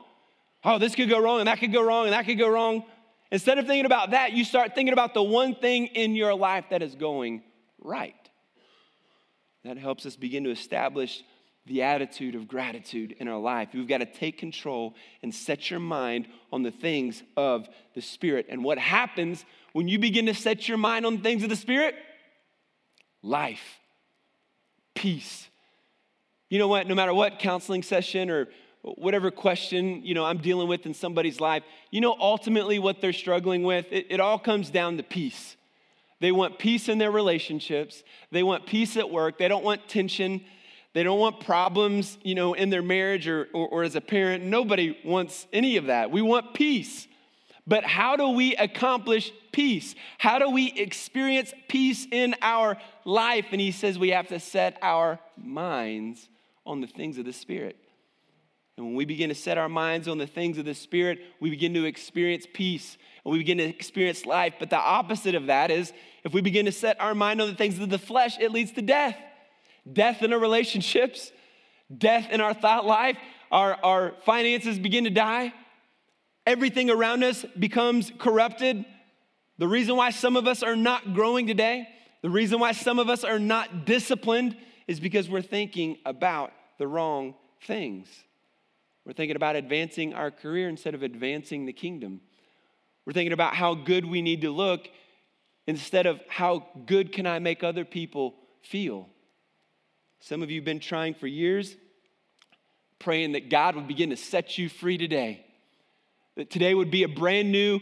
oh, 0.64 0.78
this 0.78 0.96
could 0.96 1.08
go 1.08 1.20
wrong 1.20 1.38
and 1.38 1.46
that 1.46 1.60
could 1.60 1.72
go 1.72 1.82
wrong 1.82 2.06
and 2.06 2.12
that 2.12 2.26
could 2.26 2.38
go 2.38 2.48
wrong. 2.48 2.82
Instead 3.30 3.58
of 3.58 3.68
thinking 3.68 3.86
about 3.86 4.10
that, 4.10 4.32
you 4.32 4.44
start 4.44 4.74
thinking 4.74 4.92
about 4.92 5.14
the 5.14 5.22
one 5.22 5.54
thing 5.54 5.86
in 5.86 6.16
your 6.16 6.34
life 6.34 6.64
that 6.70 6.82
is 6.82 6.96
going 6.96 7.44
right. 7.80 8.25
That 9.66 9.78
helps 9.78 10.06
us 10.06 10.14
begin 10.14 10.44
to 10.44 10.50
establish 10.50 11.24
the 11.66 11.82
attitude 11.82 12.36
of 12.36 12.46
gratitude 12.46 13.16
in 13.18 13.26
our 13.26 13.40
life. 13.40 13.70
You've 13.72 13.88
got 13.88 13.98
to 13.98 14.06
take 14.06 14.38
control 14.38 14.94
and 15.24 15.34
set 15.34 15.70
your 15.70 15.80
mind 15.80 16.28
on 16.52 16.62
the 16.62 16.70
things 16.70 17.24
of 17.36 17.68
the 17.96 18.00
Spirit. 18.00 18.46
And 18.48 18.62
what 18.62 18.78
happens 18.78 19.44
when 19.72 19.88
you 19.88 19.98
begin 19.98 20.26
to 20.26 20.34
set 20.34 20.68
your 20.68 20.78
mind 20.78 21.04
on 21.04 21.18
things 21.18 21.42
of 21.42 21.48
the 21.48 21.56
Spirit? 21.56 21.96
Life, 23.22 23.80
peace. 24.94 25.48
You 26.48 26.60
know 26.60 26.68
what? 26.68 26.86
No 26.86 26.94
matter 26.94 27.12
what 27.12 27.40
counseling 27.40 27.82
session 27.82 28.30
or 28.30 28.46
whatever 28.82 29.32
question, 29.32 30.04
you 30.04 30.14
know, 30.14 30.24
I'm 30.24 30.38
dealing 30.38 30.68
with 30.68 30.86
in 30.86 30.94
somebody's 30.94 31.40
life, 31.40 31.64
you 31.90 32.00
know, 32.00 32.16
ultimately 32.20 32.78
what 32.78 33.00
they're 33.00 33.12
struggling 33.12 33.64
with, 33.64 33.86
it, 33.90 34.06
it 34.10 34.20
all 34.20 34.38
comes 34.38 34.70
down 34.70 34.96
to 34.98 35.02
peace. 35.02 35.56
They 36.20 36.32
want 36.32 36.58
peace 36.58 36.88
in 36.88 36.98
their 36.98 37.10
relationships. 37.10 38.02
They 38.30 38.42
want 38.42 38.66
peace 38.66 38.96
at 38.96 39.10
work. 39.10 39.38
They 39.38 39.48
don't 39.48 39.64
want 39.64 39.88
tension. 39.88 40.42
They 40.94 41.02
don't 41.02 41.18
want 41.18 41.40
problems, 41.40 42.16
you 42.22 42.34
know, 42.34 42.54
in 42.54 42.70
their 42.70 42.82
marriage 42.82 43.28
or, 43.28 43.48
or, 43.52 43.68
or, 43.68 43.82
as 43.82 43.96
a 43.96 44.00
parent. 44.00 44.44
Nobody 44.44 44.98
wants 45.04 45.46
any 45.52 45.76
of 45.76 45.86
that. 45.86 46.10
We 46.10 46.22
want 46.22 46.54
peace. 46.54 47.06
But 47.66 47.84
how 47.84 48.16
do 48.16 48.30
we 48.30 48.56
accomplish 48.56 49.32
peace? 49.52 49.94
How 50.18 50.38
do 50.38 50.48
we 50.48 50.72
experience 50.72 51.52
peace 51.68 52.06
in 52.10 52.34
our 52.40 52.78
life? 53.04 53.46
And 53.52 53.60
he 53.60 53.72
says 53.72 53.98
we 53.98 54.10
have 54.10 54.28
to 54.28 54.40
set 54.40 54.78
our 54.80 55.18
minds 55.36 56.28
on 56.64 56.80
the 56.80 56.86
things 56.86 57.18
of 57.18 57.24
the 57.24 57.32
Spirit. 57.32 57.76
And 58.76 58.86
when 58.86 58.94
we 58.94 59.06
begin 59.06 59.30
to 59.30 59.34
set 59.34 59.56
our 59.56 59.68
minds 59.68 60.06
on 60.06 60.18
the 60.18 60.26
things 60.26 60.58
of 60.58 60.66
the 60.66 60.74
Spirit, 60.74 61.20
we 61.40 61.48
begin 61.48 61.72
to 61.74 61.84
experience 61.84 62.46
peace 62.52 62.98
and 63.24 63.32
we 63.32 63.38
begin 63.38 63.58
to 63.58 63.64
experience 63.64 64.26
life. 64.26 64.54
But 64.58 64.70
the 64.70 64.76
opposite 64.76 65.34
of 65.34 65.46
that 65.46 65.70
is 65.70 65.92
if 66.24 66.34
we 66.34 66.42
begin 66.42 66.66
to 66.66 66.72
set 66.72 67.00
our 67.00 67.14
mind 67.14 67.40
on 67.40 67.48
the 67.48 67.54
things 67.54 67.78
of 67.78 67.88
the 67.88 67.98
flesh, 67.98 68.38
it 68.38 68.52
leads 68.52 68.72
to 68.72 68.82
death. 68.82 69.16
Death 69.90 70.22
in 70.22 70.32
our 70.32 70.38
relationships, 70.38 71.32
death 71.96 72.28
in 72.30 72.40
our 72.40 72.52
thought 72.52 72.84
life, 72.84 73.16
our, 73.50 73.78
our 73.82 74.14
finances 74.24 74.78
begin 74.78 75.04
to 75.04 75.10
die. 75.10 75.54
Everything 76.44 76.90
around 76.90 77.24
us 77.24 77.44
becomes 77.58 78.12
corrupted. 78.18 78.84
The 79.58 79.68
reason 79.68 79.96
why 79.96 80.10
some 80.10 80.36
of 80.36 80.46
us 80.46 80.62
are 80.62 80.76
not 80.76 81.14
growing 81.14 81.46
today, 81.46 81.88
the 82.22 82.30
reason 82.30 82.60
why 82.60 82.72
some 82.72 82.98
of 82.98 83.08
us 83.08 83.24
are 83.24 83.38
not 83.38 83.86
disciplined 83.86 84.56
is 84.86 85.00
because 85.00 85.30
we're 85.30 85.42
thinking 85.42 85.98
about 86.04 86.52
the 86.78 86.86
wrong 86.86 87.34
things. 87.66 88.08
We're 89.06 89.12
thinking 89.12 89.36
about 89.36 89.54
advancing 89.54 90.14
our 90.14 90.32
career 90.32 90.68
instead 90.68 90.94
of 90.94 91.04
advancing 91.04 91.64
the 91.64 91.72
kingdom. 91.72 92.20
We're 93.06 93.12
thinking 93.12 93.32
about 93.32 93.54
how 93.54 93.74
good 93.74 94.04
we 94.04 94.20
need 94.20 94.40
to 94.40 94.50
look 94.50 94.88
instead 95.68 96.06
of 96.06 96.20
how 96.28 96.66
good 96.86 97.12
can 97.12 97.24
I 97.24 97.38
make 97.38 97.62
other 97.62 97.84
people 97.84 98.34
feel. 98.62 99.08
Some 100.18 100.42
of 100.42 100.50
you 100.50 100.60
have 100.60 100.64
been 100.64 100.80
trying 100.80 101.14
for 101.14 101.28
years, 101.28 101.76
praying 102.98 103.32
that 103.32 103.48
God 103.48 103.76
would 103.76 103.86
begin 103.86 104.10
to 104.10 104.16
set 104.16 104.58
you 104.58 104.68
free 104.68 104.98
today. 104.98 105.46
That 106.36 106.50
today 106.50 106.74
would 106.74 106.90
be 106.90 107.04
a 107.04 107.08
brand 107.08 107.52
new, 107.52 107.78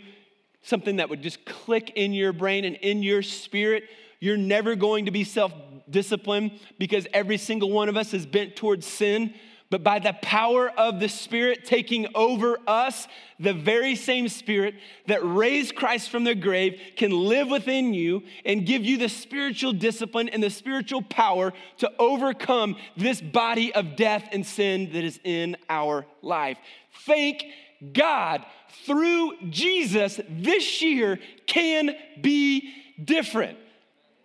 something 0.60 0.96
that 0.96 1.08
would 1.08 1.22
just 1.22 1.46
click 1.46 1.92
in 1.96 2.12
your 2.12 2.34
brain 2.34 2.66
and 2.66 2.76
in 2.76 3.02
your 3.02 3.22
spirit. 3.22 3.84
You're 4.20 4.36
never 4.36 4.76
going 4.76 5.06
to 5.06 5.10
be 5.10 5.24
self 5.24 5.54
disciplined 5.88 6.60
because 6.78 7.06
every 7.14 7.38
single 7.38 7.70
one 7.70 7.88
of 7.88 7.96
us 7.96 8.12
is 8.12 8.26
bent 8.26 8.56
towards 8.56 8.86
sin 8.86 9.32
but 9.70 9.82
by 9.82 9.98
the 9.98 10.12
power 10.22 10.68
of 10.68 11.00
the 11.00 11.08
Spirit 11.08 11.64
taking 11.64 12.06
over 12.14 12.58
us, 12.66 13.08
the 13.40 13.54
very 13.54 13.96
same 13.96 14.28
Spirit 14.28 14.74
that 15.06 15.20
raised 15.24 15.74
Christ 15.74 16.10
from 16.10 16.24
the 16.24 16.34
grave 16.34 16.80
can 16.96 17.10
live 17.10 17.48
within 17.48 17.94
you 17.94 18.22
and 18.44 18.66
give 18.66 18.84
you 18.84 18.98
the 18.98 19.08
spiritual 19.08 19.72
discipline 19.72 20.28
and 20.28 20.42
the 20.42 20.50
spiritual 20.50 21.02
power 21.02 21.52
to 21.78 21.90
overcome 21.98 22.76
this 22.96 23.20
body 23.20 23.74
of 23.74 23.96
death 23.96 24.28
and 24.32 24.46
sin 24.46 24.92
that 24.92 25.02
is 25.02 25.18
in 25.24 25.56
our 25.68 26.06
life. 26.22 26.58
Thank 27.06 27.44
God 27.92 28.44
through 28.86 29.32
Jesus 29.50 30.20
this 30.28 30.82
year 30.82 31.18
can 31.46 31.96
be 32.20 32.72
different. 33.02 33.58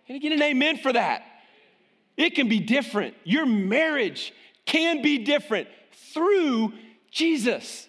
Can 0.06 0.16
I 0.16 0.18
get 0.18 0.32
an 0.32 0.42
amen 0.42 0.78
for 0.78 0.92
that? 0.92 1.24
It 2.16 2.34
can 2.34 2.48
be 2.48 2.60
different. 2.60 3.14
Your 3.24 3.46
marriage 3.46 4.32
can 4.70 5.02
be 5.02 5.18
different 5.18 5.66
through 6.14 6.72
Jesus. 7.10 7.88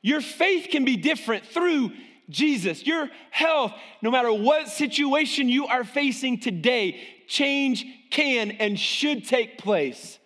Your 0.00 0.20
faith 0.20 0.68
can 0.70 0.84
be 0.84 0.96
different 0.96 1.44
through 1.44 1.90
Jesus. 2.30 2.86
Your 2.86 3.10
health, 3.32 3.72
no 4.00 4.12
matter 4.12 4.32
what 4.32 4.68
situation 4.68 5.48
you 5.48 5.66
are 5.66 5.82
facing 5.82 6.38
today, 6.38 7.00
change 7.26 7.84
can 8.10 8.52
and 8.52 8.78
should 8.78 9.26
take 9.26 9.58
place, 9.58 10.20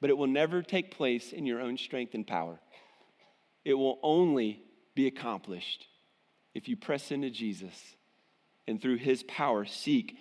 but 0.00 0.10
it 0.10 0.18
will 0.18 0.26
never 0.26 0.60
take 0.60 0.90
place 0.90 1.32
in 1.32 1.46
your 1.46 1.60
own 1.60 1.78
strength 1.78 2.14
and 2.14 2.26
power. 2.26 2.58
It 3.64 3.74
will 3.74 4.00
only 4.02 4.60
be 4.96 5.06
accomplished 5.06 5.86
if 6.52 6.68
you 6.68 6.76
press 6.76 7.12
into 7.12 7.30
Jesus 7.30 7.80
and 8.66 8.82
through 8.82 8.96
his 8.96 9.22
power 9.22 9.64
seek 9.64 10.16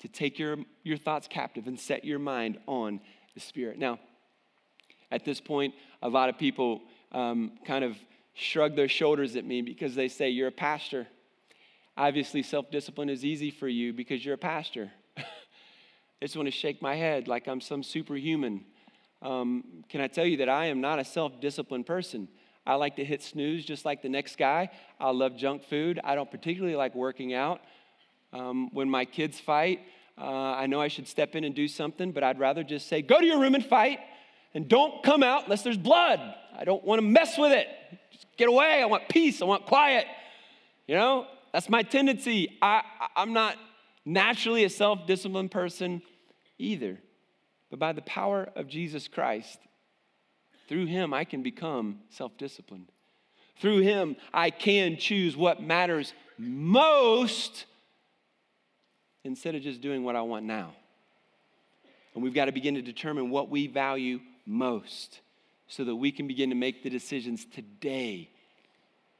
to 0.00 0.08
take 0.08 0.38
your, 0.38 0.58
your 0.82 0.98
thoughts 0.98 1.28
captive 1.28 1.66
and 1.66 1.80
set 1.80 2.04
your 2.04 2.18
mind 2.18 2.58
on 2.66 3.00
the 3.38 3.44
Spirit. 3.44 3.78
Now, 3.78 4.00
at 5.10 5.24
this 5.24 5.40
point, 5.40 5.74
a 6.02 6.08
lot 6.08 6.28
of 6.28 6.38
people 6.38 6.82
um, 7.12 7.52
kind 7.64 7.84
of 7.84 7.96
shrug 8.34 8.74
their 8.74 8.88
shoulders 8.88 9.36
at 9.36 9.44
me 9.44 9.62
because 9.62 9.94
they 9.94 10.08
say, 10.08 10.30
You're 10.30 10.48
a 10.48 10.52
pastor. 10.52 11.06
Obviously, 11.96 12.42
self 12.42 12.70
discipline 12.70 13.08
is 13.08 13.24
easy 13.24 13.50
for 13.50 13.68
you 13.68 13.92
because 13.92 14.24
you're 14.24 14.34
a 14.34 14.38
pastor. 14.38 14.90
I 15.18 15.22
just 16.20 16.36
want 16.36 16.48
to 16.48 16.52
shake 16.52 16.82
my 16.82 16.96
head 16.96 17.28
like 17.28 17.46
I'm 17.46 17.60
some 17.60 17.82
superhuman. 17.82 18.64
Um, 19.22 19.84
can 19.88 20.00
I 20.00 20.08
tell 20.08 20.24
you 20.24 20.38
that 20.38 20.48
I 20.48 20.66
am 20.66 20.80
not 20.80 20.98
a 20.98 21.04
self 21.04 21.40
disciplined 21.40 21.86
person? 21.86 22.28
I 22.66 22.74
like 22.74 22.96
to 22.96 23.04
hit 23.04 23.22
snooze 23.22 23.64
just 23.64 23.84
like 23.84 24.02
the 24.02 24.08
next 24.08 24.36
guy. 24.36 24.70
I 25.00 25.10
love 25.10 25.36
junk 25.36 25.62
food. 25.64 26.00
I 26.02 26.16
don't 26.16 26.30
particularly 26.30 26.76
like 26.76 26.94
working 26.94 27.34
out. 27.34 27.60
Um, 28.32 28.68
when 28.74 28.90
my 28.90 29.04
kids 29.06 29.40
fight, 29.40 29.80
uh, 30.20 30.24
I 30.24 30.66
know 30.66 30.80
I 30.80 30.88
should 30.88 31.06
step 31.06 31.36
in 31.36 31.44
and 31.44 31.54
do 31.54 31.68
something, 31.68 32.12
but 32.12 32.24
I'd 32.24 32.38
rather 32.38 32.64
just 32.64 32.88
say, 32.88 33.02
go 33.02 33.20
to 33.20 33.26
your 33.26 33.40
room 33.40 33.54
and 33.54 33.64
fight, 33.64 34.00
and 34.54 34.68
don't 34.68 35.02
come 35.02 35.22
out 35.22 35.44
unless 35.44 35.62
there's 35.62 35.78
blood. 35.78 36.20
I 36.58 36.64
don't 36.64 36.82
want 36.84 37.00
to 37.00 37.06
mess 37.06 37.38
with 37.38 37.52
it. 37.52 37.68
Just 38.10 38.26
get 38.36 38.48
away. 38.48 38.82
I 38.82 38.86
want 38.86 39.08
peace. 39.08 39.40
I 39.40 39.44
want 39.44 39.66
quiet. 39.66 40.06
You 40.86 40.96
know, 40.96 41.26
that's 41.52 41.68
my 41.68 41.82
tendency. 41.82 42.58
I, 42.60 42.82
I'm 43.14 43.32
not 43.32 43.56
naturally 44.04 44.64
a 44.64 44.70
self 44.70 45.06
disciplined 45.06 45.50
person 45.50 46.02
either. 46.58 46.98
But 47.70 47.78
by 47.78 47.92
the 47.92 48.02
power 48.02 48.48
of 48.56 48.66
Jesus 48.66 49.06
Christ, 49.06 49.58
through 50.68 50.86
him, 50.86 51.14
I 51.14 51.24
can 51.24 51.42
become 51.42 52.00
self 52.08 52.36
disciplined. 52.38 52.90
Through 53.60 53.80
him, 53.80 54.16
I 54.32 54.50
can 54.50 54.96
choose 54.96 55.36
what 55.36 55.62
matters 55.62 56.12
most 56.38 57.66
instead 59.28 59.54
of 59.54 59.62
just 59.62 59.80
doing 59.80 60.02
what 60.02 60.16
I 60.16 60.22
want 60.22 60.44
now. 60.46 60.72
And 62.14 62.24
we've 62.24 62.34
got 62.34 62.46
to 62.46 62.52
begin 62.52 62.74
to 62.74 62.82
determine 62.82 63.30
what 63.30 63.48
we 63.48 63.66
value 63.66 64.20
most 64.46 65.20
so 65.68 65.84
that 65.84 65.94
we 65.94 66.10
can 66.10 66.26
begin 66.26 66.48
to 66.48 66.56
make 66.56 66.82
the 66.82 66.90
decisions 66.90 67.44
today 67.44 68.30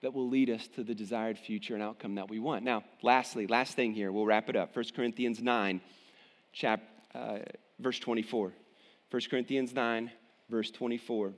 that 0.01 0.15
will 0.15 0.29
lead 0.29 0.49
us 0.49 0.67
to 0.69 0.83
the 0.83 0.95
desired 0.95 1.39
future 1.39 1.75
and 1.75 1.83
outcome 1.83 2.15
that 2.15 2.31
we 2.31 2.39
want. 2.39 2.65
Now, 2.65 2.85
lastly, 3.03 3.47
last 3.47 3.75
thing 3.75 3.93
here, 3.93 4.11
we'll 4.11 4.27
wrap 4.27 4.49
it 4.49 4.57
up. 4.57 4.75
1 4.75 4.87
Corinthians 4.97 5.43
9, 5.43 5.81
chap, 6.53 6.81
uh, 7.15 7.39
verse 7.79 7.99
24. 7.99 8.53
1 9.11 9.23
Corinthians 9.31 9.75
9, 9.75 10.11
verse 10.49 10.71
24. 10.71 11.33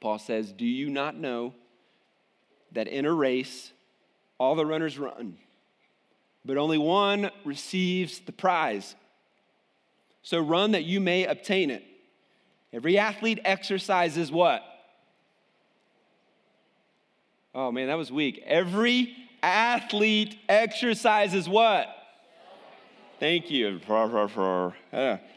Paul 0.00 0.18
says, 0.18 0.52
Do 0.52 0.66
you 0.66 0.90
not 0.90 1.16
know 1.16 1.54
that 2.72 2.88
in 2.88 3.06
a 3.06 3.12
race 3.12 3.72
all 4.38 4.56
the 4.56 4.66
runners 4.66 4.98
run? 4.98 5.38
But 6.46 6.56
only 6.56 6.78
one 6.78 7.30
receives 7.44 8.20
the 8.20 8.32
prize. 8.32 8.94
So 10.22 10.38
run 10.38 10.72
that 10.72 10.84
you 10.84 11.00
may 11.00 11.26
obtain 11.26 11.70
it. 11.70 11.84
Every 12.72 12.98
athlete 12.98 13.40
exercises 13.44 14.30
what? 14.30 14.62
Oh 17.54 17.72
man, 17.72 17.88
that 17.88 17.98
was 17.98 18.12
weak. 18.12 18.42
Every 18.46 19.16
athlete 19.42 20.38
exercises 20.48 21.48
what? 21.48 21.88
Thank 23.18 23.50
you. 23.50 23.80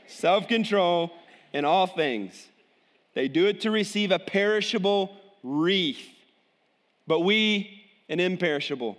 Self 0.07 0.47
control 0.47 1.11
in 1.53 1.65
all 1.65 1.87
things. 1.87 2.47
They 3.15 3.27
do 3.27 3.47
it 3.47 3.61
to 3.61 3.71
receive 3.71 4.11
a 4.11 4.19
perishable 4.19 5.15
wreath, 5.43 6.05
but 7.07 7.21
we 7.21 7.83
an 8.09 8.19
imperishable. 8.19 8.97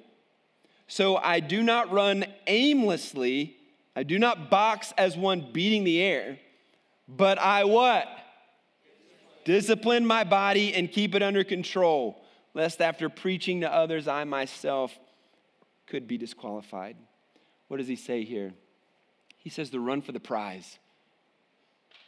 So 0.90 1.16
I 1.16 1.38
do 1.38 1.62
not 1.62 1.92
run 1.92 2.26
aimlessly. 2.48 3.57
I 3.95 4.03
do 4.03 4.18
not 4.18 4.51
box 4.51 4.93
as 4.99 5.16
one 5.16 5.53
beating 5.53 5.84
the 5.84 6.03
air, 6.03 6.41
but 7.09 7.38
I 7.38 7.62
what? 7.62 8.09
Discipline 9.45 10.05
my 10.05 10.24
body 10.24 10.74
and 10.74 10.91
keep 10.91 11.14
it 11.14 11.22
under 11.22 11.45
control, 11.45 12.20
lest 12.55 12.80
after 12.80 13.09
preaching 13.09 13.61
to 13.61 13.72
others, 13.72 14.09
I 14.09 14.24
myself 14.24 14.99
could 15.86 16.09
be 16.09 16.18
disqualified. 16.18 16.97
What 17.68 17.76
does 17.76 17.86
he 17.86 17.95
say 17.95 18.24
here? 18.24 18.53
He 19.36 19.49
says 19.49 19.70
to 19.70 19.78
run 19.78 20.03
for 20.03 20.11
the 20.11 20.18
prize. 20.18 20.76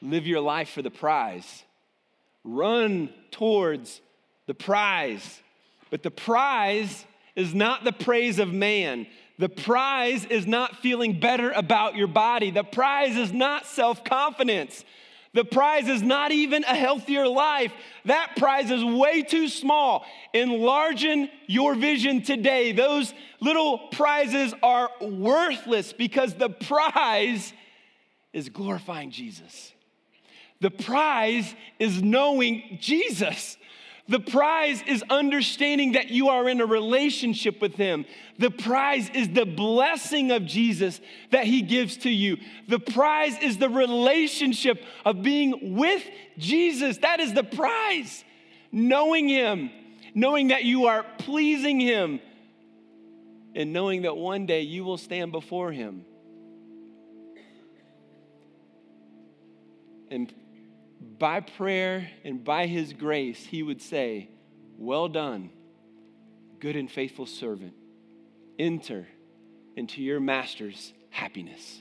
Live 0.01 0.27
your 0.27 0.41
life 0.41 0.71
for 0.71 0.83
the 0.83 0.91
prize. 0.91 1.63
Run 2.43 3.11
towards 3.31 4.01
the 4.47 4.55
prize. 4.55 5.41
But 5.89 6.03
the 6.03 6.11
prize 6.11 7.07
is 7.37 7.55
not 7.55 7.85
the 7.85 7.93
praise 7.93 8.39
of 8.39 8.53
man. 8.53 9.07
The 9.39 9.49
prize 9.49 10.25
is 10.25 10.47
not 10.47 10.77
feeling 10.77 11.19
better 11.19 11.51
about 11.51 11.97
your 11.97 12.07
body. 12.07 12.51
The 12.51 12.65
prize 12.65 13.17
is 13.17 13.33
not 13.33 13.67
self 13.67 14.05
confidence. 14.05 14.85
The 15.35 15.45
prize 15.45 15.89
is 15.89 16.03
not 16.03 16.31
even 16.31 16.63
a 16.65 16.75
healthier 16.75 17.27
life. 17.27 17.73
That 18.05 18.37
prize 18.37 18.71
is 18.71 18.85
way 18.85 19.23
too 19.23 19.49
small. 19.49 20.05
Enlarging 20.35 21.31
your 21.47 21.75
vision 21.75 22.23
today. 22.23 22.73
Those 22.73 23.15
little 23.41 23.79
prizes 23.93 24.53
are 24.63 24.91
worthless 25.01 25.95
because 25.95 26.35
the 26.35 26.51
prize 26.51 27.55
is 28.35 28.51
glorifying 28.51 29.11
Jesus. 29.11 29.73
The 30.61 30.71
prize 30.71 31.55
is 31.79 32.03
knowing 32.03 32.79
Jesus. 32.81 33.57
The 34.13 34.21
prize 34.21 34.83
is 34.87 35.03
understanding 35.09 35.93
that 35.93 36.11
you 36.11 36.29
are 36.29 36.47
in 36.47 36.61
a 36.61 36.67
relationship 36.67 37.63
with 37.63 37.77
Him. 37.77 38.05
The 38.39 38.51
prize 38.51 39.09
is 39.09 39.31
the 39.31 39.47
blessing 39.47 40.31
of 40.31 40.45
Jesus 40.45 41.01
that 41.31 41.47
He 41.47 41.63
gives 41.63 41.97
to 41.99 42.11
you. 42.11 42.37
The 42.69 42.79
prize 42.79 43.39
is 43.39 43.57
the 43.57 43.71
relationship 43.71 44.85
of 45.07 45.23
being 45.23 45.77
with 45.77 46.05
Jesus. 46.37 46.99
That 46.99 47.21
is 47.21 47.33
the 47.33 47.43
prize. 47.43 48.23
Knowing 48.71 49.31
Him, 49.31 49.71
knowing 50.15 50.49
that 50.49 50.65
you 50.65 50.89
are 50.89 51.07
pleasing 51.17 51.81
Him, 51.81 52.21
and 53.55 53.73
knowing 53.73 54.03
that 54.03 54.15
one 54.15 54.45
day 54.45 54.61
you 54.61 54.85
will 54.85 54.99
stand 54.99 55.33
before 55.33 55.73
Him. 55.73 56.05
And 60.11 60.31
by 61.23 61.39
prayer 61.39 62.11
and 62.25 62.43
by 62.43 62.67
his 62.67 62.93
grace, 62.93 63.47
he 63.47 63.63
would 63.63 63.81
say, 63.81 64.29
Well 64.77 65.07
done, 65.07 65.51
good 66.59 66.75
and 66.75 66.91
faithful 66.91 67.27
servant. 67.27 67.75
Enter 68.59 69.07
into 69.77 70.03
your 70.03 70.19
master's 70.19 70.93
happiness. 71.11 71.81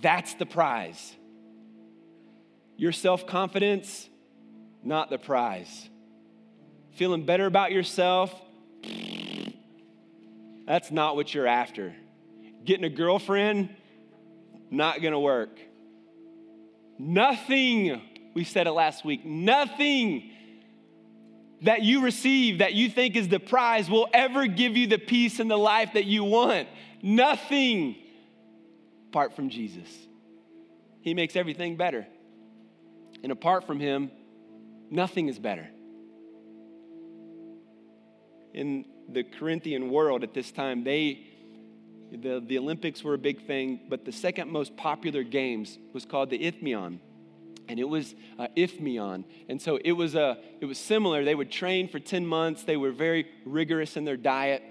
That's 0.00 0.34
the 0.34 0.46
prize. 0.46 1.16
Your 2.76 2.92
self 2.92 3.26
confidence, 3.26 4.08
not 4.84 5.10
the 5.10 5.18
prize. 5.18 5.88
Feeling 6.92 7.26
better 7.26 7.46
about 7.46 7.72
yourself, 7.72 8.32
that's 10.68 10.92
not 10.92 11.16
what 11.16 11.34
you're 11.34 11.48
after. 11.48 11.96
Getting 12.64 12.84
a 12.84 12.90
girlfriend, 12.90 13.74
not 14.70 15.02
gonna 15.02 15.18
work. 15.18 15.58
Nothing, 16.98 18.00
we 18.34 18.44
said 18.44 18.66
it 18.66 18.72
last 18.72 19.04
week, 19.04 19.24
nothing 19.24 20.30
that 21.62 21.82
you 21.82 22.02
receive 22.02 22.58
that 22.58 22.74
you 22.74 22.90
think 22.90 23.16
is 23.16 23.28
the 23.28 23.40
prize 23.40 23.88
will 23.88 24.08
ever 24.12 24.46
give 24.46 24.76
you 24.76 24.86
the 24.86 24.98
peace 24.98 25.40
and 25.40 25.50
the 25.50 25.56
life 25.56 25.94
that 25.94 26.04
you 26.04 26.22
want. 26.22 26.68
Nothing 27.02 27.96
apart 29.08 29.34
from 29.34 29.48
Jesus. 29.48 29.88
He 31.00 31.14
makes 31.14 31.36
everything 31.36 31.76
better. 31.76 32.06
And 33.22 33.32
apart 33.32 33.66
from 33.66 33.80
Him, 33.80 34.10
nothing 34.90 35.28
is 35.28 35.38
better. 35.38 35.68
In 38.52 38.84
the 39.08 39.24
Corinthian 39.24 39.90
world 39.90 40.22
at 40.22 40.34
this 40.34 40.52
time, 40.52 40.84
they 40.84 41.26
the, 42.16 42.42
the 42.46 42.58
Olympics 42.58 43.02
were 43.02 43.14
a 43.14 43.18
big 43.18 43.46
thing, 43.46 43.80
but 43.88 44.04
the 44.04 44.12
second 44.12 44.50
most 44.50 44.76
popular 44.76 45.22
games 45.22 45.78
was 45.92 46.04
called 46.04 46.30
the 46.30 46.44
Isthmian. 46.46 47.00
And 47.68 47.80
it 47.80 47.88
was 47.88 48.14
uh, 48.38 48.48
Isthmian. 48.56 49.24
And 49.48 49.60
so 49.60 49.78
it 49.82 49.92
was, 49.92 50.14
uh, 50.14 50.36
it 50.60 50.66
was 50.66 50.78
similar. 50.78 51.24
They 51.24 51.34
would 51.34 51.50
train 51.50 51.88
for 51.88 51.98
10 51.98 52.26
months. 52.26 52.64
They 52.64 52.76
were 52.76 52.92
very 52.92 53.26
rigorous 53.44 53.96
in 53.96 54.04
their 54.04 54.18
diet. 54.18 54.62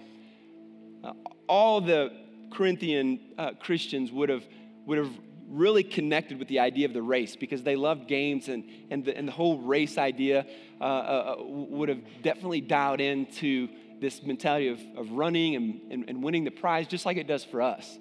Uh, 1.03 1.13
all 1.47 1.81
the 1.81 2.11
Corinthian 2.51 3.19
uh, 3.37 3.51
Christians 3.59 4.11
would 4.11 4.29
have, 4.29 4.43
would 4.85 4.99
have 4.99 5.11
really 5.49 5.83
connected 5.83 6.39
with 6.39 6.47
the 6.47 6.59
idea 6.59 6.85
of 6.85 6.93
the 6.93 7.01
race 7.01 7.35
because 7.35 7.63
they 7.63 7.75
loved 7.75 8.07
games 8.07 8.47
and, 8.47 8.63
and, 8.89 9.05
the, 9.05 9.15
and 9.17 9.27
the 9.27 9.31
whole 9.31 9.59
race 9.59 9.97
idea 9.97 10.45
uh, 10.79 10.83
uh, 10.83 11.35
uh 11.39 11.43
would 11.43 11.89
have 11.89 12.01
definitely 12.23 12.61
dialed 12.61 12.99
into 12.99 13.67
this 14.04 14.22
mentality 14.22 14.68
of, 14.68 14.80
of 14.95 15.12
running 15.12 15.56
and, 15.56 15.82
and, 15.89 16.06
and 16.08 16.24
winning 16.24 16.43
the 16.43 16.51
prize, 16.51 16.88
just 16.88 17.06
like 17.06 17.18
it 17.18 17.26
does 17.26 17.43
for 17.43 17.62
us. 17.62 17.97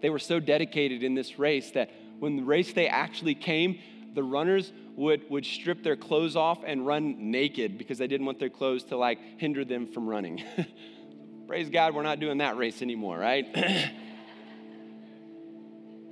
They 0.00 0.08
were 0.08 0.18
so 0.18 0.40
dedicated 0.40 1.02
in 1.02 1.14
this 1.14 1.38
race 1.38 1.72
that 1.72 1.90
when 2.18 2.36
the 2.36 2.42
race 2.42 2.72
day 2.72 2.86
actually 2.86 3.34
came, 3.34 3.78
the 4.14 4.22
runners 4.22 4.72
would, 4.96 5.28
would 5.28 5.44
strip 5.44 5.82
their 5.82 5.96
clothes 5.96 6.36
off 6.36 6.60
and 6.64 6.86
run 6.86 7.30
naked 7.30 7.76
because 7.76 7.98
they 7.98 8.06
didn't 8.06 8.24
want 8.24 8.38
their 8.38 8.48
clothes 8.48 8.84
to 8.84 8.96
like 8.96 9.18
hinder 9.38 9.64
them 9.64 9.86
from 9.88 10.06
running. 10.06 10.42
Praise 11.48 11.68
God, 11.68 11.94
we're 11.94 12.02
not 12.02 12.20
doing 12.20 12.38
that 12.38 12.56
race 12.56 12.80
anymore, 12.80 13.18
right? 13.18 13.46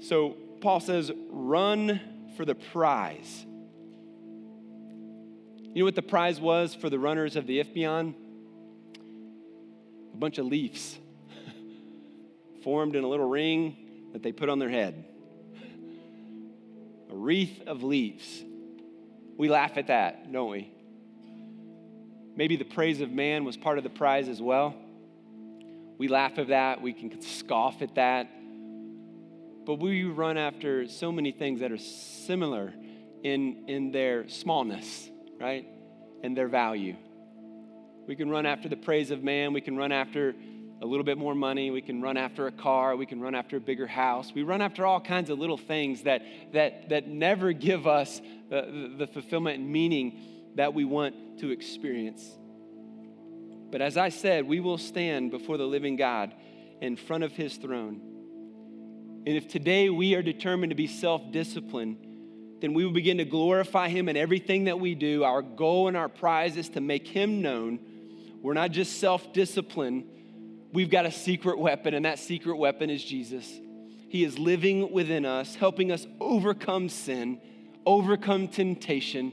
so 0.01 0.37
Paul 0.61 0.81
says, 0.81 1.11
run 1.31 2.01
for 2.37 2.45
the 2.45 2.55
prize. 2.55 3.47
You 5.75 5.81
know 5.81 5.85
what 5.85 5.95
the 5.95 6.03
prize 6.03 6.41
was 6.41 6.75
for 6.75 6.91
the 6.91 6.99
runners 6.99 7.37
of 7.37 7.47
the 7.47 7.61
Isthmian? 7.61 8.15
Bunch 10.23 10.39
of 10.39 10.47
leaves 10.47 11.01
formed 12.63 12.95
in 12.95 13.03
a 13.03 13.09
little 13.09 13.29
ring 13.29 13.77
that 14.13 14.23
they 14.23 14.31
put 14.31 14.49
on 14.49 14.61
their 14.61 14.71
head. 14.71 15.05
A 17.11 17.15
wreath 17.17 17.61
of 17.67 17.83
leaves. 17.83 18.45
We 19.37 19.49
laugh 19.49 19.73
at 19.77 19.89
that, 19.89 20.33
don't 20.33 20.49
we? 20.49 20.73
Maybe 22.37 22.55
the 22.55 22.65
praise 22.65 23.01
of 23.01 23.11
man 23.11 23.45
was 23.45 23.57
part 23.57 23.79
of 23.79 23.85
the 23.85 23.91
prize 23.91 24.29
as 24.29 24.41
well. 24.41 24.77
We 25.99 26.07
laugh 26.07 26.39
at 26.39 26.49
that, 26.49 26.81
we 26.81 26.93
can 26.93 27.21
scoff 27.21 27.83
at 27.83 27.97
that. 27.97 28.31
But 29.67 29.81
we 29.81 30.05
run 30.05 30.39
after 30.39 30.87
so 30.87 31.11
many 31.11 31.33
things 31.33 31.59
that 31.61 31.73
are 31.73 31.79
similar 31.79 32.73
in, 33.25 33.65
in 33.67 33.91
their 33.91 34.29
smallness, 34.29 35.11
right? 35.41 35.67
And 36.23 36.37
their 36.37 36.49
value. 36.49 36.95
We 38.07 38.17
can 38.17 38.29
run 38.29 38.47
after 38.47 38.69
the 38.69 38.77
praise 38.77 39.11
of 39.11 39.23
man. 39.23 39.53
We 39.53 39.61
can 39.61 39.77
run 39.77 39.93
after 39.93 40.35
a 40.83 40.87
little 40.87 41.05
bit 41.05 41.17
more 41.17 41.35
money. 41.35 41.71
We 41.71 41.81
can 41.81 42.03
run 42.03 42.17
after 42.17 42.49
a 42.49 42.53
car. 42.53 42.97
We 42.97 43.07
can 43.07 43.21
run 43.21 43.37
after 43.37 43.57
a 43.57 43.61
bigger 43.61 43.87
house. 43.87 44.33
We 44.35 44.43
run 44.43 44.61
after 44.61 44.85
all 44.85 45.01
kinds 45.01 45.31
of 45.31 45.39
little 45.39 45.57
things 45.57 46.03
that, 46.03 46.23
that, 46.53 46.89
that 46.89 47.07
never 47.07 47.53
give 47.53 47.87
us 47.87 48.21
the, 48.51 48.93
the 48.99 49.07
fulfillment 49.07 49.61
and 49.61 49.71
meaning 49.71 50.53
that 50.57 50.75
we 50.75 50.85
want 50.85 51.39
to 51.39 51.51
experience. 51.51 52.29
But 53.71 53.81
as 53.81 53.97
I 53.97 54.09
said, 54.09 54.47
we 54.47 54.59
will 54.59 54.77
stand 54.77 55.31
before 55.31 55.57
the 55.57 55.65
living 55.65 55.95
God 55.95 56.35
in 56.81 56.97
front 56.97 57.23
of 57.23 57.33
his 57.33 57.57
throne. 57.57 58.01
And 59.25 59.37
if 59.37 59.47
today 59.47 59.89
we 59.89 60.17
are 60.17 60.23
determined 60.23 60.71
to 60.71 60.77
be 60.77 60.89
self 60.89 61.31
disciplined, 61.31 61.99
then 62.61 62.75
we 62.75 62.85
will 62.85 62.93
begin 62.93 63.19
to 63.19 63.25
glorify 63.25 63.89
him 63.89 64.09
in 64.09 64.17
everything 64.17 64.65
that 64.65 64.81
we 64.81 64.97
do. 64.97 65.23
Our 65.23 65.43
goal 65.43 65.87
and 65.87 65.97
our 65.97 66.09
prize 66.09 66.57
is 66.57 66.69
to 66.71 66.81
make 66.81 67.07
him 67.07 67.41
known 67.41 67.79
we're 68.43 68.55
not 68.55 68.73
just 68.73 68.99
self 68.99 69.33
discipline, 69.33 70.05
we've 70.73 70.91
got 70.91 71.07
a 71.07 71.13
secret 71.13 71.59
weapon, 71.59 71.95
and 71.95 72.05
that 72.05 72.19
secret 72.19 72.57
weapon 72.57 72.91
is 72.91 73.03
Jesus. 73.03 73.49
He 74.09 74.25
is 74.25 74.39
living 74.39 74.93
within 74.93 75.25
us, 75.25 75.55
helping 75.55 75.91
us 75.91 76.07
overcome 76.21 76.89
sin, 76.89 77.41
overcome 77.87 78.49
temptation. 78.49 79.33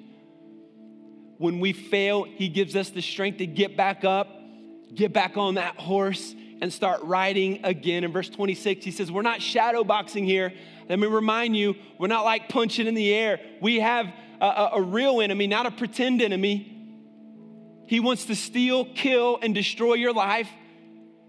When 1.37 1.59
we 1.59 1.73
fail, 1.73 2.23
He 2.23 2.49
gives 2.49 2.75
us 2.75 2.91
the 2.91 3.01
strength 3.01 3.39
to 3.39 3.47
get 3.47 3.75
back 3.75 4.05
up, 4.05 4.29
get 4.93 5.11
back 5.11 5.37
on 5.37 5.55
that 5.55 5.75
horse, 5.75 6.35
and 6.61 6.71
start 6.71 7.01
riding 7.03 7.65
again. 7.65 8.03
In 8.03 8.11
verse 8.11 8.29
26, 8.29 8.85
He 8.85 8.91
says, 8.91 9.11
We're 9.11 9.21
not 9.23 9.41
shadow 9.41 9.83
boxing 9.83 10.25
here. 10.25 10.53
Let 10.87 10.99
me 10.99 11.07
remind 11.07 11.55
you, 11.55 11.75
we're 11.97 12.07
not 12.07 12.25
like 12.25 12.49
punching 12.49 12.85
in 12.85 12.93
the 12.93 13.13
air. 13.13 13.39
We 13.61 13.79
have 13.79 14.05
a, 14.39 14.45
a, 14.45 14.69
a 14.75 14.81
real 14.81 15.21
enemy, 15.21 15.47
not 15.47 15.65
a 15.65 15.71
pretend 15.71 16.21
enemy. 16.21 16.68
He 17.89 17.99
wants 17.99 18.25
to 18.25 18.35
steal, 18.35 18.85
kill, 18.85 19.39
and 19.41 19.55
destroy 19.55 19.95
your 19.95 20.13
life. 20.13 20.47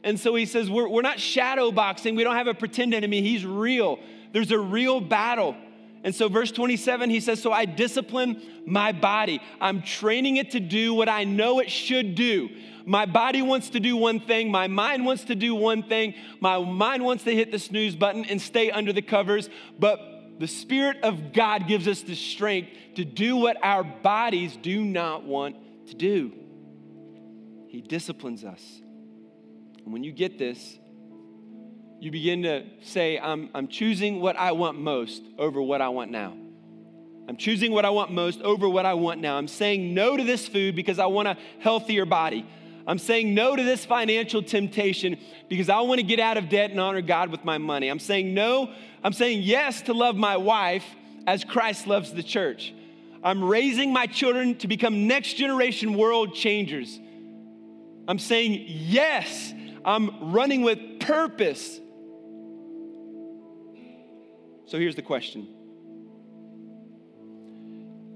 And 0.05 0.21
so 0.21 0.35
he 0.35 0.45
says, 0.45 0.69
We're, 0.69 0.91
we're 0.91 1.01
not 1.01 1.19
shadow 1.19 1.73
boxing. 1.73 2.17
We 2.17 2.23
don't 2.23 2.37
have 2.37 2.49
a 2.49 2.55
pretend 2.55 2.93
enemy. 2.93 3.23
He's 3.23 3.47
real. 3.47 3.99
There's 4.35 4.51
a 4.51 4.59
real 4.59 5.01
battle. 5.01 5.57
And 6.05 6.15
so, 6.15 6.29
verse 6.29 6.53
27, 6.53 7.09
he 7.09 7.21
says, 7.21 7.41
So 7.41 7.51
I 7.51 7.65
discipline 7.65 8.43
my 8.67 8.93
body. 8.93 9.41
I'm 9.59 9.81
training 9.81 10.37
it 10.37 10.51
to 10.51 10.61
do 10.61 10.93
what 10.93 11.09
I 11.09 11.25
know 11.25 11.61
it 11.61 11.71
should 11.71 12.15
do. 12.15 12.51
My 12.85 13.07
body 13.07 13.41
wants 13.41 13.71
to 13.71 13.81
do 13.81 13.97
one 13.97 14.21
thing. 14.21 14.51
My 14.51 14.67
mind 14.67 15.07
wants 15.07 15.25
to 15.25 15.35
do 15.35 15.55
one 15.55 15.83
thing. 15.83 16.13
My 16.41 16.59
mind 16.59 17.03
wants 17.03 17.25
to 17.25 17.35
hit 17.35 17.53
the 17.53 17.59
snooze 17.59 17.97
button 17.97 18.27
and 18.27 18.39
stay 18.39 18.71
under 18.71 18.93
the 18.93 19.01
covers. 19.01 19.49
But 19.79 19.99
the 20.39 20.47
Spirit 20.47 20.99
of 21.05 21.33
God 21.33 21.67
gives 21.67 21.89
us 21.89 22.03
the 22.03 22.15
strength 22.15 22.69
to 22.97 23.07
do 23.07 23.37
what 23.37 23.57
our 23.63 23.83
bodies 23.83 24.59
do 24.61 24.85
not 24.85 25.25
want 25.25 25.57
to 25.87 25.95
do. 25.95 26.33
He 27.71 27.81
disciplines 27.81 28.45
us. 28.45 28.83
And 29.85 29.93
when 29.93 30.03
you 30.03 30.11
get 30.11 30.41
this, 30.41 30.77
you 32.01 32.11
begin 32.11 32.43
to 32.43 32.65
say, 32.83 33.17
I'm, 33.17 33.49
I'm 33.55 33.69
choosing 33.69 34.21
what 34.21 34.37
I 34.37 34.51
want 34.53 34.81
most 34.81 35.23
over 35.39 35.63
what 35.63 35.81
I 35.81 35.91
want 35.91 36.11
now. 36.11 36.37
I'm 37.29 37.37
choosing 37.37 37.71
what 37.71 37.85
I 37.85 37.91
want 37.91 38.11
most 38.11 38.41
over 38.41 38.69
what 38.69 38.87
I 38.87 38.95
want 38.95 39.21
now. 39.21 39.37
I'm 39.37 39.47
saying 39.47 39.95
no 39.95 40.17
to 40.17 40.25
this 40.25 40.49
food 40.49 40.75
because 40.75 40.99
I 40.99 41.07
want 41.07 41.29
a 41.29 41.37
healthier 41.61 42.05
body. 42.05 42.45
I'm 42.89 42.99
saying 42.99 43.35
no 43.35 43.55
to 43.55 43.63
this 43.63 43.85
financial 43.85 44.43
temptation 44.43 45.17
because 45.49 45.69
I 45.69 45.79
want 45.83 46.01
to 46.01 46.07
get 46.07 46.19
out 46.19 46.39
of 46.39 46.49
debt 46.49 46.73
and 46.73 46.81
honor 46.81 47.03
God 47.03 47.31
with 47.31 47.45
my 47.45 47.59
money. 47.59 47.87
I'm 47.87 48.01
saying 48.01 48.35
no, 48.35 48.75
I'm 49.05 49.13
saying 49.13 49.43
yes 49.43 49.83
to 49.83 49.93
love 49.93 50.17
my 50.17 50.39
wife 50.39 50.85
as 51.25 51.45
Christ 51.45 51.87
loves 51.87 52.13
the 52.13 52.25
church. 52.25 52.75
I'm 53.23 53.45
raising 53.45 53.93
my 53.93 54.07
children 54.07 54.57
to 54.57 54.67
become 54.67 55.07
next 55.07 55.35
generation 55.35 55.95
world 55.95 56.35
changers. 56.35 56.99
I'm 58.11 58.19
saying 58.19 58.65
yes, 58.67 59.55
I'm 59.85 60.33
running 60.33 60.63
with 60.63 60.99
purpose. 60.99 61.79
So 64.67 64.81
here's 64.81 64.97
the 64.97 65.03
question. 65.03 65.47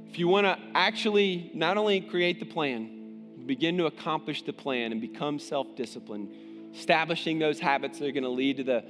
If 0.08 0.18
you 0.18 0.26
want 0.26 0.46
to 0.46 0.58
actually 0.74 1.52
not 1.54 1.76
only 1.76 2.00
create 2.00 2.40
the 2.40 2.44
plan, 2.44 3.44
begin 3.46 3.78
to 3.78 3.86
accomplish 3.86 4.42
the 4.42 4.52
plan 4.52 4.90
and 4.90 5.00
become 5.00 5.38
self 5.38 5.76
disciplined, 5.76 6.34
establishing 6.74 7.38
those 7.38 7.60
habits 7.60 8.00
that 8.00 8.08
are 8.08 8.12
going 8.12 8.24
to 8.24 8.30
lead 8.30 8.56
to 8.56 8.64
the 8.64 8.84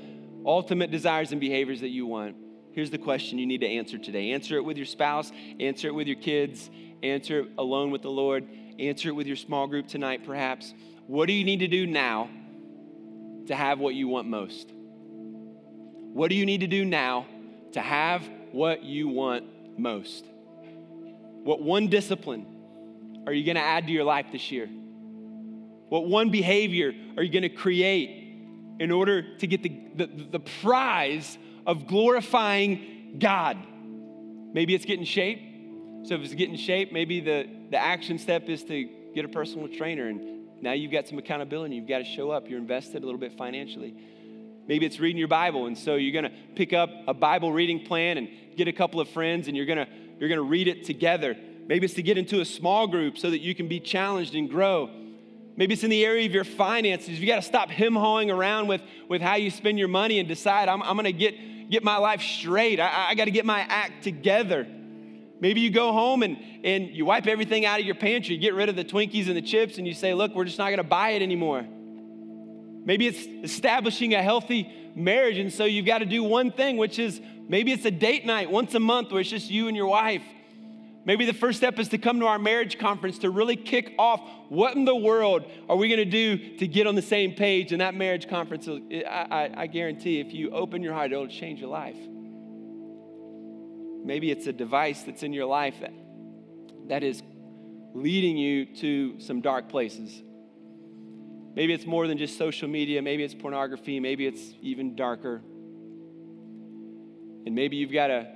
ultimate 0.47 0.91
desires 0.91 1.33
and 1.33 1.41
behaviors 1.41 1.83
that 1.83 1.91
you 1.91 2.07
want, 2.07 2.35
here's 2.73 2.91
the 2.91 2.97
question 2.97 3.39
you 3.39 3.47
need 3.47 3.61
to 3.61 3.69
answer 3.69 3.99
today. 3.99 4.31
Answer 4.31 4.57
it 4.57 4.65
with 4.65 4.79
your 4.79 4.87
spouse, 4.87 5.33
answer 5.61 5.89
it 5.89 5.95
with 5.95 6.07
your 6.07 6.17
kids, 6.17 6.71
answer 7.03 7.41
it 7.41 7.49
alone 7.59 7.91
with 7.91 8.01
the 8.01 8.11
Lord, 8.11 8.49
answer 8.79 9.11
it 9.11 9.13
with 9.13 9.27
your 9.27 9.37
small 9.37 9.67
group 9.67 9.87
tonight, 9.87 10.25
perhaps. 10.25 10.73
What 11.07 11.27
do 11.27 11.33
you 11.33 11.45
need 11.45 11.61
to 11.61 11.69
do 11.69 11.87
now 11.87 12.31
to 13.47 13.55
have 13.55 13.79
what 13.79 13.95
you 13.95 14.09
want 14.09 14.27
most? 14.27 14.71
What 16.15 16.31
do 16.31 16.35
you 16.35 16.47
need 16.47 16.61
to 16.61 16.67
do 16.67 16.85
now 16.85 17.27
to 17.73 17.81
have 17.81 18.23
what 18.53 18.83
you 18.83 19.09
want 19.09 19.45
most? 19.79 20.25
What 21.43 21.61
one 21.61 21.89
discipline 21.89 22.47
are 23.27 23.33
you 23.33 23.45
going 23.45 23.57
to 23.57 23.63
add 23.63 23.87
to 23.87 23.93
your 23.93 24.05
life 24.05 24.27
this 24.33 24.51
year? 24.51 24.67
What 24.67 26.07
one 26.07 26.31
behavior 26.31 26.93
are 27.17 27.23
you 27.23 27.31
going 27.31 27.43
to 27.43 27.49
create 27.49 28.39
in 28.81 28.91
order 28.91 29.37
to 29.37 29.47
get 29.47 29.63
the, 29.63 29.73
the, 29.95 30.07
the 30.33 30.41
prize 30.41 31.37
of 31.67 31.87
glorifying 31.87 33.17
God? 33.19 33.59
Maybe 34.55 34.75
it's 34.75 34.87
getting 34.87 35.05
shape. 35.05 35.41
So 36.05 36.15
if 36.15 36.23
it's 36.23 36.35
getting 36.35 36.57
shape, 36.57 36.93
maybe 36.93 37.21
the, 37.21 37.49
the 37.71 37.79
action 37.79 38.19
step 38.19 38.49
is 38.49 38.65
to 38.65 38.89
get 39.15 39.25
a 39.25 39.29
personal 39.29 39.69
trainer 39.69 40.07
and 40.09 40.34
now 40.65 40.73
you've 40.73 40.91
got 40.91 41.07
some 41.07 41.19
accountability. 41.19 41.77
You've 41.77 41.89
got 41.89 41.99
to 41.99 42.05
show 42.05 42.31
up. 42.31 42.49
You're 42.49 42.59
invested 42.59 43.03
a 43.03 43.07
little 43.07 43.21
bit 43.21 43.37
financially. 43.37 43.95
Maybe 44.67 44.87
it's 44.87 44.99
reading 44.99 45.19
your 45.19 45.29
Bible, 45.29 45.67
and 45.67 45.77
so 45.77 45.97
you're 45.97 46.13
going 46.13 46.33
to 46.33 46.37
pick 46.57 46.73
up 46.73 46.91
a 47.07 47.13
Bible 47.13 47.53
reading 47.53 47.85
plan 47.85 48.17
and 48.17 48.29
get 48.57 48.67
a 48.67 48.73
couple 48.73 48.99
of 48.99 49.09
friends, 49.11 49.47
and 49.47 49.57
you're 49.57 49.67
going 49.67 49.79
to 49.79 49.87
you're 50.19 50.29
going 50.29 50.41
to 50.41 50.49
read 50.49 50.69
it 50.69 50.85
together. 50.85 51.37
Maybe 51.67 51.85
it's 51.85 51.95
to 51.95 52.03
get 52.03 52.17
into 52.17 52.41
a 52.41 52.45
small 52.45 52.87
group 52.87 53.19
so 53.19 53.31
that 53.31 53.41
you 53.41 53.55
can 53.55 53.69
be 53.69 53.81
challenged 53.81 54.35
and 54.35 54.49
grow. 54.49 54.91
Maybe 55.57 55.75
it's 55.75 55.85
in 55.85 55.91
the 55.91 56.05
area 56.05 56.27
of 56.27 56.33
your 56.33 56.45
finances. 56.45 57.21
You 57.21 57.27
got 57.27 57.37
to 57.37 57.43
stop 57.43 57.71
him 57.71 57.95
hawing 57.95 58.31
around 58.31 58.67
with, 58.69 58.83
with 59.09 59.23
how 59.23 59.37
you 59.37 59.51
spend 59.51 59.79
your 59.79 59.89
money 59.89 60.19
and 60.19 60.29
decide, 60.29 60.69
I'm, 60.69 60.83
I'm 60.83 60.97
going 60.97 61.05
to 61.05 61.13
get, 61.13 61.71
get 61.71 61.85
my 61.85 61.97
life 61.97 62.23
straight. 62.23 62.81
I, 62.81 63.11
I 63.11 63.15
got 63.15 63.27
to 63.27 63.31
get 63.31 63.47
my 63.47 63.61
act 63.61 64.03
together. 64.03 64.67
Maybe 65.45 65.61
you 65.61 65.69
go 65.69 65.93
home 65.93 66.23
and, 66.23 66.39
and 66.65 66.89
you 66.89 67.05
wipe 67.05 67.27
everything 67.27 67.67
out 67.67 67.79
of 67.79 67.85
your 67.85 67.97
pantry, 67.97 68.39
get 68.39 68.55
rid 68.55 68.71
of 68.71 68.77
the 68.77 68.85
Twinkies 68.85 69.27
and 69.27 69.37
the 69.37 69.43
chips, 69.43 69.77
and 69.77 69.87
you 69.87 69.93
say, 69.93 70.15
Look, 70.15 70.35
we're 70.35 70.47
just 70.47 70.57
not 70.57 70.69
going 70.69 70.79
to 70.79 70.83
buy 70.83 71.11
it 71.11 71.21
anymore. 71.21 71.67
Maybe 72.87 73.07
it's 73.07 73.27
establishing 73.53 74.15
a 74.15 74.23
healthy 74.23 74.73
marriage, 74.97 75.37
and 75.37 75.53
so 75.53 75.67
you've 75.67 75.85
got 75.85 75.99
to 75.99 76.07
do 76.07 76.25
one 76.25 76.51
thing, 76.51 76.79
which 76.79 76.99
is 76.99 77.21
maybe 77.47 77.73
it's 77.73 77.85
a 77.85 77.91
date 77.91 78.25
night 78.25 78.51
once 78.51 78.75
a 78.75 78.81
month 78.81 79.13
where 79.13 79.21
it's 79.21 79.29
just 79.29 79.51
you 79.51 79.69
and 79.69 79.77
your 79.77 79.85
wife. 79.85 80.23
Maybe 81.05 81.27
the 81.27 81.35
first 81.35 81.59
step 81.59 81.79
is 81.79 81.89
to 81.89 81.99
come 81.99 82.21
to 82.21 82.27
our 82.27 82.39
marriage 82.39 82.79
conference 82.79 83.19
to 83.19 83.29
really 83.29 83.57
kick 83.57 83.93
off 83.99 84.23
what 84.49 84.75
in 84.77 84.87
the 84.87 84.97
world 84.97 85.45
are 85.69 85.77
we 85.77 85.89
going 85.89 85.99
to 85.99 86.07
do 86.07 86.57
to 86.57 86.67
get 86.67 86.87
on 86.87 86.95
the 86.95 87.03
same 87.03 87.35
page. 87.35 87.71
And 87.73 87.83
that 87.83 87.95
marriage 87.95 88.31
conference, 88.31 88.67
I, 88.67 89.05
I, 89.07 89.51
I 89.55 89.67
guarantee, 89.67 90.21
if 90.21 90.33
you 90.33 90.53
open 90.53 90.83
your 90.83 90.95
heart, 90.95 91.13
it'll 91.13 91.29
change 91.29 91.61
your 91.61 91.69
life. 91.69 91.99
Maybe 94.05 94.31
it's 94.31 94.47
a 94.47 94.53
device 94.53 95.03
that's 95.03 95.23
in 95.23 95.33
your 95.33 95.47
life 95.47 95.77
that, 95.81 95.93
that 96.89 97.03
is 97.03 97.23
leading 97.95 98.37
you 98.37 98.67
to 98.77 99.19
some 99.19 99.41
dark 99.41 99.71
places. 99.71 100.23
Maybe 101.55 101.73
it's 101.73 101.87
more 101.87 102.07
than 102.07 102.19
just 102.19 102.37
social 102.37 102.69
media. 102.69 103.01
Maybe 103.01 103.23
it's 103.23 103.35
pornography. 103.35 104.01
Maybe 104.01 104.27
it's 104.27 104.43
even 104.61 104.95
darker. 104.95 105.41
And 107.47 107.55
maybe 107.55 107.77
you've 107.77 107.93
got 107.93 108.09
to 108.09 108.27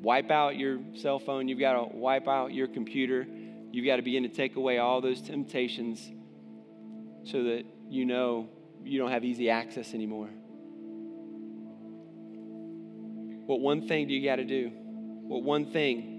wipe 0.00 0.30
out 0.30 0.56
your 0.56 0.78
cell 0.94 1.18
phone. 1.18 1.48
You've 1.48 1.58
got 1.58 1.72
to 1.72 1.96
wipe 1.96 2.28
out 2.28 2.52
your 2.52 2.68
computer. 2.68 3.26
You've 3.72 3.86
got 3.86 3.96
to 3.96 4.02
begin 4.02 4.22
to 4.22 4.28
take 4.28 4.56
away 4.56 4.78
all 4.78 5.00
those 5.00 5.20
temptations 5.20 6.10
so 7.24 7.42
that 7.44 7.64
you 7.88 8.04
know 8.04 8.48
you 8.84 8.98
don't 8.98 9.10
have 9.10 9.24
easy 9.24 9.50
access 9.50 9.94
anymore. 9.94 10.28
What 13.46 13.60
one 13.60 13.88
thing 13.88 14.06
do 14.06 14.14
you 14.14 14.24
got 14.24 14.36
to 14.36 14.44
do? 14.44 14.70
What 15.28 15.42
one 15.42 15.66
thing? 15.66 16.14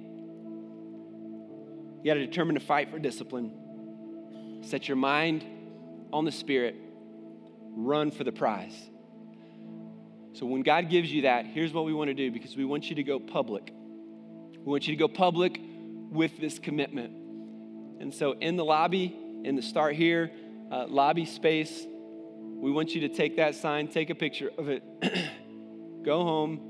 You 2.03 2.12
got 2.12 2.14
to 2.14 2.26
determine 2.26 2.55
to 2.55 2.62
fight 2.62 2.91
for 2.91 2.99
discipline. 2.99 4.62
Set 4.62 4.88
your 4.88 4.97
mind 4.97 5.43
on 6.14 6.26
the 6.26 6.32
Spirit, 6.32 6.76
run 7.76 8.12
for 8.12 8.24
the 8.24 8.32
prize. 8.32 8.76
So 10.34 10.45
when 10.45 10.62
God 10.62 10.89
gives 10.89 11.12
you 11.12 11.24
that, 11.24 11.47
here's 11.47 11.74
what 11.74 11.86
we 11.86 11.93
want 11.93 12.10
to 12.10 12.14
do 12.14 12.32
because 12.32 12.55
we 12.55 12.66
want 12.66 12.89
you 12.89 12.95
to 12.95 13.03
go 13.03 13.20
public. 13.20 13.74
We 13.74 14.72
want 14.72 14.88
you 14.88 14.95
to 14.95 14.99
go 14.99 15.07
public 15.07 15.60
with 16.12 16.39
this 16.39 16.60
commitment. 16.60 17.12
And 17.99 18.14
so 18.14 18.34
in 18.34 18.55
the 18.55 18.64
lobby, 18.64 19.16
in 19.43 19.55
the 19.55 19.62
start 19.62 19.95
here, 19.95 20.32
uh, 20.72 20.86
lobby 20.88 21.26
space, 21.26 21.86
we 22.62 22.72
want 22.72 22.93
you 22.93 23.01
to 23.01 23.10
take 23.10 23.38
that 23.38 23.55
sign, 23.55 23.88
take 23.88 24.10
a 24.10 24.16
picture 24.16 24.51
of 24.57 24.70
it, 24.70 24.84
go 26.03 26.24
home, 26.24 26.68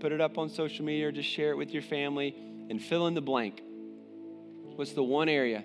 put 0.00 0.12
it 0.12 0.20
up 0.20 0.38
on 0.38 0.48
social 0.48 0.84
media 0.84 1.08
or 1.08 1.12
just 1.12 1.28
share 1.28 1.50
it 1.50 1.56
with 1.56 1.70
your 1.70 1.82
family 1.82 2.34
and 2.70 2.82
fill 2.82 3.06
in 3.06 3.14
the 3.14 3.20
blank. 3.20 3.60
What's 4.76 4.92
the 4.92 5.02
one 5.02 5.28
area 5.28 5.64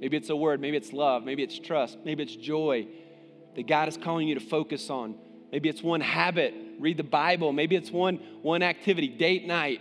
Maybe 0.00 0.16
it's 0.16 0.30
a 0.30 0.36
word, 0.36 0.60
maybe 0.60 0.76
it's 0.76 0.92
love, 0.92 1.24
maybe 1.24 1.42
it's 1.42 1.58
trust, 1.58 1.98
maybe 2.04 2.22
it's 2.22 2.36
joy 2.36 2.86
that 3.54 3.66
God 3.66 3.88
is 3.88 3.96
calling 3.96 4.28
you 4.28 4.34
to 4.34 4.40
focus 4.40 4.90
on. 4.90 5.14
Maybe 5.50 5.68
it's 5.68 5.82
one 5.82 6.00
habit, 6.00 6.54
read 6.78 6.98
the 6.98 7.04
Bible, 7.04 7.52
maybe 7.52 7.76
it's 7.76 7.90
one 7.90 8.16
one 8.42 8.62
activity, 8.62 9.08
date 9.08 9.46
night. 9.46 9.80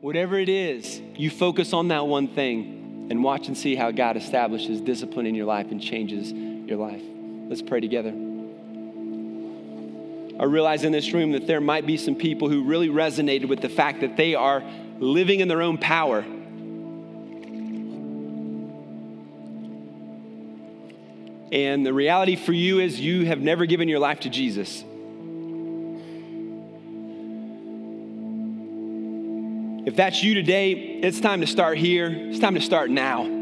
Whatever 0.00 0.38
it 0.38 0.48
is, 0.48 1.00
you 1.16 1.30
focus 1.30 1.72
on 1.72 1.88
that 1.88 2.06
one 2.06 2.28
thing 2.34 3.08
and 3.10 3.22
watch 3.22 3.46
and 3.46 3.56
see 3.56 3.76
how 3.76 3.90
God 3.90 4.16
establishes 4.16 4.80
discipline 4.80 5.26
in 5.26 5.34
your 5.34 5.46
life 5.46 5.70
and 5.70 5.80
changes 5.80 6.32
your 6.32 6.78
life. 6.78 7.02
Let's 7.48 7.62
pray 7.62 7.80
together. 7.80 8.31
I 10.40 10.44
realize 10.44 10.84
in 10.84 10.92
this 10.92 11.12
room 11.12 11.32
that 11.32 11.46
there 11.46 11.60
might 11.60 11.86
be 11.86 11.96
some 11.96 12.14
people 12.14 12.48
who 12.48 12.64
really 12.64 12.88
resonated 12.88 13.48
with 13.48 13.60
the 13.60 13.68
fact 13.68 14.00
that 14.00 14.16
they 14.16 14.34
are 14.34 14.62
living 14.98 15.40
in 15.40 15.48
their 15.48 15.62
own 15.62 15.78
power 15.78 16.24
And 21.52 21.84
the 21.84 21.92
reality 21.92 22.34
for 22.34 22.54
you 22.54 22.80
is 22.80 22.98
you 22.98 23.26
have 23.26 23.38
never 23.38 23.66
given 23.66 23.86
your 23.86 23.98
life 23.98 24.20
to 24.20 24.30
Jesus. 24.30 24.82
If 29.84 29.94
that's 29.94 30.22
you 30.22 30.32
today, 30.32 30.72
it's 30.72 31.20
time 31.20 31.42
to 31.42 31.46
start 31.46 31.76
here. 31.76 32.08
It's 32.08 32.38
time 32.38 32.54
to 32.54 32.60
start 32.62 32.88
now. 32.90 33.41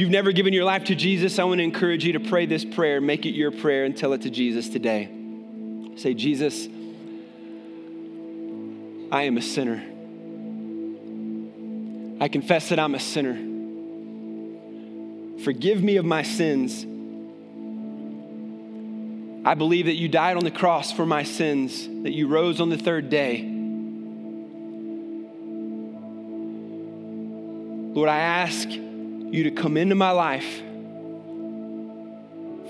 You've 0.00 0.10
never 0.10 0.32
given 0.32 0.52
your 0.52 0.64
life 0.64 0.84
to 0.84 0.94
Jesus, 0.94 1.38
I 1.38 1.44
want 1.44 1.58
to 1.58 1.64
encourage 1.64 2.04
you 2.04 2.14
to 2.14 2.20
pray 2.20 2.46
this 2.46 2.64
prayer, 2.64 3.00
make 3.00 3.26
it 3.26 3.30
your 3.30 3.50
prayer, 3.50 3.84
and 3.84 3.96
tell 3.96 4.12
it 4.14 4.22
to 4.22 4.30
Jesus 4.30 4.68
today. 4.68 5.10
Say, 5.96 6.14
Jesus, 6.14 6.66
I 9.12 9.22
am 9.24 9.36
a 9.36 9.42
sinner. 9.42 9.82
I 12.20 12.28
confess 12.28 12.70
that 12.70 12.78
I'm 12.78 12.94
a 12.94 13.00
sinner. 13.00 13.34
Forgive 15.44 15.82
me 15.82 15.96
of 15.96 16.04
my 16.04 16.22
sins. 16.22 16.84
I 19.44 19.54
believe 19.54 19.86
that 19.86 19.96
you 19.96 20.08
died 20.08 20.36
on 20.36 20.44
the 20.44 20.50
cross 20.50 20.92
for 20.92 21.06
my 21.06 21.22
sins, 21.22 21.86
that 22.04 22.12
you 22.12 22.26
rose 22.28 22.60
on 22.60 22.68
the 22.68 22.76
third 22.76 23.10
day. 23.10 23.42
Lord, 27.94 28.08
I 28.08 28.18
ask 28.18 28.68
you 29.30 29.44
to 29.44 29.50
come 29.50 29.76
into 29.76 29.94
my 29.94 30.10
life. 30.10 30.62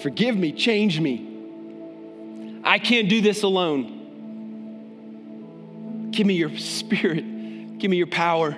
Forgive 0.03 0.37
me, 0.37 0.53
change 0.53 1.01
me. 1.01 1.27
I 2.65 2.79
can't 2.79 3.09
do 3.09 3.21
this 3.21 3.43
alone. 3.43 3.97
Give 6.11 6.27
me 6.27 6.35
your 6.35 6.57
spirit, 6.59 7.79
give 7.79 7.91
me 7.91 7.97
your 7.97 8.07
power 8.07 8.53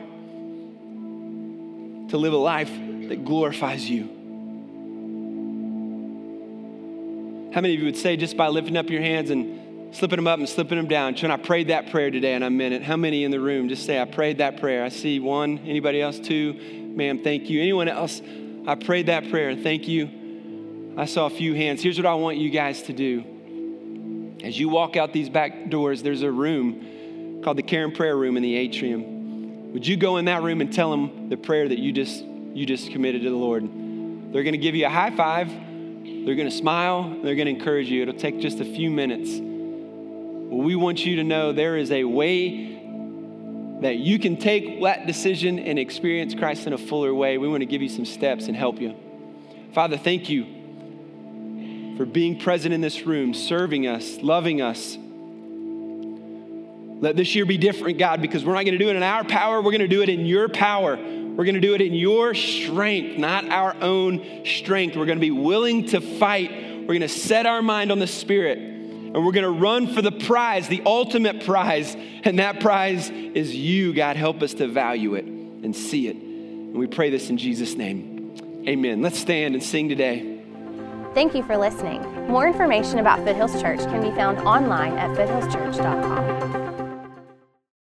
to 2.10 2.18
live 2.18 2.32
a 2.32 2.36
life 2.36 2.70
that 3.08 3.24
glorifies 3.24 3.88
you. 3.88 4.04
How 7.54 7.60
many 7.60 7.74
of 7.74 7.80
you 7.80 7.86
would 7.86 7.96
say 7.96 8.16
just 8.16 8.36
by 8.36 8.48
lifting 8.48 8.76
up 8.76 8.88
your 8.90 9.02
hands 9.02 9.30
and 9.30 9.61
slipping 9.92 10.16
them 10.16 10.26
up 10.26 10.38
and 10.38 10.48
slipping 10.48 10.76
them 10.76 10.88
down, 10.88 11.14
Sean, 11.14 11.30
I 11.30 11.36
prayed 11.36 11.68
that 11.68 11.90
prayer 11.90 12.10
today 12.10 12.34
and 12.34 12.44
I 12.44 12.48
meant 12.48 12.74
it. 12.74 12.82
How 12.82 12.96
many 12.96 13.24
in 13.24 13.30
the 13.30 13.40
room 13.40 13.68
just 13.68 13.86
say, 13.86 14.00
I 14.00 14.04
prayed 14.04 14.38
that 14.38 14.58
prayer? 14.58 14.84
I 14.84 14.88
see 14.88 15.20
one. 15.20 15.58
Anybody 15.58 16.00
else? 16.00 16.18
Two. 16.18 16.54
Ma'am, 16.94 17.22
thank 17.22 17.48
you. 17.48 17.60
Anyone 17.60 17.88
else? 17.88 18.20
I 18.66 18.74
prayed 18.74 19.06
that 19.06 19.30
prayer. 19.30 19.54
Thank 19.56 19.88
you. 19.88 20.94
I 20.96 21.06
saw 21.06 21.26
a 21.26 21.30
few 21.30 21.54
hands. 21.54 21.82
Here's 21.82 21.98
what 21.98 22.06
I 22.06 22.14
want 22.14 22.38
you 22.38 22.50
guys 22.50 22.82
to 22.84 22.92
do. 22.92 24.38
As 24.42 24.58
you 24.58 24.68
walk 24.68 24.96
out 24.96 25.12
these 25.12 25.28
back 25.28 25.70
doors, 25.70 26.02
there's 26.02 26.22
a 26.22 26.30
room 26.30 27.40
called 27.42 27.56
the 27.56 27.62
Care 27.62 27.84
and 27.84 27.94
Prayer 27.94 28.16
Room 28.16 28.36
in 28.36 28.42
the 28.42 28.56
atrium. 28.56 29.72
Would 29.72 29.86
you 29.86 29.96
go 29.96 30.18
in 30.18 30.26
that 30.26 30.42
room 30.42 30.60
and 30.60 30.72
tell 30.72 30.90
them 30.90 31.28
the 31.28 31.36
prayer 31.36 31.68
that 31.68 31.78
you 31.78 31.92
just 31.92 32.24
you 32.24 32.66
just 32.66 32.90
committed 32.90 33.22
to 33.22 33.30
the 33.30 33.36
Lord? 33.36 33.62
They're 33.64 34.42
going 34.42 34.52
to 34.52 34.58
give 34.58 34.74
you 34.74 34.86
a 34.86 34.90
high 34.90 35.14
five. 35.16 35.48
They're 35.48 36.34
going 36.34 36.48
to 36.48 36.56
smile. 36.56 37.08
They're 37.22 37.34
going 37.34 37.46
to 37.46 37.54
encourage 37.54 37.88
you. 37.88 38.02
It'll 38.02 38.14
take 38.14 38.38
just 38.38 38.60
a 38.60 38.64
few 38.64 38.90
minutes. 38.90 39.30
We 40.52 40.76
want 40.76 41.04
you 41.06 41.16
to 41.16 41.24
know 41.24 41.52
there 41.52 41.78
is 41.78 41.90
a 41.90 42.04
way 42.04 42.72
that 43.80 43.96
you 43.96 44.18
can 44.18 44.36
take 44.36 44.82
that 44.82 45.06
decision 45.06 45.58
and 45.58 45.78
experience 45.78 46.34
Christ 46.34 46.66
in 46.66 46.74
a 46.74 46.78
fuller 46.78 47.14
way. 47.14 47.38
We 47.38 47.48
want 47.48 47.62
to 47.62 47.66
give 47.66 47.80
you 47.80 47.88
some 47.88 48.04
steps 48.04 48.48
and 48.48 48.56
help 48.56 48.78
you. 48.78 48.94
Father, 49.72 49.96
thank 49.96 50.28
you 50.28 51.96
for 51.96 52.04
being 52.04 52.38
present 52.38 52.74
in 52.74 52.82
this 52.82 53.06
room, 53.06 53.32
serving 53.32 53.86
us, 53.86 54.18
loving 54.18 54.60
us. 54.60 54.96
Let 57.00 57.16
this 57.16 57.34
year 57.34 57.46
be 57.46 57.56
different, 57.56 57.98
God, 57.98 58.20
because 58.20 58.44
we're 58.44 58.54
not 58.54 58.64
going 58.64 58.78
to 58.78 58.84
do 58.84 58.90
it 58.90 58.96
in 58.96 59.02
our 59.02 59.24
power. 59.24 59.56
We're 59.56 59.72
going 59.72 59.80
to 59.80 59.88
do 59.88 60.02
it 60.02 60.10
in 60.10 60.26
your 60.26 60.48
power. 60.48 60.96
We're 60.96 61.44
going 61.44 61.54
to 61.54 61.60
do 61.60 61.74
it 61.74 61.80
in 61.80 61.94
your 61.94 62.34
strength, 62.34 63.18
not 63.18 63.48
our 63.48 63.74
own 63.80 64.44
strength. 64.44 64.96
We're 64.96 65.06
going 65.06 65.18
to 65.18 65.22
be 65.22 65.30
willing 65.30 65.86
to 65.88 66.00
fight. 66.00 66.50
We're 66.52 66.88
going 66.88 67.00
to 67.00 67.08
set 67.08 67.46
our 67.46 67.62
mind 67.62 67.90
on 67.90 67.98
the 67.98 68.06
Spirit. 68.06 68.71
And 69.14 69.26
we're 69.26 69.32
going 69.32 69.44
to 69.44 69.50
run 69.50 69.88
for 69.94 70.00
the 70.00 70.12
prize, 70.12 70.68
the 70.68 70.82
ultimate 70.86 71.44
prize. 71.44 71.94
And 72.24 72.38
that 72.38 72.60
prize 72.60 73.10
is 73.10 73.54
you, 73.54 73.92
God. 73.92 74.16
Help 74.16 74.42
us 74.42 74.54
to 74.54 74.68
value 74.68 75.14
it 75.14 75.24
and 75.26 75.76
see 75.76 76.08
it. 76.08 76.16
And 76.16 76.74
we 76.74 76.86
pray 76.86 77.10
this 77.10 77.28
in 77.28 77.36
Jesus' 77.36 77.74
name. 77.74 78.34
Amen. 78.66 79.02
Let's 79.02 79.18
stand 79.18 79.54
and 79.54 79.62
sing 79.62 79.88
today. 79.88 80.40
Thank 81.14 81.34
you 81.34 81.42
for 81.42 81.58
listening. 81.58 82.00
More 82.28 82.46
information 82.46 83.00
about 83.00 83.18
Foothills 83.18 83.60
Church 83.60 83.80
can 83.80 84.00
be 84.00 84.10
found 84.16 84.38
online 84.38 84.96
at 84.96 85.10
foothillschurch.com. 85.16 86.61